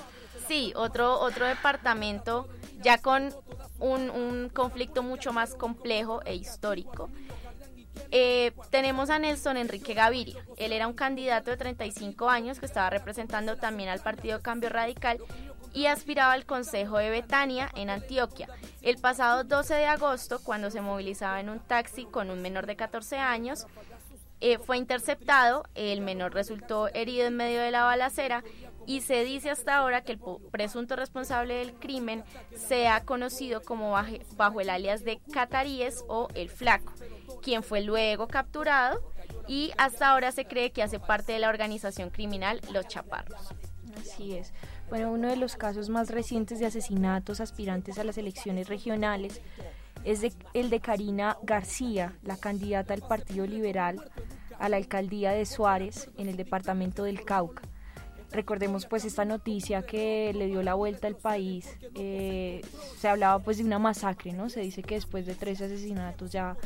Sí, 0.48 0.74
otro, 0.76 1.20
otro 1.20 1.48
departamento 1.48 2.48
ya 2.82 3.00
con 3.00 3.34
un, 3.80 4.12
un 4.12 4.50
conflicto 4.50 5.02
mucho 5.02 5.34
más 5.34 5.56
complejo 5.56 6.22
e 6.26 6.36
histórico. 6.36 7.10
Eh, 8.12 8.52
tenemos 8.70 9.10
a 9.10 9.20
Nelson 9.20 9.58
Enrique 9.58 9.94
Gaviria. 9.94 10.46
Él 10.58 10.72
era 10.72 10.88
un 10.88 10.94
candidato 10.94 11.52
de 11.52 11.58
35 11.58 12.30
años 12.30 12.60
que 12.60 12.66
estaba 12.66 12.90
representando 12.90 13.58
también 13.58 13.90
al 13.90 14.02
Partido 14.02 14.42
Cambio 14.42 14.70
Radical 14.70 15.20
y 15.74 15.88
aspiraba 15.88 16.34
al 16.34 16.46
Consejo 16.46 16.98
de 16.98 17.10
Betania 17.10 17.70
en 17.76 17.90
Antioquia. 17.90 18.48
El 18.82 18.98
pasado 18.98 19.44
12 19.44 19.74
de 19.74 19.86
agosto, 19.86 20.40
cuando 20.42 20.72
se 20.72 20.82
movilizaba 20.82 21.40
en 21.42 21.50
un 21.50 21.60
taxi 21.60 22.06
con 22.06 22.30
un 22.30 22.42
menor 22.42 22.66
de 22.66 22.78
14 22.78 23.18
años, 23.18 23.68
eh, 24.42 24.58
fue 24.58 24.78
interceptado, 24.78 25.66
el 25.76 26.02
menor 26.02 26.34
resultó 26.34 26.88
herido 26.94 27.28
en 27.28 27.36
medio 27.36 27.62
de 27.62 27.72
la 27.72 27.84
balacera 27.84 28.44
y 28.86 29.02
se 29.02 29.24
dice 29.24 29.50
hasta 29.50 29.76
ahora 29.78 30.02
que 30.02 30.14
el 30.14 30.20
presunto 30.52 30.96
responsable 30.96 31.56
del 31.56 31.74
crimen 31.74 32.24
sea 32.56 33.04
conocido 33.04 33.62
como 33.62 33.92
baje- 33.92 34.26
bajo 34.36 34.62
el 34.62 34.70
alias 34.70 35.04
de 35.04 35.20
Cataríes 35.32 36.04
o 36.08 36.28
El 36.36 36.50
Flaco, 36.50 36.94
quien 37.42 37.64
fue 37.64 37.82
luego 37.82 38.28
capturado 38.28 39.02
y 39.48 39.72
hasta 39.78 40.10
ahora 40.10 40.32
se 40.32 40.46
cree 40.46 40.72
que 40.72 40.84
hace 40.84 41.00
parte 41.00 41.34
de 41.34 41.40
la 41.40 41.50
organización 41.50 42.10
criminal 42.10 42.62
Los 42.72 42.88
Chaparros. 42.88 43.50
Así 44.00 44.34
es. 44.36 44.54
Bueno, 44.90 45.12
uno 45.12 45.30
de 45.30 45.36
los 45.38 45.56
casos 45.56 45.90
más 45.90 46.10
recientes 46.10 46.60
de 46.60 46.66
asesinatos 46.66 47.40
aspirantes 47.42 47.98
a 47.98 48.04
las 48.04 48.18
elecciones 48.18 48.68
regionales 48.68 49.42
es 50.04 50.22
de- 50.22 50.34
el 50.54 50.70
de 50.70 50.80
Karina 50.80 51.38
García, 51.44 52.14
la 52.22 52.38
candidata 52.38 52.94
del 52.94 53.02
Partido 53.02 53.48
Liberal 53.48 54.12
a 54.60 54.70
la 54.70 54.78
alcaldía 54.78 55.32
de 55.32 55.46
Suárez 55.46 56.10
en 56.18 56.30
el 56.30 56.38
departamento 56.38 57.04
del 57.04 57.24
Cauca. 57.26 57.64
Recordemos 58.32 58.86
pues 58.86 59.06
esta 59.06 59.26
noticia 59.26 59.84
que 59.84 60.34
le 60.34 60.48
dio 60.48 60.62
la 60.64 60.74
vuelta 60.74 61.08
al 61.08 61.16
país. 61.16 61.78
eh, 61.96 62.62
se 63.00 63.08
hablaba 63.08 63.40
pues 63.40 63.58
de 63.58 63.64
una 63.64 63.80
masacre, 63.80 64.34
¿no? 64.34 64.50
Se 64.50 64.62
dice 64.62 64.84
que 64.84 64.96
después 64.96 65.26
de 65.26 65.36
tres 65.36 65.62
asesinatos 65.62 66.32
ya, 66.32 66.58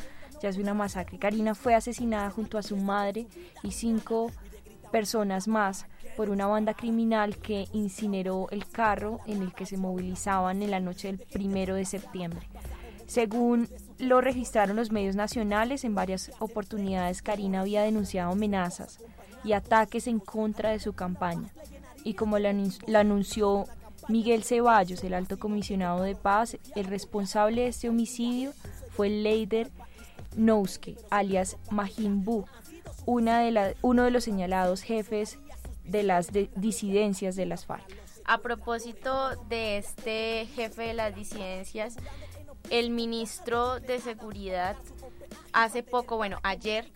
ya 0.42 0.48
es 0.48 0.56
una 0.58 0.74
masacre. 0.74 1.18
Karina 1.18 1.54
fue 1.54 1.74
asesinada 1.74 2.30
junto 2.30 2.58
a 2.58 2.62
su 2.62 2.76
madre 2.76 3.26
y 3.62 3.70
cinco 3.72 4.30
personas 4.90 5.46
más 5.46 5.86
por 6.16 6.30
una 6.30 6.46
banda 6.46 6.74
criminal 6.74 7.36
que 7.36 7.68
incineró 7.72 8.48
el 8.50 8.66
carro 8.66 9.20
en 9.26 9.42
el 9.42 9.54
que 9.54 9.66
se 9.66 9.76
movilizaban 9.76 10.62
en 10.62 10.70
la 10.70 10.80
noche 10.80 11.08
del 11.08 11.18
primero 11.18 11.76
de 11.76 11.84
septiembre. 11.84 12.48
Según 13.06 13.68
lo 13.98 14.20
registraron 14.20 14.76
los 14.76 14.90
medios 14.90 15.16
nacionales, 15.16 15.84
en 15.84 15.94
varias 15.94 16.30
oportunidades 16.38 17.22
Karina 17.22 17.60
había 17.60 17.82
denunciado 17.82 18.32
amenazas 18.32 18.98
y 19.44 19.52
ataques 19.52 20.06
en 20.06 20.18
contra 20.18 20.70
de 20.70 20.80
su 20.80 20.92
campaña. 20.92 21.48
Y 22.04 22.14
como 22.14 22.38
lo 22.38 22.48
anun- 22.48 22.78
lo 22.86 22.98
anunció 22.98 23.66
Miguel 24.08 24.42
Ceballos, 24.44 25.04
el 25.04 25.14
alto 25.14 25.38
comisionado 25.38 26.02
de 26.02 26.14
paz, 26.16 26.56
el 26.74 26.86
responsable 26.86 27.62
de 27.62 27.68
este 27.68 27.88
homicidio 27.88 28.52
fue 28.96 29.08
Leider 29.08 29.70
Nouske, 30.36 30.96
alias 31.10 31.56
la- 33.50 33.74
uno 33.82 34.02
de 34.04 34.10
los 34.10 34.24
señalados 34.24 34.82
jefes 34.82 35.38
de 35.84 36.02
las 36.02 36.28
disidencias 36.56 37.36
de 37.36 37.46
las 37.46 37.66
FARC. 37.66 37.84
A 38.24 38.38
propósito 38.38 39.30
de 39.48 39.78
este 39.78 40.46
jefe 40.54 40.82
de 40.82 40.94
las 40.94 41.14
disidencias, 41.14 41.96
el 42.70 42.90
ministro 42.90 43.80
de 43.80 43.98
Seguridad 44.00 44.76
hace 45.52 45.82
poco, 45.82 46.16
bueno, 46.16 46.38
ayer, 46.44 46.90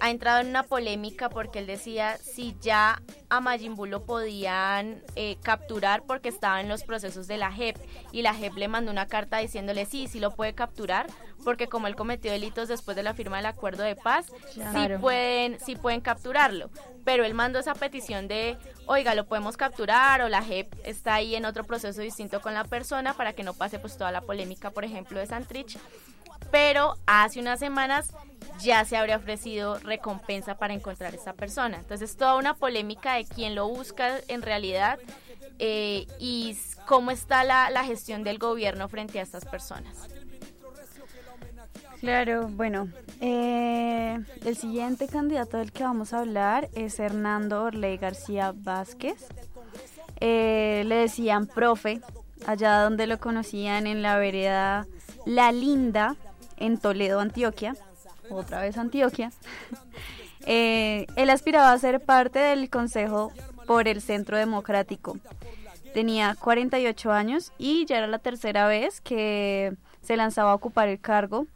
ha 0.00 0.10
entrado 0.10 0.40
en 0.40 0.48
una 0.48 0.64
polémica 0.64 1.28
porque 1.28 1.60
él 1.60 1.66
decía 1.66 2.18
si 2.18 2.56
ya 2.60 3.02
a 3.28 3.40
Majin 3.40 3.74
lo 3.88 4.04
podían 4.04 5.02
eh, 5.16 5.36
capturar 5.42 6.02
porque 6.04 6.28
estaba 6.28 6.60
en 6.60 6.68
los 6.68 6.84
procesos 6.84 7.26
de 7.26 7.36
la 7.36 7.52
JEP. 7.52 7.76
Y 8.12 8.22
la 8.22 8.34
JEP 8.34 8.54
le 8.56 8.68
mandó 8.68 8.90
una 8.90 9.06
carta 9.06 9.38
diciéndole 9.38 9.86
sí, 9.86 10.08
sí 10.08 10.20
lo 10.20 10.34
puede 10.34 10.54
capturar 10.54 11.06
porque 11.44 11.68
como 11.68 11.86
él 11.86 11.94
cometió 11.94 12.32
delitos 12.32 12.68
después 12.68 12.96
de 12.96 13.02
la 13.02 13.14
firma 13.14 13.36
del 13.36 13.46
acuerdo 13.46 13.82
de 13.82 13.96
paz, 13.96 14.26
sí 14.52 14.60
pueden 15.00 15.58
sí 15.60 15.76
pueden 15.76 16.00
capturarlo, 16.00 16.70
pero 17.04 17.24
él 17.24 17.34
mandó 17.34 17.58
esa 17.58 17.74
petición 17.74 18.28
de, 18.28 18.56
"Oiga, 18.86 19.14
lo 19.14 19.26
podemos 19.26 19.56
capturar" 19.56 20.22
o 20.22 20.28
la 20.28 20.42
JEP 20.42 20.74
está 20.84 21.14
ahí 21.14 21.34
en 21.36 21.44
otro 21.44 21.64
proceso 21.64 22.00
distinto 22.00 22.40
con 22.40 22.54
la 22.54 22.64
persona 22.64 23.12
para 23.12 23.34
que 23.34 23.42
no 23.42 23.52
pase 23.52 23.78
pues 23.78 23.96
toda 23.96 24.10
la 24.10 24.22
polémica, 24.22 24.70
por 24.70 24.84
ejemplo, 24.84 25.20
de 25.20 25.26
Santrich. 25.26 25.78
Pero 26.50 26.96
hace 27.06 27.40
unas 27.40 27.58
semanas 27.58 28.10
ya 28.60 28.84
se 28.84 28.96
habría 28.96 29.16
ofrecido 29.16 29.78
recompensa 29.78 30.56
para 30.56 30.74
encontrar 30.74 31.12
a 31.12 31.16
esta 31.16 31.32
persona. 31.32 31.78
Entonces, 31.78 32.16
toda 32.16 32.36
una 32.36 32.54
polémica 32.54 33.14
de 33.14 33.24
quién 33.24 33.54
lo 33.54 33.68
busca 33.68 34.20
en 34.28 34.42
realidad 34.42 34.98
eh, 35.58 36.06
y 36.18 36.56
cómo 36.86 37.10
está 37.10 37.44
la, 37.44 37.84
gestión 37.84 38.24
del 38.24 38.38
gobierno 38.38 38.88
frente 38.88 39.20
a 39.20 39.22
estas 39.22 39.44
personas. 39.44 40.08
Claro, 42.00 42.48
bueno, 42.48 42.88
eh, 43.20 44.18
el 44.44 44.56
siguiente 44.56 45.08
candidato 45.08 45.56
del 45.56 45.72
que 45.72 45.84
vamos 45.84 46.12
a 46.12 46.18
hablar 46.18 46.68
es 46.74 46.98
Hernando 46.98 47.62
Orley 47.62 47.96
García 47.96 48.52
Vázquez. 48.54 49.26
Eh, 50.20 50.84
le 50.86 50.96
decían 50.96 51.46
profe, 51.46 52.00
allá 52.46 52.80
donde 52.80 53.06
lo 53.06 53.18
conocían 53.18 53.86
en 53.86 54.02
la 54.02 54.18
vereda 54.18 54.86
La 55.24 55.50
Linda, 55.50 56.16
en 56.56 56.78
Toledo, 56.78 57.20
Antioquia, 57.20 57.74
otra 58.30 58.60
vez 58.60 58.76
Antioquia. 58.78 59.30
Eh, 60.46 61.06
él 61.16 61.30
aspiraba 61.30 61.72
a 61.72 61.78
ser 61.78 62.00
parte 62.00 62.38
del 62.38 62.68
Consejo 62.68 63.32
por 63.66 63.88
el 63.88 64.02
Centro 64.02 64.36
Democrático. 64.36 65.16
Tenía 65.94 66.36
48 66.38 67.12
años 67.12 67.50
y 67.56 67.86
ya 67.86 67.96
era 67.96 68.06
la 68.08 68.18
tercera 68.18 68.66
vez 68.66 69.00
que 69.00 69.74
se 70.02 70.18
lanzaba 70.18 70.50
a 70.50 70.54
ocupar 70.54 70.88
el 70.88 71.00
cargo 71.00 71.46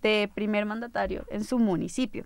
de 0.00 0.30
primer 0.34 0.64
mandatario 0.64 1.26
en 1.28 1.44
su 1.44 1.58
municipio. 1.58 2.24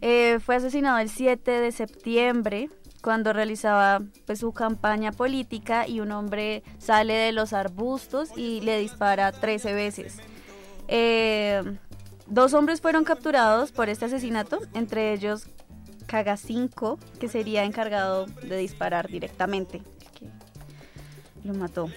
Eh, 0.00 0.38
fue 0.40 0.56
asesinado 0.56 0.98
el 0.98 1.08
7 1.08 1.50
de 1.50 1.72
septiembre 1.72 2.70
cuando 3.02 3.32
realizaba 3.32 4.02
pues, 4.26 4.40
su 4.40 4.52
campaña 4.52 5.12
política 5.12 5.86
y 5.86 6.00
un 6.00 6.12
hombre 6.12 6.62
sale 6.78 7.14
de 7.14 7.32
los 7.32 7.52
arbustos 7.52 8.30
y 8.36 8.60
le 8.62 8.78
dispara 8.78 9.32
13 9.32 9.74
veces. 9.74 10.18
Eh, 10.88 11.62
dos 12.26 12.54
hombres 12.54 12.80
fueron 12.80 13.04
capturados 13.04 13.72
por 13.72 13.88
este 13.88 14.06
asesinato, 14.06 14.60
entre 14.74 15.12
ellos 15.12 15.46
Caga5, 16.06 16.98
que 17.18 17.28
sería 17.28 17.64
encargado 17.64 18.26
de 18.26 18.56
disparar 18.56 19.08
directamente. 19.08 19.82
lo 21.44 21.54
mató. 21.54 21.88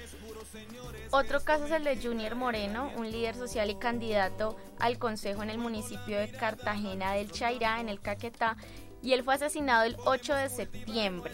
Otro 1.12 1.40
caso 1.42 1.66
es 1.66 1.72
el 1.72 1.84
de 1.84 1.98
Junior 1.98 2.36
Moreno, 2.36 2.92
un 2.96 3.10
líder 3.10 3.34
social 3.36 3.70
y 3.72 3.76
candidato 3.76 4.56
al 4.80 5.00
consejo 5.00 5.42
en 5.42 5.50
el 5.50 5.58
municipio 5.58 6.20
de 6.20 6.30
Cartagena 6.30 7.14
del 7.14 7.32
Chairá, 7.32 7.82
en 7.82 7.90
el 7.90 8.00
Caquetá, 8.00 8.58
y 9.02 9.14
él 9.14 9.24
fue 9.24 9.34
asesinado 9.34 9.86
el 9.86 9.96
8 10.06 10.36
de 10.36 10.50
septiembre, 10.50 11.34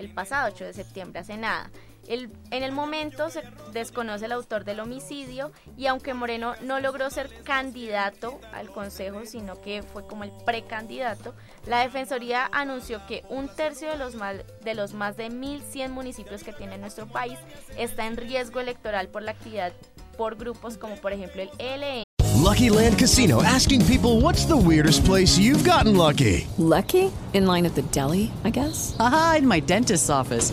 el 0.00 0.12
pasado 0.12 0.50
8 0.52 0.64
de 0.64 0.72
septiembre, 0.72 1.20
hace 1.20 1.36
nada 1.36 1.70
en 2.06 2.62
el 2.62 2.72
momento 2.72 3.30
se 3.30 3.42
desconoce 3.72 4.26
el 4.26 4.32
autor 4.32 4.64
del 4.64 4.80
homicidio 4.80 5.52
y 5.76 5.86
aunque 5.86 6.14
Moreno 6.14 6.54
no 6.62 6.80
logró 6.80 7.10
ser 7.10 7.30
candidato 7.44 8.40
al 8.52 8.70
Consejo, 8.70 9.24
sino 9.24 9.60
que 9.60 9.82
fue 9.82 10.06
como 10.06 10.24
el 10.24 10.32
precandidato, 10.44 11.34
la 11.66 11.80
Defensoría 11.80 12.48
anunció 12.52 13.06
que 13.06 13.24
un 13.28 13.48
tercio 13.48 13.90
de 13.90 13.98
los, 13.98 14.14
más, 14.14 14.36
de 14.62 14.74
los 14.74 14.94
más 14.94 15.16
de 15.16 15.28
1.100 15.28 15.90
municipios 15.90 16.42
que 16.42 16.52
tiene 16.52 16.78
nuestro 16.78 17.06
país 17.06 17.38
está 17.78 18.06
en 18.06 18.16
riesgo 18.16 18.60
electoral 18.60 19.08
por 19.08 19.22
la 19.22 19.32
actividad 19.32 19.72
por 20.16 20.36
grupos 20.36 20.76
como 20.76 20.96
por 20.96 21.12
ejemplo 21.12 21.42
el 21.42 21.50
ELN. 21.58 22.04
Lucky 22.42 22.70
Land 22.70 22.98
Casino, 22.98 23.40
asking 23.42 23.84
people 23.86 24.20
what's 24.20 24.44
the 24.46 24.56
weirdest 24.56 25.04
place 25.04 25.38
you've 25.38 25.64
gotten 25.64 25.96
lucky. 25.96 26.46
Lucky? 26.58 27.10
In 27.34 27.46
line 27.46 27.64
at 27.64 27.74
the 27.74 27.82
deli, 27.82 28.32
I 28.44 28.50
guess. 28.50 28.96
Aha, 28.98 29.36
in 29.38 29.46
my 29.46 29.60
dentist's 29.60 30.10
office. 30.10 30.52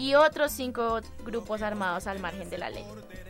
y 0.00 0.14
otros 0.14 0.50
cinco 0.50 1.00
grupos 1.26 1.60
armados 1.60 2.06
al 2.06 2.20
margen 2.20 2.48
de 2.48 2.56
la 2.56 2.70
ley. 2.70 2.86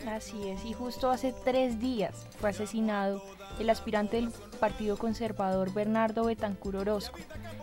Así 0.06 0.48
es, 0.48 0.64
y 0.64 0.72
justo 0.72 1.10
hace 1.10 1.34
tres 1.44 1.80
días 1.80 2.26
fue 2.38 2.50
asesinado 2.50 3.20
el 3.58 3.68
aspirante 3.68 4.16
del 4.16 4.30
Partido 4.60 4.96
Conservador 4.96 5.72
Bernardo 5.74 6.24
Betancur 6.24 6.76
Orozco, 6.76 7.18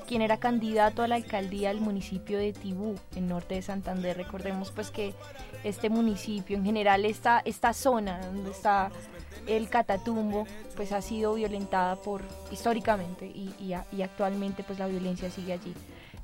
quien 0.08 0.22
era 0.22 0.38
candidato 0.38 1.04
a 1.04 1.08
la 1.08 1.16
alcaldía 1.16 1.70
del 1.70 1.80
municipio 1.80 2.38
de 2.38 2.52
Tibú, 2.52 2.96
en 3.16 3.30
norte 3.30 3.56
de 3.56 3.62
Santander. 3.62 4.18
Recordemos 4.18 4.72
pues 4.72 4.92
que 4.92 5.14
este 5.64 5.90
municipio, 5.90 6.58
en 6.58 6.66
general 6.66 7.06
esta, 7.06 7.42
esta 7.46 7.74
zona 7.74 8.20
donde 8.20 8.52
está 8.52 8.92
el 9.48 9.70
Catatumbo, 9.70 10.46
pues 10.76 10.92
ha 10.92 11.02
sido 11.02 11.34
violentada 11.36 11.96
por 11.96 12.24
históricamente 12.52 13.26
y, 13.26 13.54
y, 13.60 14.02
actualmente 14.02 14.64
pues 14.64 14.80
la 14.80 14.88
violencia 14.88 15.32
sigue 15.32 15.54
allí. 15.54 15.74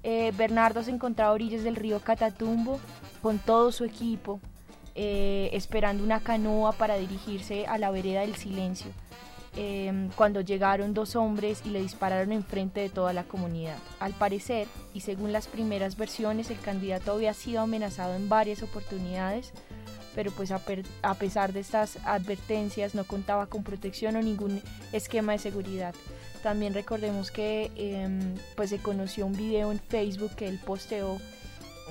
Eh, 0.04 0.34
Bernardo 0.36 0.84
se 0.84 0.92
encontraba 0.92 1.32
a 1.32 1.34
orillas 1.34 1.64
del 1.64 1.78
río 1.78 2.02
Catatumbo 2.02 2.80
con 3.22 3.40
todo 3.40 3.72
su 3.72 3.86
equipo, 3.86 4.42
eh, 4.96 5.50
esperando 5.54 6.04
una 6.04 6.20
canoa 6.20 6.74
para 6.74 6.98
dirigirse 6.98 7.66
a 7.66 7.78
la 7.78 7.90
vereda 7.90 8.22
del 8.22 8.36
silencio, 8.36 8.92
em, 9.56 10.10
cuando 10.16 10.42
llegaron 10.42 10.94
dos 10.94 11.16
hombres 11.16 11.62
y 11.66 11.70
le 11.70 11.82
dispararon 11.82 12.34
enfrente 12.34 12.82
de 12.82 12.90
toda 12.90 13.14
la 13.14 13.24
comunidad. 13.24 13.78
Al 14.00 14.12
parecer, 14.14 14.68
y 14.94 15.00
según 15.00 15.32
las 15.32 15.48
primeras 15.48 15.96
versiones, 15.96 16.52
el 16.52 16.60
candidato 16.60 17.14
había 17.14 17.34
sido 17.34 17.62
amenazado 17.62 18.16
en 18.16 18.28
varias 18.28 18.62
oportunidades, 18.62 19.54
pero 20.14 20.32
pues 20.32 20.52
a, 20.52 20.62
a 21.02 21.14
pesar 21.16 21.54
de 21.54 21.62
estas 21.62 21.98
advertencias 22.06 22.94
no 22.94 23.06
contaba 23.06 23.48
con 23.48 23.64
protección 23.64 24.16
o 24.18 24.22
ningún 24.22 24.62
esquema 24.92 25.32
de 25.32 25.40
seguridad. 25.40 25.96
También 26.44 26.74
recordemos 26.74 27.32
que 27.32 27.72
em, 27.76 28.36
pues 28.56 28.70
se 28.70 28.78
conoció 28.80 29.26
un 29.26 29.34
video 29.34 29.72
en 29.72 29.80
Facebook 29.80 30.36
que 30.36 30.48
él 30.48 30.60
posteó 30.64 31.16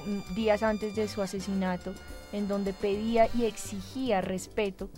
mm, 0.07 0.35
días 0.35 0.63
antes 0.63 0.95
de 0.95 1.09
su 1.09 1.23
asesinato 1.23 1.95
en 2.33 2.49
donde 2.49 2.73
pedía 2.75 3.29
y 3.35 3.45
exigía 3.45 4.21
respeto 4.21 4.91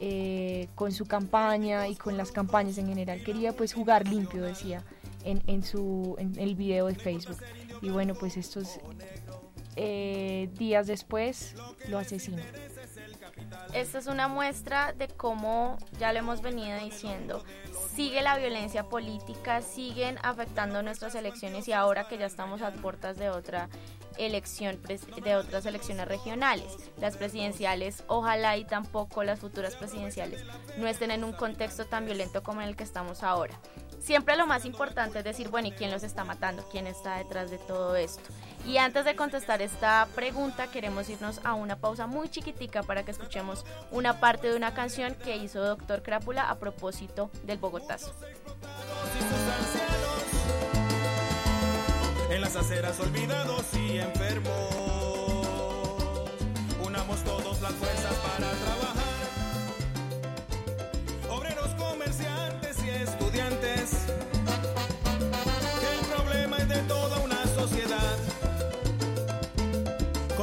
eh, 0.00 0.68
con 0.74 0.92
su 0.92 1.06
campaña 1.06 1.88
y 1.88 1.94
con 1.94 2.16
las 2.16 2.32
campañas 2.32 2.78
en 2.78 2.88
general. 2.88 3.22
Quería 3.22 3.52
pues 3.52 3.74
jugar 3.74 4.08
limpio, 4.08 4.42
decía, 4.42 4.82
en, 5.24 5.42
en 5.46 5.62
su, 5.62 6.16
en 6.18 6.38
el 6.38 6.54
video 6.54 6.86
de 6.86 6.94
Facebook. 6.94 7.38
Y 7.82 7.90
bueno, 7.90 8.14
pues 8.14 8.36
estos 8.36 8.80
eh, 9.76 10.50
días 10.58 10.86
después 10.86 11.54
lo 11.88 11.98
asesinan. 11.98 12.46
Esta 13.74 13.98
es 13.98 14.06
una 14.06 14.28
muestra 14.28 14.92
de 14.92 15.08
cómo, 15.08 15.78
ya 15.98 16.12
lo 16.12 16.18
hemos 16.18 16.42
venido 16.42 16.78
diciendo, 16.82 17.42
sigue 17.94 18.22
la 18.22 18.38
violencia 18.38 18.84
política, 18.84 19.60
siguen 19.60 20.18
afectando 20.22 20.82
nuestras 20.82 21.14
elecciones 21.14 21.68
y 21.68 21.72
ahora 21.72 22.08
que 22.08 22.18
ya 22.18 22.26
estamos 22.26 22.62
a 22.62 22.72
puertas 22.72 23.18
de 23.18 23.28
otra 23.28 23.68
elección 24.18 24.80
de 25.22 25.36
otras 25.36 25.66
elecciones 25.66 26.06
regionales. 26.06 26.76
Las 26.98 27.16
presidenciales, 27.16 28.04
ojalá 28.06 28.56
y 28.56 28.64
tampoco 28.64 29.24
las 29.24 29.40
futuras 29.40 29.76
presidenciales 29.76 30.44
no 30.78 30.86
estén 30.86 31.10
en 31.10 31.24
un 31.24 31.32
contexto 31.32 31.86
tan 31.86 32.06
violento 32.06 32.42
como 32.42 32.62
en 32.62 32.68
el 32.68 32.76
que 32.76 32.84
estamos 32.84 33.22
ahora. 33.22 33.58
Siempre 34.02 34.36
lo 34.36 34.46
más 34.46 34.64
importante 34.64 35.20
es 35.20 35.24
decir, 35.24 35.48
bueno, 35.48 35.68
¿y 35.68 35.72
quién 35.72 35.90
los 35.90 36.02
está 36.02 36.24
matando? 36.24 36.64
¿Quién 36.70 36.86
está 36.86 37.18
detrás 37.18 37.50
de 37.50 37.58
todo 37.58 37.94
esto? 37.94 38.22
Y 38.66 38.78
antes 38.78 39.04
de 39.04 39.14
contestar 39.14 39.62
esta 39.62 40.08
pregunta, 40.14 40.66
queremos 40.66 41.08
irnos 41.08 41.40
a 41.44 41.54
una 41.54 41.76
pausa 41.76 42.06
muy 42.06 42.28
chiquitica 42.28 42.82
para 42.82 43.04
que 43.04 43.12
escuchemos 43.12 43.64
una 43.90 44.18
parte 44.18 44.48
de 44.48 44.56
una 44.56 44.74
canción 44.74 45.14
que 45.14 45.36
hizo 45.36 45.62
Doctor 45.62 46.02
Crápula 46.02 46.50
a 46.50 46.58
propósito 46.58 47.30
del 47.44 47.58
Bogotazo 47.58 48.12
en 52.30 52.40
las 52.40 52.56
aceras 52.56 52.98
olvidados 52.98 53.64
y 53.74 53.98
enfermos. 53.98 54.52
Unamos 56.82 57.20
las 57.60 57.72
fuerzas 57.72 58.14
para 58.14 58.41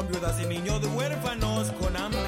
viudas 0.08 0.40
y 0.40 0.46
niños 0.46 0.86
huérfanos 0.88 1.72
con 1.74 1.96
hambre. 1.98 2.20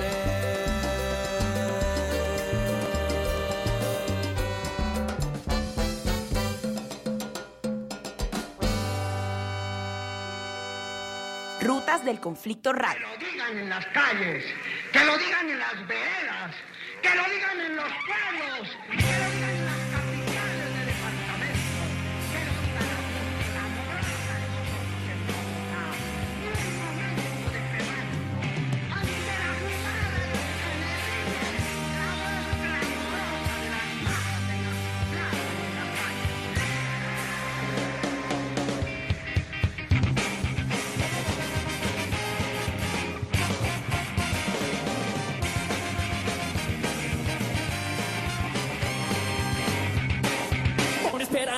Rutas 11.62 12.04
del 12.04 12.20
Conflicto 12.20 12.74
Radio. 12.74 13.08
Que 13.20 13.26
lo 13.26 13.32
digan 13.32 13.58
en 13.58 13.70
las 13.70 13.86
calles, 13.88 14.44
que 14.92 15.06
lo 15.06 15.18
digan 15.18 15.50
en 15.50 15.60
las 15.60 15.88
veredas, 15.88 16.56
que 17.02 17.16
lo 17.16 17.24
digan 17.24 17.62
en 17.62 17.76
los 17.76 17.92
pueblos, 18.08 18.78
que 18.90 19.20
lo 19.20 19.31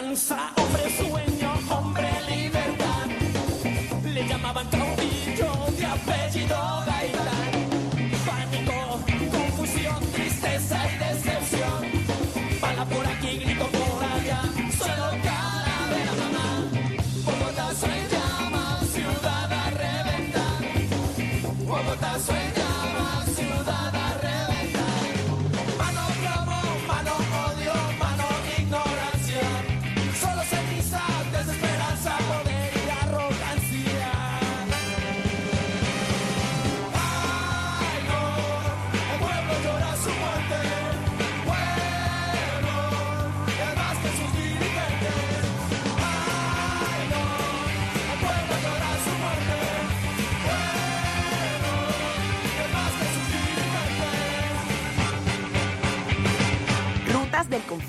Esperanza, 0.03 0.51
hombre 0.57 1.32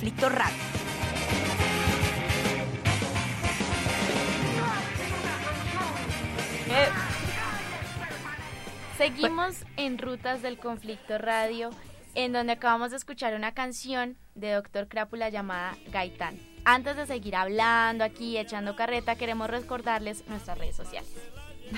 Conflicto 0.04 0.28
Radio. 0.28 0.54
Eh, 6.68 6.88
Seguimos 8.98 9.64
en 9.78 9.96
Rutas 9.96 10.42
del 10.42 10.58
Conflicto 10.58 11.16
Radio, 11.16 11.70
en 12.14 12.34
donde 12.34 12.52
acabamos 12.52 12.90
de 12.90 12.98
escuchar 12.98 13.34
una 13.34 13.54
canción 13.54 14.18
de 14.34 14.52
Doctor 14.52 14.88
Crápula 14.88 15.30
llamada 15.30 15.74
Gaitán. 15.90 16.38
Antes 16.66 16.98
de 16.98 17.06
seguir 17.06 17.34
hablando 17.34 18.04
aquí, 18.04 18.36
echando 18.36 18.76
carreta, 18.76 19.16
queremos 19.16 19.48
recordarles 19.48 20.28
nuestras 20.28 20.58
redes 20.58 20.76
sociales. 20.76 21.08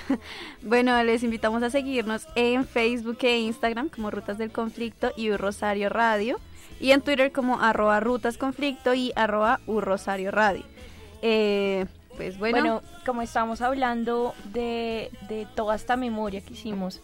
Bueno, 0.62 1.00
les 1.04 1.22
invitamos 1.22 1.62
a 1.62 1.70
seguirnos 1.70 2.26
en 2.34 2.66
Facebook 2.66 3.18
e 3.22 3.38
Instagram 3.38 3.88
como 3.88 4.10
Rutas 4.10 4.36
del 4.36 4.50
Conflicto 4.50 5.12
y 5.16 5.30
Rosario 5.30 5.90
Radio 5.90 6.40
y 6.80 6.92
en 6.92 7.00
Twitter 7.00 7.32
como 7.32 7.60
arroba 7.60 8.00
Rutas 8.00 8.38
Conflicto 8.38 8.94
y 8.94 9.12
arroba 9.16 9.60
U 9.66 9.80
Rosario 9.80 10.30
Radio. 10.30 10.64
Eh, 11.22 11.86
pues 12.16 12.38
bueno, 12.38 12.58
Bueno, 12.58 12.82
como 13.04 13.22
estamos 13.22 13.60
hablando 13.60 14.34
de, 14.52 15.10
de 15.28 15.46
toda 15.54 15.74
esta 15.74 15.96
memoria 15.96 16.40
que 16.40 16.54
hicimos, 16.54 17.00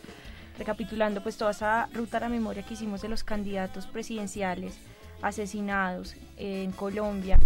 recapitulando 0.58 1.22
pues 1.22 1.36
toda 1.36 1.50
esa 1.50 1.88
ruta 1.92 2.18
a 2.18 2.20
la 2.20 2.28
memoria 2.28 2.62
que 2.62 2.74
hicimos 2.74 3.02
de 3.02 3.08
los 3.08 3.24
candidatos 3.24 3.86
presidenciales 3.86 4.78
asesinados 5.22 6.14
en 6.36 6.72
Colombia 6.72 7.38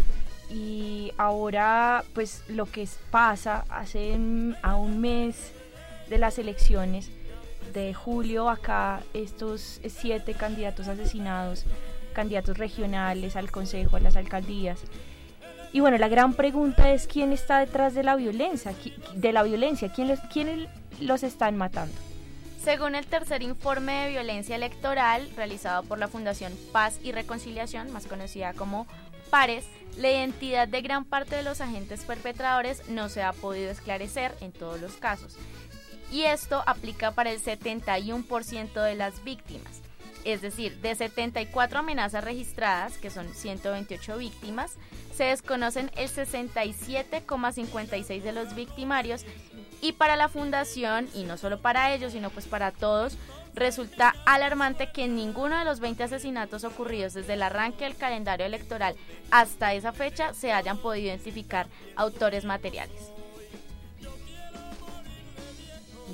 y 0.50 1.12
ahora 1.18 2.04
pues 2.14 2.44
lo 2.48 2.66
que 2.66 2.88
pasa 3.10 3.64
hace 3.68 4.18
a 4.62 4.76
un 4.76 5.00
mes 5.00 5.52
de 6.08 6.18
las 6.18 6.38
elecciones 6.38 7.10
de 7.74 7.94
julio 7.94 8.48
acá 8.48 9.02
estos 9.12 9.80
siete 9.88 10.34
candidatos 10.34 10.88
asesinados 10.88 11.64
candidatos 12.16 12.58
regionales 12.58 13.36
al 13.36 13.52
consejo 13.52 13.96
a 13.96 14.00
las 14.00 14.16
alcaldías 14.16 14.80
y 15.76 15.80
bueno, 15.80 15.98
la 15.98 16.08
gran 16.08 16.32
pregunta 16.32 16.90
es 16.90 17.06
quién 17.06 17.34
está 17.34 17.58
detrás 17.58 17.94
de 17.94 18.02
la 18.02 18.16
violencia, 18.16 18.72
de 19.14 19.32
la 19.32 19.42
violencia, 19.42 19.92
quién 19.92 20.08
los, 20.08 20.20
quiénes 20.32 20.70
los 21.00 21.22
están 21.22 21.58
matando. 21.58 21.94
Según 22.64 22.94
el 22.94 23.06
tercer 23.06 23.42
informe 23.42 24.04
de 24.04 24.10
violencia 24.12 24.56
electoral 24.56 25.28
realizado 25.36 25.82
por 25.82 25.98
la 25.98 26.08
Fundación 26.08 26.54
Paz 26.72 26.98
y 27.02 27.12
Reconciliación, 27.12 27.92
más 27.92 28.06
conocida 28.06 28.54
como 28.54 28.86
PARES, 29.28 29.66
la 29.98 30.10
identidad 30.10 30.66
de 30.66 30.80
gran 30.80 31.04
parte 31.04 31.36
de 31.36 31.42
los 31.42 31.60
agentes 31.60 32.04
perpetradores 32.04 32.88
no 32.88 33.10
se 33.10 33.22
ha 33.22 33.34
podido 33.34 33.70
esclarecer 33.70 34.34
en 34.40 34.52
todos 34.52 34.80
los 34.80 34.94
casos. 34.94 35.36
Y 36.10 36.22
esto 36.22 36.62
aplica 36.66 37.10
para 37.10 37.32
el 37.32 37.38
71% 37.38 38.82
de 38.82 38.94
las 38.94 39.22
víctimas. 39.24 39.82
Es 40.26 40.42
decir, 40.42 40.76
de 40.80 40.94
74 40.94 41.78
amenazas 41.78 42.22
registradas, 42.24 42.98
que 42.98 43.08
son 43.10 43.32
128 43.32 44.18
víctimas, 44.18 44.76
se 45.14 45.24
desconocen 45.24 45.90
el 45.96 46.10
67,56 46.10 48.22
de 48.22 48.32
los 48.32 48.54
victimarios 48.56 49.24
y 49.80 49.92
para 49.92 50.16
la 50.16 50.28
fundación, 50.28 51.08
y 51.14 51.22
no 51.22 51.36
solo 51.36 51.62
para 51.62 51.94
ellos, 51.94 52.10
sino 52.12 52.30
pues 52.30 52.46
para 52.46 52.72
todos, 52.72 53.16
resulta 53.54 54.16
alarmante 54.26 54.90
que 54.90 55.06
ninguno 55.06 55.56
de 55.58 55.64
los 55.64 55.78
20 55.78 56.02
asesinatos 56.02 56.64
ocurridos 56.64 57.14
desde 57.14 57.34
el 57.34 57.42
arranque 57.42 57.84
del 57.84 57.96
calendario 57.96 58.46
electoral 58.46 58.96
hasta 59.30 59.74
esa 59.74 59.92
fecha 59.92 60.34
se 60.34 60.50
hayan 60.52 60.78
podido 60.78 61.06
identificar 61.06 61.68
autores 61.94 62.44
materiales. 62.44 63.12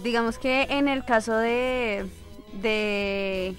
digamos 0.03 0.39
que 0.39 0.65
en 0.65 0.89
el 0.89 1.05
caso 1.05 1.37
de, 1.37 2.09
de 2.55 3.55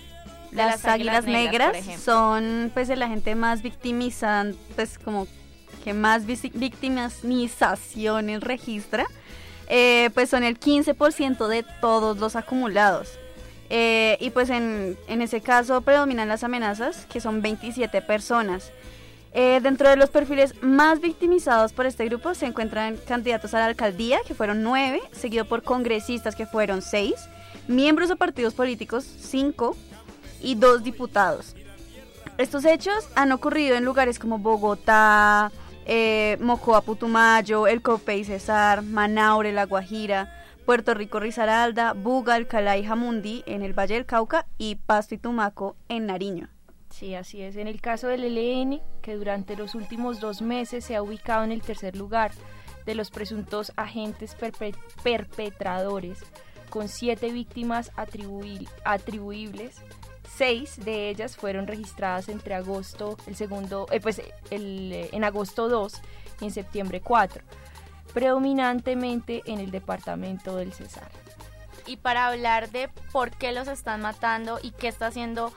De 0.54 0.64
las, 0.64 0.84
las 0.84 0.94
águilas, 0.94 1.24
águilas 1.24 1.52
negras, 1.52 2.02
son 2.02 2.72
pues 2.74 2.90
la 2.90 3.08
gente 3.08 3.36
más 3.36 3.62
victimizan, 3.62 4.56
pues 4.76 5.00
como 5.00 5.28
que 5.84 5.94
más 5.94 6.26
victimizaciones 6.26 8.42
registra, 8.42 9.06
eh, 9.68 10.10
pues 10.14 10.30
son 10.30 10.44
el 10.44 10.60
15% 10.60 11.48
de 11.48 11.66
todos 11.82 12.18
los 12.18 12.36
acumulados. 12.36 13.20
Eh, 13.70 14.18
y 14.20 14.30
pues 14.30 14.50
en, 14.50 14.98
en 15.08 15.22
ese 15.22 15.42
caso 15.42 15.82
predominan 15.82 16.28
las 16.28 16.44
amenazas, 16.44 17.06
que 17.08 17.20
son 17.20 17.42
27 17.42 18.02
personas. 18.02 18.72
Eh, 19.36 19.60
dentro 19.64 19.90
de 19.90 19.96
los 19.96 20.12
perfiles 20.12 20.54
más 20.62 21.02
victimizados 21.02 21.74
por 21.74 21.88
este 21.88 22.06
grupo 22.06 22.36
se 22.36 22.46
encuentran 22.46 22.98
candidatos 23.08 23.56
a 23.56 23.60
la 23.60 23.66
alcaldía, 23.66 24.20
que 24.28 24.36
fueron 24.36 24.62
nueve, 24.62 25.02
seguido 25.12 25.46
por 25.46 25.64
congresistas, 25.64 26.36
que 26.36 26.46
fueron 26.46 26.84
seis, 26.84 27.16
miembros 27.68 28.10
de 28.10 28.16
partidos 28.16 28.54
políticos, 28.54 29.04
cinco, 29.04 29.76
y 30.44 30.56
dos 30.56 30.84
diputados. 30.84 31.56
Estos 32.38 32.66
hechos 32.66 33.08
han 33.16 33.32
ocurrido 33.32 33.76
en 33.76 33.86
lugares 33.86 34.20
como 34.20 34.38
Bogotá, 34.40 35.52
eh, 35.86 36.38
Mocoa, 36.40 36.82
Putumayo, 36.82 37.68
El 37.68 37.82
Copey, 37.82 38.24
Cesar, 38.24 38.82
Manaure, 38.84 39.52
La 39.52 39.66
Guajira, 39.66 40.40
Puerto 40.66 40.94
Rico, 40.94 41.20
Risaralda, 41.20 41.94
Buga, 41.94 42.36
Alcalá 42.36 42.78
y 42.78 42.86
Jamundí 42.86 43.44
en 43.46 43.64
el 43.64 43.74
Valle 43.78 43.96
del 43.96 44.06
Cauca 44.06 44.46
y 44.58 44.76
Pasto 44.76 45.16
y 45.16 45.18
Tumaco 45.18 45.76
en 45.90 46.06
Nariño. 46.06 46.50
Sí, 46.90 47.16
así 47.16 47.42
es. 47.42 47.56
En 47.58 47.68
el 47.68 47.82
caso 47.82 48.08
del 48.08 48.24
ELN, 48.24 48.80
que 49.02 49.16
durante 49.16 49.56
los 49.58 49.76
últimos 49.76 50.20
dos 50.20 50.42
meses 50.42 50.86
se 50.86 50.96
ha 50.96 51.02
ubicado 51.02 51.44
en 51.44 51.52
el 51.52 51.62
tercer 51.62 51.96
lugar 51.98 52.32
de 52.86 52.96
los 52.96 53.10
presuntos 53.12 53.72
agentes 53.76 54.38
perpe- 54.38 54.76
perpetradores, 55.04 56.20
con 56.70 56.88
siete 56.88 57.32
víctimas 57.32 57.92
atribuibles. 57.96 59.82
Seis 60.36 60.84
de 60.84 61.10
ellas 61.10 61.38
fueron 61.38 61.68
registradas 61.68 62.28
entre 62.28 62.56
agosto, 62.56 63.18
el 63.28 63.36
segundo, 63.36 63.88
eh, 63.92 64.00
pues 64.00 64.22
el, 64.50 64.92
eh, 64.92 65.10
en 65.12 65.24
agosto 65.24 65.70
2 65.70 65.94
y 66.42 66.46
en 66.46 66.52
septiembre 66.52 67.02
4, 67.02 67.44
predominantemente 68.14 69.44
en 69.46 69.60
el 69.60 69.70
departamento 69.70 70.56
del 70.56 70.74
Cesar. 70.74 71.12
Y 71.86 71.98
para 71.98 72.28
hablar 72.28 72.72
de 72.72 72.90
por 73.12 73.30
qué 73.32 73.52
los 73.52 73.68
están 73.68 74.02
matando 74.02 74.60
y 74.62 74.72
qué 74.72 74.88
está 74.88 75.08
haciendo 75.08 75.54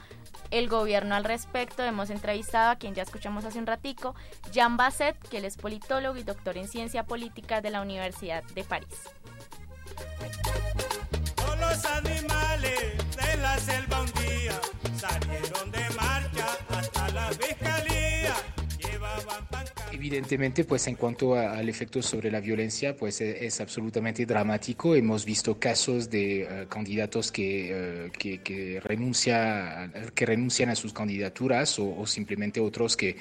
el 0.51 0.69
gobierno 0.69 1.15
al 1.15 1.25
respecto, 1.25 1.83
hemos 1.83 2.11
entrevistado 2.11 2.71
a 2.71 2.77
quien 2.77 2.95
ya 2.95 3.03
escuchamos 3.03 3.45
hace 3.47 3.59
un 3.59 3.67
ratico, 3.67 4.15
Jean 4.53 4.77
Basset, 4.77 5.17
que 5.29 5.39
él 5.39 5.47
es 5.47 5.57
politólogo 5.57 6.19
y 6.19 6.23
doctor 6.23 6.59
en 6.59 6.69
ciencia 6.69 7.05
política 7.05 7.63
de 7.63 7.71
la 7.71 7.81
Universidad 7.81 8.45
de 8.55 8.65
París. 8.65 9.11
Todos 11.37 11.59
los 11.61 11.85
animales 11.87 13.06
la 13.41 13.59
selva 13.59 14.01
un 14.03 14.07
día 14.23 14.61
salieron 14.99 15.71
de 15.71 15.91
marcha 15.97 16.47
hasta 16.71 17.09
la 17.11 17.31
fiscalía. 17.33 18.35
Llevaban 18.79 19.47
Evidentemente, 19.93 20.65
pues 20.65 20.87
en 20.89 20.95
cuanto 20.97 21.35
a- 21.35 21.53
al 21.53 21.69
efecto 21.69 22.03
sobre 22.03 22.31
la 22.31 22.41
violencia, 22.41 22.97
pues 22.97 23.21
e- 23.21 23.47
es, 23.47 23.61
absolutamente 23.61 24.27
dramático. 24.27 24.95
Hemos 24.95 25.25
visto 25.25 25.59
casos 25.59 26.11
de 26.11 26.43
eh, 26.43 26.67
candidatos 26.69 27.33
que, 27.33 27.71
eh, 28.07 28.11
que, 28.17 28.43
que 28.43 28.81
renuncia, 28.81 29.91
que 30.15 30.27
renuncian 30.27 30.69
a 30.71 30.75
sus 30.77 30.93
candidaturas 30.93 31.79
o 31.79 32.07
simplemente 32.07 32.61
otros 32.61 32.97
que 32.97 33.17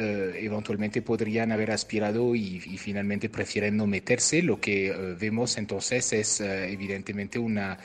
eh, 0.00 0.44
eventualmente 0.44 1.02
podrían 1.02 1.50
haber 1.50 1.72
aspirado 1.72 2.36
y, 2.36 2.60
finalmente 2.78 3.28
prefieren 3.28 3.76
no 3.76 3.88
meterse. 3.88 4.42
Lo 4.42 4.60
que 4.60 4.90
eh, 4.90 4.92
vemos 5.18 5.58
entonces 5.58 6.12
es 6.12 6.40
eh, 6.40 6.70
evidentemente 6.70 7.38
una, 7.40 7.78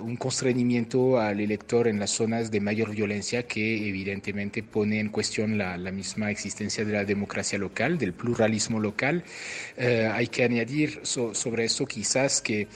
un 0.00 0.16
constreñimiento 0.16 1.18
al 1.18 1.40
elector 1.40 1.88
en 1.88 1.98
las 1.98 2.10
zonas 2.10 2.50
de 2.50 2.60
mayor 2.60 2.90
violencia 2.90 3.46
que 3.46 3.88
evidentemente 3.88 4.62
pone 4.62 5.00
en 5.00 5.08
cuestión 5.08 5.58
la, 5.58 5.76
misma 5.90 6.30
existencia 6.30 6.84
de 6.84 6.92
la 6.92 7.04
democracia 7.04 7.58
local, 7.58 7.98
del 7.98 8.12
pluralismo 8.12 8.78
local. 8.78 9.24
Hay 9.78 10.26
que 10.28 10.44
añadir 10.44 11.00
so- 11.02 11.34
sobre 11.34 11.64
eso 11.64 11.86
quizás 11.86 12.42
que 12.42 12.68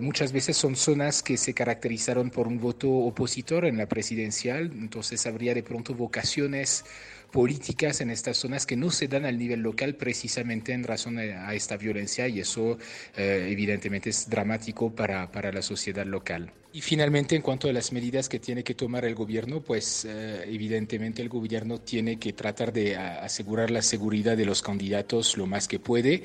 muchas 0.00 0.32
veces 0.32 0.56
son 0.56 0.76
zonas 0.76 1.22
que 1.22 1.36
se 1.36 1.52
caracterizaron 1.52 2.30
por 2.30 2.46
un 2.46 2.60
voto 2.60 2.88
opositor 2.90 3.66
en 3.66 3.76
la 3.76 3.86
presidencial, 3.86 4.70
entonces 4.72 5.26
habría 5.26 5.52
de 5.52 5.64
pronto 5.64 5.94
vocaciones 5.94 6.84
políticas 7.30 8.00
en 8.00 8.10
estas 8.10 8.36
zonas 8.36 8.66
que 8.66 8.76
no 8.76 8.90
se 8.90 9.08
dan 9.08 9.24
al 9.24 9.38
nivel 9.38 9.60
local 9.60 9.94
precisamente 9.94 10.72
en 10.72 10.84
razón 10.84 11.18
a, 11.18 11.54
esta 11.54 11.76
violencia 11.76 12.28
y 12.28 12.40
eso 12.40 12.78
eh, 13.16 13.48
evidentemente 13.50 14.10
es 14.10 14.28
dramático 14.28 14.94
para, 14.94 15.30
para 15.30 15.52
la 15.52 15.62
sociedad 15.62 16.06
local. 16.06 16.52
Y 16.72 16.82
finalmente, 16.82 17.34
en 17.34 17.42
cuanto 17.42 17.68
a 17.68 17.72
las 17.72 17.90
medidas 17.90 18.28
que 18.28 18.38
tiene 18.38 18.62
que 18.62 18.74
tomar 18.74 19.04
el 19.04 19.16
gobierno, 19.16 19.60
pues 19.60 20.04
eh, 20.04 20.44
evidentemente 20.46 21.20
el 21.20 21.28
gobierno 21.28 21.80
tiene 21.80 22.20
que 22.20 22.32
tratar 22.32 22.72
de 22.72 22.96
asegurar 22.96 23.72
la 23.72 23.82
seguridad 23.82 24.36
de 24.36 24.44
los 24.44 24.62
candidatos 24.62 25.36
lo 25.36 25.46
más 25.46 25.66
que 25.66 25.80
puede. 25.80 26.22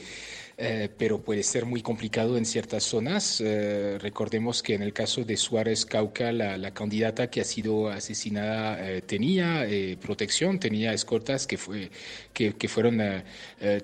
Eh, 0.58 0.88
pero 0.98 1.22
puede 1.22 1.44
ser 1.44 1.66
muy 1.66 1.82
complicado 1.82 2.38
en 2.38 2.46
ciertas 2.46 2.84
zonas. 2.84 3.42
Eh, 3.42 3.98
recordemos 4.00 4.64
que 4.64 4.74
en 4.74 4.84
el 4.84 4.94
caso 4.94 5.26
de 5.26 5.36
Suárez 5.36 5.86
Cauca, 5.86 6.32
la, 6.32 6.74
candidata 6.74 7.30
que 7.30 7.42
ha 7.42 7.44
sido 7.44 7.90
asesinada 7.90 8.90
eh, 8.90 9.02
tenía 9.02 9.68
protección, 10.00 10.58
tenía 10.58 10.94
escoltas 10.94 11.46
que, 11.46 11.58
fue, 11.58 11.92
que, 12.34 12.68
fueron 12.70 13.02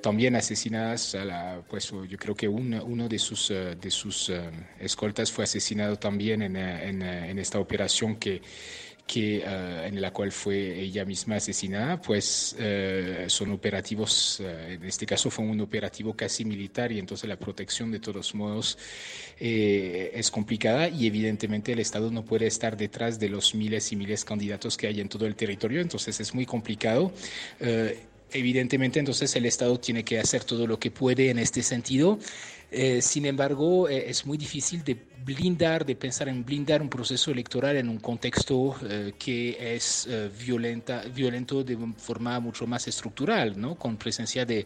también 0.01 0.35
asesinadas. 0.37 1.13
A 1.15 1.25
la, 1.25 1.61
pues 1.69 1.91
yo 2.07 2.17
creo 2.17 2.35
que 2.35 2.47
un- 2.47 2.73
uno 2.73 3.09
de 3.09 3.19
sus, 3.19 3.49
de 3.49 3.91
sus 3.91 4.31
escoltas 4.79 5.29
fue 5.29 5.43
asesinado 5.43 5.97
también 5.97 6.41
en, 6.41 6.55
en, 6.55 7.01
en 7.01 7.37
esta 7.39 7.59
operación 7.59 8.15
que 8.15 8.41
que, 9.11 9.43
eh, 9.45 9.87
en 9.87 9.99
la 9.99 10.13
cual 10.13 10.31
fue 10.31 10.79
ella 10.79 11.03
misma 11.03 11.35
asesinada, 11.35 12.01
pues 12.01 12.55
eh, 12.57 13.25
son 13.27 13.51
operativos, 13.51 14.39
eh, 14.39 14.75
en 14.75 14.85
este 14.85 15.05
caso 15.05 15.29
fue 15.29 15.43
un 15.43 15.59
operativo 15.59 16.13
casi 16.13 16.45
militar 16.45 16.93
y 16.93 16.99
entonces 16.99 17.27
la 17.27 17.35
protección 17.35 17.91
de 17.91 17.99
todos 17.99 18.33
modos 18.33 18.77
eh, 19.37 20.11
es 20.13 20.31
complicada 20.31 20.87
y 20.87 21.07
evidentemente 21.07 21.73
el 21.73 21.79
Estado 21.79 22.09
no 22.09 22.23
puede 22.23 22.47
estar 22.47 22.77
detrás 22.77 23.19
de 23.19 23.27
los 23.27 23.53
miles 23.53 23.91
y 23.91 23.97
miles 23.97 24.21
de 24.21 24.27
candidatos 24.27 24.77
que 24.77 24.87
hay 24.87 25.01
en 25.01 25.09
todo 25.09 25.25
el 25.25 25.35
territorio, 25.35 25.81
entonces 25.81 26.17
es 26.21 26.33
muy 26.33 26.45
complicado. 26.45 27.11
Eh, 27.59 27.99
evidentemente 28.31 28.99
entonces 28.99 29.35
el 29.35 29.45
Estado 29.45 29.77
tiene 29.77 30.05
que 30.05 30.19
hacer 30.19 30.45
todo 30.45 30.65
lo 30.65 30.79
que 30.79 30.89
puede 30.89 31.31
en 31.31 31.39
este 31.39 31.63
sentido. 31.63 32.17
Sin 33.01 33.25
embargo, 33.25 33.89
es 33.89 34.25
muy 34.25 34.37
difícil 34.37 34.81
de 34.85 34.95
blindar, 35.23 35.85
de 35.85 35.95
pensar 35.95 36.29
en 36.29 36.43
blindar 36.43 36.81
un 36.81 36.89
proceso 36.89 37.31
electoral 37.31 37.77
en 37.77 37.89
un 37.89 37.99
contexto 37.99 38.75
eh, 38.87 39.13
que 39.17 39.75
es 39.75 40.07
eh, 40.09 40.29
violenta, 40.45 41.03
violento 41.13 41.63
de 41.63 41.77
forma 41.97 42.39
mucho 42.39 42.67
más 42.67 42.87
estructural, 42.87 43.59
¿no? 43.59 43.75
con 43.75 43.97
presencia 43.97 44.45
de, 44.45 44.65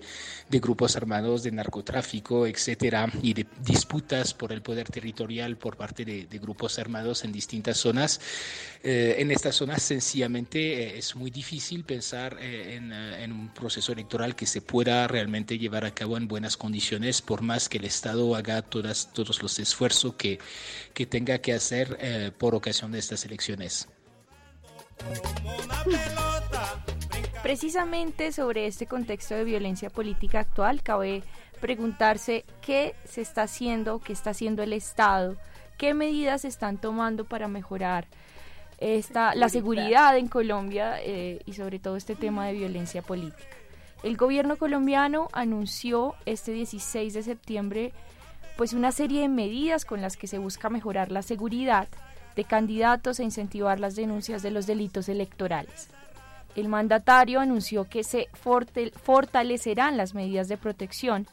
de 0.50 0.60
grupos 0.60 0.96
armados, 0.96 1.44
de 1.44 1.52
narcotráfico, 1.52 2.48
etcétera, 2.48 3.12
y 3.22 3.34
de 3.34 3.46
disputas 3.62 4.34
por 4.34 4.52
el 4.52 4.62
poder 4.62 4.90
territorial 4.90 5.58
por 5.58 5.78
parte 5.78 6.06
de, 6.06 6.26
de 6.26 6.40
grupos 6.40 6.80
armados 6.80 7.24
en 7.24 7.32
distintas 7.32 7.78
zonas. 7.78 8.20
Eh, 8.84 9.16
en 9.20 9.32
estas 9.32 9.56
zonas, 9.56 9.82
sencillamente, 9.82 10.98
es 10.98 11.16
muy 11.16 11.32
difícil 11.32 11.84
pensar 11.84 12.38
en, 12.42 12.94
en 12.94 13.32
un 13.32 13.54
proceso 13.54 13.92
electoral 13.92 14.36
que 14.36 14.46
se 14.46 14.62
pueda 14.62 15.08
realmente 15.08 15.58
llevar 15.58 15.86
a 15.86 15.94
cabo 15.94 16.18
en 16.18 16.28
buenas 16.28 16.56
condiciones, 16.58 17.22
por 17.22 17.42
más 17.42 17.68
que 17.68 17.78
el 17.78 17.86
Estado 17.86 18.36
haga 18.36 18.62
todas, 18.62 19.12
todos 19.14 19.42
los 19.42 19.60
esfuerzos 19.60 20.16
que, 20.16 20.40
que 20.94 21.06
tenga 21.06 21.40
que 21.40 21.54
hacer 21.54 21.98
eh, 22.00 22.32
por 22.38 22.56
ocasión 22.56 22.92
de 22.92 23.00
estas 23.00 23.26
elecciones. 23.26 23.88
Precisamente 27.44 28.32
sobre 28.32 28.66
este 28.66 28.88
contexto 28.88 29.36
de 29.36 29.44
violencia 29.44 29.90
política 29.90 30.40
actual, 30.40 30.82
cabe 30.82 31.24
preguntarse 31.62 32.46
qué 32.62 32.96
se 33.06 33.22
está 33.22 33.44
haciendo, 33.44 34.00
qué 34.00 34.14
está 34.14 34.32
haciendo 34.32 34.64
el 34.64 34.74
Estado, 34.74 35.38
qué 35.78 35.94
medidas 35.94 36.42
se 36.42 36.48
están 36.48 36.78
tomando 36.78 37.26
para 37.26 37.48
mejorar 37.48 38.08
esta, 38.80 39.36
la 39.36 39.50
seguridad 39.50 40.18
en 40.18 40.28
Colombia 40.28 40.96
eh, 41.02 41.40
y 41.46 41.54
sobre 41.54 41.80
todo 41.80 41.98
este 41.98 42.16
tema 42.16 42.48
de 42.48 42.54
violencia 42.54 43.02
política. 43.02 43.56
El 44.04 44.18
gobierno 44.18 44.58
colombiano 44.58 45.30
anunció 45.32 46.16
este 46.26 46.52
16 46.52 47.14
de 47.14 47.24
septiembre 47.24 47.94
pues 48.58 48.74
una 48.74 48.92
serie 48.92 49.22
de 49.22 49.30
medidas 49.30 49.86
con 49.86 50.02
las 50.02 50.18
que 50.18 50.28
se 50.28 50.38
busca 50.38 50.70
mejorar 50.70 51.12
la 51.12 51.22
seguridad 51.22 51.88
de 52.36 52.44
candidatos 52.44 53.20
e 53.20 53.24
incentivar 53.24 53.80
las 53.80 53.96
denuncias 53.96 54.44
de 54.44 54.52
los 54.52 54.66
delitos 54.68 55.10
electorales. 55.10 55.90
El 56.56 56.70
mandatario 56.70 57.42
anunció 57.42 57.86
que 57.86 58.04
se 58.04 58.30
fortalecerán 58.34 59.98
las 59.98 60.14
medidas 60.14 60.48
de 60.48 60.58
protección 60.58 61.28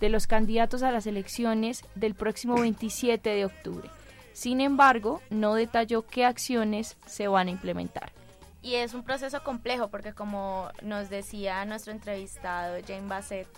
de 0.00 0.08
los 0.08 0.26
candidatos 0.26 0.82
a 0.82 0.92
las 0.92 1.06
elecciones 1.06 1.84
del 1.96 2.14
próximo 2.14 2.60
27 2.60 3.28
de 3.28 3.44
octubre. 3.44 3.90
Sin 4.32 4.60
embargo, 4.60 5.20
no 5.30 5.54
detalló 5.54 6.06
qué 6.06 6.24
acciones 6.24 6.96
se 7.06 7.26
van 7.26 7.48
a 7.48 7.50
implementar. 7.50 8.12
Y 8.62 8.74
es 8.74 8.94
un 8.94 9.02
proceso 9.02 9.42
complejo 9.42 9.88
porque 9.88 10.12
como 10.12 10.68
nos 10.82 11.10
decía 11.10 11.64
nuestro 11.64 11.92
entrevistado 11.92 12.76
Jane 12.86 13.08
Bassett, 13.08 13.48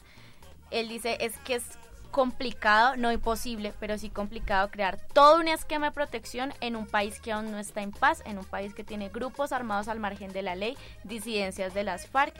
él 0.70 0.88
dice 0.88 1.18
es 1.20 1.36
que 1.38 1.56
es 1.56 1.64
complicado, 2.10 2.96
no 2.96 3.12
imposible, 3.12 3.72
pero 3.80 3.98
sí 3.98 4.10
complicado 4.10 4.70
crear 4.70 4.98
todo 5.12 5.38
un 5.38 5.48
esquema 5.48 5.86
de 5.86 5.92
protección 5.92 6.52
en 6.60 6.76
un 6.76 6.86
país 6.86 7.20
que 7.20 7.32
aún 7.32 7.50
no 7.50 7.58
está 7.58 7.82
en 7.82 7.92
paz, 7.92 8.22
en 8.26 8.38
un 8.38 8.44
país 8.44 8.74
que 8.74 8.84
tiene 8.84 9.08
grupos 9.08 9.52
armados 9.52 9.88
al 9.88 10.00
margen 10.00 10.32
de 10.32 10.42
la 10.42 10.54
ley, 10.54 10.76
disidencias 11.04 11.74
de 11.74 11.84
las 11.84 12.06
FARC 12.06 12.34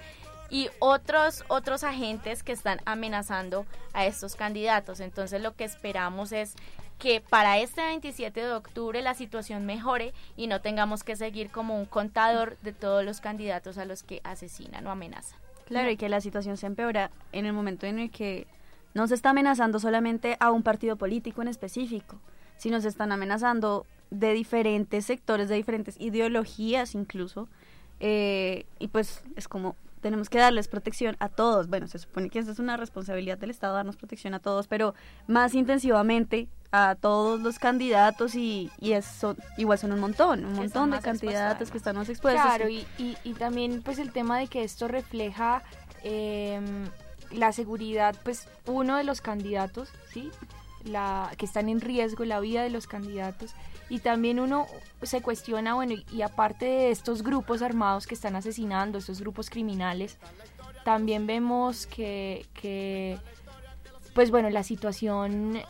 y 0.50 0.68
otros 0.80 1.44
otros 1.48 1.84
agentes 1.84 2.42
que 2.42 2.52
están 2.52 2.80
amenazando 2.84 3.66
a 3.92 4.04
estos 4.06 4.34
candidatos. 4.34 5.00
Entonces 5.00 5.40
lo 5.40 5.54
que 5.54 5.64
esperamos 5.64 6.32
es 6.32 6.56
que 6.98 7.22
para 7.22 7.58
este 7.58 7.82
27 7.82 8.40
de 8.40 8.52
octubre 8.52 9.00
la 9.00 9.14
situación 9.14 9.64
mejore 9.64 10.12
y 10.36 10.48
no 10.48 10.60
tengamos 10.60 11.02
que 11.02 11.16
seguir 11.16 11.50
como 11.50 11.78
un 11.78 11.86
contador 11.86 12.58
de 12.58 12.72
todos 12.72 13.04
los 13.04 13.20
candidatos 13.20 13.78
a 13.78 13.86
los 13.86 14.02
que 14.02 14.20
asesinan 14.22 14.86
o 14.86 14.90
amenazan. 14.90 15.38
Claro, 15.66 15.88
y 15.88 15.96
que 15.96 16.08
la 16.08 16.20
situación 16.20 16.56
se 16.56 16.66
empeora 16.66 17.10
en 17.32 17.46
el 17.46 17.52
momento 17.52 17.86
en 17.86 18.00
el 18.00 18.10
que 18.10 18.46
no 18.94 19.06
se 19.06 19.14
está 19.14 19.30
amenazando 19.30 19.78
solamente 19.78 20.36
a 20.40 20.50
un 20.50 20.62
partido 20.62 20.96
político 20.96 21.42
en 21.42 21.48
específico, 21.48 22.18
sino 22.56 22.80
se 22.80 22.88
están 22.88 23.12
amenazando 23.12 23.86
de 24.10 24.32
diferentes 24.32 25.06
sectores, 25.06 25.48
de 25.48 25.54
diferentes 25.54 25.96
ideologías 26.00 26.94
incluso, 26.94 27.48
eh, 28.00 28.66
y 28.78 28.88
pues 28.88 29.22
es 29.36 29.46
como 29.46 29.76
tenemos 30.00 30.30
que 30.30 30.38
darles 30.38 30.66
protección 30.66 31.16
a 31.20 31.28
todos. 31.28 31.68
Bueno, 31.68 31.86
se 31.86 31.98
supone 31.98 32.30
que 32.30 32.38
esa 32.38 32.50
es 32.52 32.58
una 32.58 32.76
responsabilidad 32.76 33.38
del 33.38 33.50
Estado 33.50 33.74
darnos 33.74 33.96
protección 33.96 34.32
a 34.34 34.38
todos, 34.38 34.66
pero 34.66 34.94
más 35.26 35.54
intensivamente 35.54 36.48
a 36.72 36.94
todos 36.94 37.40
los 37.40 37.58
candidatos 37.58 38.34
y, 38.34 38.70
y 38.80 38.92
eso 38.92 39.36
igual 39.58 39.78
son 39.78 39.92
un 39.92 40.00
montón, 40.00 40.44
un 40.44 40.54
montón 40.54 40.90
de 40.90 41.00
candidatos 41.00 41.70
que 41.70 41.78
están 41.78 41.96
más 41.96 42.08
expuestos. 42.08 42.42
Claro, 42.42 42.68
y, 42.68 42.86
y, 42.96 43.16
y 43.24 43.34
también 43.34 43.82
pues 43.82 43.98
el 43.98 44.12
tema 44.12 44.38
de 44.38 44.46
que 44.46 44.64
esto 44.64 44.88
refleja 44.88 45.62
eh, 46.02 46.60
la 47.32 47.52
seguridad, 47.52 48.16
pues 48.24 48.48
uno 48.66 48.96
de 48.96 49.04
los 49.04 49.20
candidatos, 49.20 49.90
¿sí? 50.12 50.30
La, 50.84 51.30
que 51.36 51.44
están 51.44 51.68
en 51.68 51.80
riesgo, 51.80 52.24
la 52.24 52.40
vida 52.40 52.62
de 52.62 52.70
los 52.70 52.86
candidatos. 52.86 53.54
Y 53.88 53.98
también 53.98 54.38
uno 54.38 54.66
se 55.02 55.20
cuestiona, 55.20 55.74
bueno, 55.74 55.94
y, 56.12 56.22
aparte 56.22 56.64
de 56.64 56.90
estos 56.90 57.22
grupos 57.22 57.60
armados 57.60 58.06
que 58.06 58.14
están 58.14 58.36
asesinando, 58.36 58.98
estos 58.98 59.20
grupos 59.20 59.50
criminales, 59.50 60.16
también 60.84 61.26
vemos 61.26 61.86
que, 61.86 62.46
que 62.54 63.18
pues 64.14 64.30
bueno, 64.30 64.48
la 64.48 64.62
situación 64.62 65.60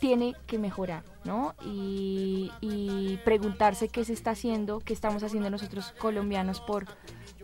tiene 0.00 0.34
que 0.46 0.58
mejorar, 0.58 1.04
¿no? 1.24 1.54
Y, 1.64 2.50
y 2.60 3.18
preguntarse 3.24 3.88
qué 3.88 4.04
se 4.04 4.14
está 4.14 4.30
haciendo, 4.30 4.80
qué 4.80 4.94
estamos 4.94 5.22
haciendo 5.22 5.50
nosotros 5.50 5.92
colombianos 5.98 6.60
por, 6.60 6.86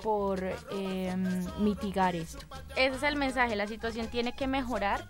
por 0.05 0.45
eh, 0.45 1.17
mitigar 1.61 2.15
esto. 2.15 2.45
Ese 2.77 2.97
es 2.97 3.03
el 3.05 3.17
mensaje, 3.17 3.57
la 3.57 3.67
situación 3.67 4.07
tiene 4.09 4.35
que 4.35 4.47
mejorar 4.47 5.09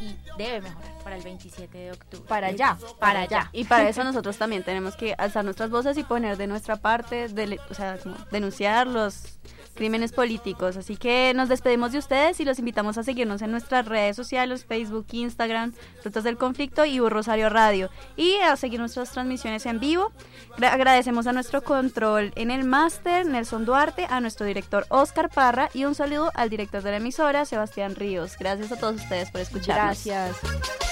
y 0.00 0.16
debe 0.38 0.62
mejorar 0.62 0.94
para 1.04 1.16
el 1.16 1.22
27 1.22 1.76
de 1.76 1.92
octubre. 1.92 2.26
Para 2.26 2.46
allá, 2.46 2.78
para 2.98 3.20
allá. 3.20 3.50
Y 3.52 3.64
para 3.64 3.86
eso 3.86 4.02
nosotros 4.02 4.38
también 4.38 4.62
tenemos 4.62 4.96
que 4.96 5.14
alzar 5.18 5.44
nuestras 5.44 5.68
voces 5.68 5.98
y 5.98 6.04
poner 6.04 6.38
de 6.38 6.46
nuestra 6.46 6.76
parte, 6.76 7.28
de, 7.28 7.60
o 7.68 7.74
sea, 7.74 7.98
como 7.98 8.16
denunciar 8.30 8.86
los 8.86 9.38
crímenes 9.74 10.12
políticos. 10.12 10.76
Así 10.76 10.96
que 10.96 11.32
nos 11.34 11.48
despedimos 11.48 11.92
de 11.92 11.98
ustedes 11.98 12.40
y 12.40 12.44
los 12.44 12.58
invitamos 12.58 12.96
a 12.98 13.02
seguirnos 13.02 13.42
en 13.42 13.50
nuestras 13.50 13.86
redes 13.86 14.16
sociales, 14.16 14.64
Facebook, 14.64 15.06
Instagram, 15.12 15.72
Rutas 16.04 16.24
del 16.24 16.36
Conflicto 16.38 16.84
y 16.84 16.98
Rosario 17.00 17.48
Radio. 17.50 17.90
Y 18.16 18.36
a 18.36 18.56
seguir 18.56 18.80
nuestras 18.80 19.10
transmisiones 19.10 19.66
en 19.66 19.80
vivo. 19.80 20.12
Gra- 20.56 20.72
agradecemos 20.72 21.26
a 21.26 21.32
nuestro 21.32 21.62
control 21.62 22.32
en 22.36 22.50
el 22.50 22.64
máster, 22.64 23.26
Nelson 23.26 23.64
Duarte, 23.64 24.06
a 24.08 24.20
nuestro 24.20 24.46
director 24.46 24.86
Oscar 24.88 25.28
Parra 25.30 25.68
y 25.74 25.84
un 25.84 25.94
saludo 25.94 26.30
al 26.34 26.50
director 26.50 26.82
de 26.82 26.90
la 26.92 26.96
emisora, 26.98 27.44
Sebastián 27.44 27.94
Ríos. 27.96 28.36
Gracias 28.38 28.72
a 28.72 28.76
todos 28.78 28.96
ustedes 28.96 29.30
por 29.30 29.40
escucharnos. 29.40 30.04
Gracias. 30.04 30.83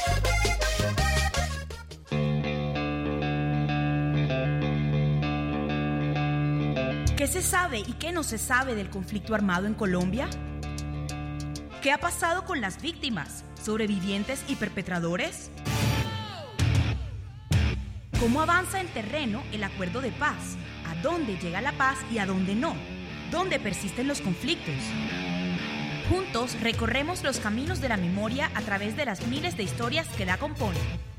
¿Qué 7.22 7.28
se 7.28 7.40
sabe 7.40 7.78
y 7.78 7.92
qué 8.00 8.10
no 8.10 8.24
se 8.24 8.36
sabe 8.36 8.74
del 8.74 8.90
conflicto 8.90 9.36
armado 9.36 9.68
en 9.68 9.74
Colombia? 9.74 10.28
¿Qué 11.80 11.92
ha 11.92 11.98
pasado 11.98 12.44
con 12.44 12.60
las 12.60 12.82
víctimas, 12.82 13.44
sobrevivientes 13.62 14.42
y 14.48 14.56
perpetradores? 14.56 15.52
¿Cómo 18.18 18.42
avanza 18.42 18.80
en 18.80 18.88
terreno 18.88 19.44
el 19.52 19.62
acuerdo 19.62 20.00
de 20.00 20.10
paz? 20.10 20.56
¿A 20.88 21.00
dónde 21.00 21.36
llega 21.36 21.60
la 21.60 21.70
paz 21.70 21.96
y 22.10 22.18
a 22.18 22.26
dónde 22.26 22.56
no? 22.56 22.74
¿Dónde 23.30 23.60
persisten 23.60 24.08
los 24.08 24.20
conflictos? 24.20 24.74
Juntos 26.10 26.60
recorremos 26.60 27.22
los 27.22 27.38
caminos 27.38 27.80
de 27.80 27.88
la 27.88 27.98
memoria 27.98 28.50
a 28.56 28.62
través 28.62 28.96
de 28.96 29.04
las 29.04 29.28
miles 29.28 29.56
de 29.56 29.62
historias 29.62 30.08
que 30.16 30.26
la 30.26 30.38
componen. 30.38 31.11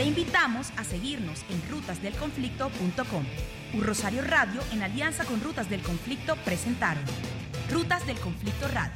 Te 0.00 0.06
invitamos 0.06 0.72
a 0.78 0.84
seguirnos 0.84 1.44
en 1.50 1.60
rutasdelconflicto.com. 1.70 3.22
Un 3.74 3.82
Rosario 3.82 4.22
Radio 4.22 4.62
en 4.72 4.82
alianza 4.82 5.26
con 5.26 5.42
Rutas 5.42 5.68
del 5.68 5.82
Conflicto 5.82 6.36
presentaron 6.36 7.04
Rutas 7.70 8.06
del 8.06 8.18
Conflicto 8.18 8.66
Radio. 8.68 8.94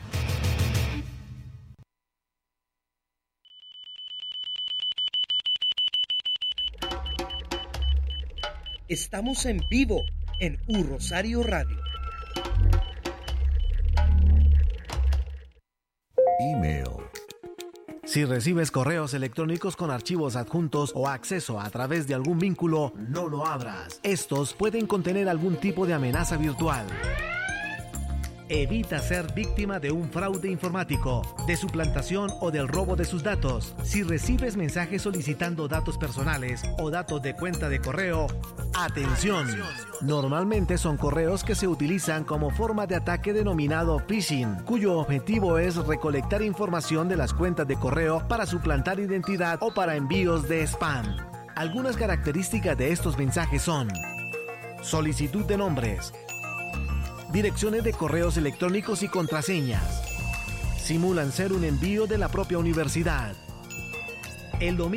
Estamos 8.88 9.44
en 9.44 9.60
vivo 9.68 10.06
en 10.40 10.58
U 10.68 10.84
Rosario 10.84 11.42
Radio. 11.42 11.76
Email. 16.40 17.13
Si 18.06 18.24
recibes 18.24 18.70
correos 18.70 19.14
electrónicos 19.14 19.76
con 19.76 19.90
archivos 19.90 20.36
adjuntos 20.36 20.92
o 20.94 21.08
acceso 21.08 21.58
a 21.58 21.70
través 21.70 22.06
de 22.06 22.14
algún 22.14 22.38
vínculo, 22.38 22.92
no 22.96 23.28
lo 23.28 23.46
abras. 23.46 23.98
Estos 24.02 24.52
pueden 24.52 24.86
contener 24.86 25.28
algún 25.28 25.56
tipo 25.56 25.86
de 25.86 25.94
amenaza 25.94 26.36
virtual. 26.36 26.86
Evita 28.50 28.98
ser 28.98 29.32
víctima 29.32 29.80
de 29.80 29.90
un 29.90 30.10
fraude 30.10 30.50
informático, 30.50 31.22
de 31.46 31.56
suplantación 31.56 32.30
o 32.40 32.50
del 32.50 32.68
robo 32.68 32.94
de 32.94 33.06
sus 33.06 33.22
datos. 33.22 33.74
Si 33.82 34.02
recibes 34.02 34.54
mensajes 34.54 35.00
solicitando 35.00 35.66
datos 35.66 35.96
personales 35.96 36.62
o 36.78 36.90
datos 36.90 37.22
de 37.22 37.34
cuenta 37.34 37.70
de 37.70 37.80
correo, 37.80 38.26
atención. 38.74 39.48
Normalmente 40.02 40.76
son 40.76 40.98
correos 40.98 41.42
que 41.42 41.54
se 41.54 41.66
utilizan 41.66 42.24
como 42.24 42.50
forma 42.50 42.86
de 42.86 42.96
ataque 42.96 43.32
denominado 43.32 43.98
phishing, 44.00 44.56
cuyo 44.66 44.98
objetivo 44.98 45.56
es 45.56 45.76
recolectar 45.76 46.42
información 46.42 47.08
de 47.08 47.16
las 47.16 47.32
cuentas 47.32 47.66
de 47.66 47.76
correo 47.76 48.28
para 48.28 48.44
suplantar 48.44 49.00
identidad 49.00 49.58
o 49.62 49.72
para 49.72 49.96
envíos 49.96 50.46
de 50.50 50.66
spam. 50.66 51.16
Algunas 51.56 51.96
características 51.96 52.76
de 52.76 52.92
estos 52.92 53.16
mensajes 53.16 53.62
son 53.62 53.88
solicitud 54.82 55.46
de 55.46 55.56
nombres, 55.56 56.12
direcciones 57.34 57.82
de 57.82 57.92
correos 57.92 58.36
electrónicos 58.36 59.02
y 59.02 59.08
contraseñas. 59.08 60.04
Simulan 60.78 61.32
ser 61.32 61.52
un 61.52 61.64
envío 61.64 62.06
de 62.06 62.16
la 62.16 62.28
propia 62.28 62.58
universidad. 62.58 63.34
El 64.60 64.76
dominio 64.76 64.92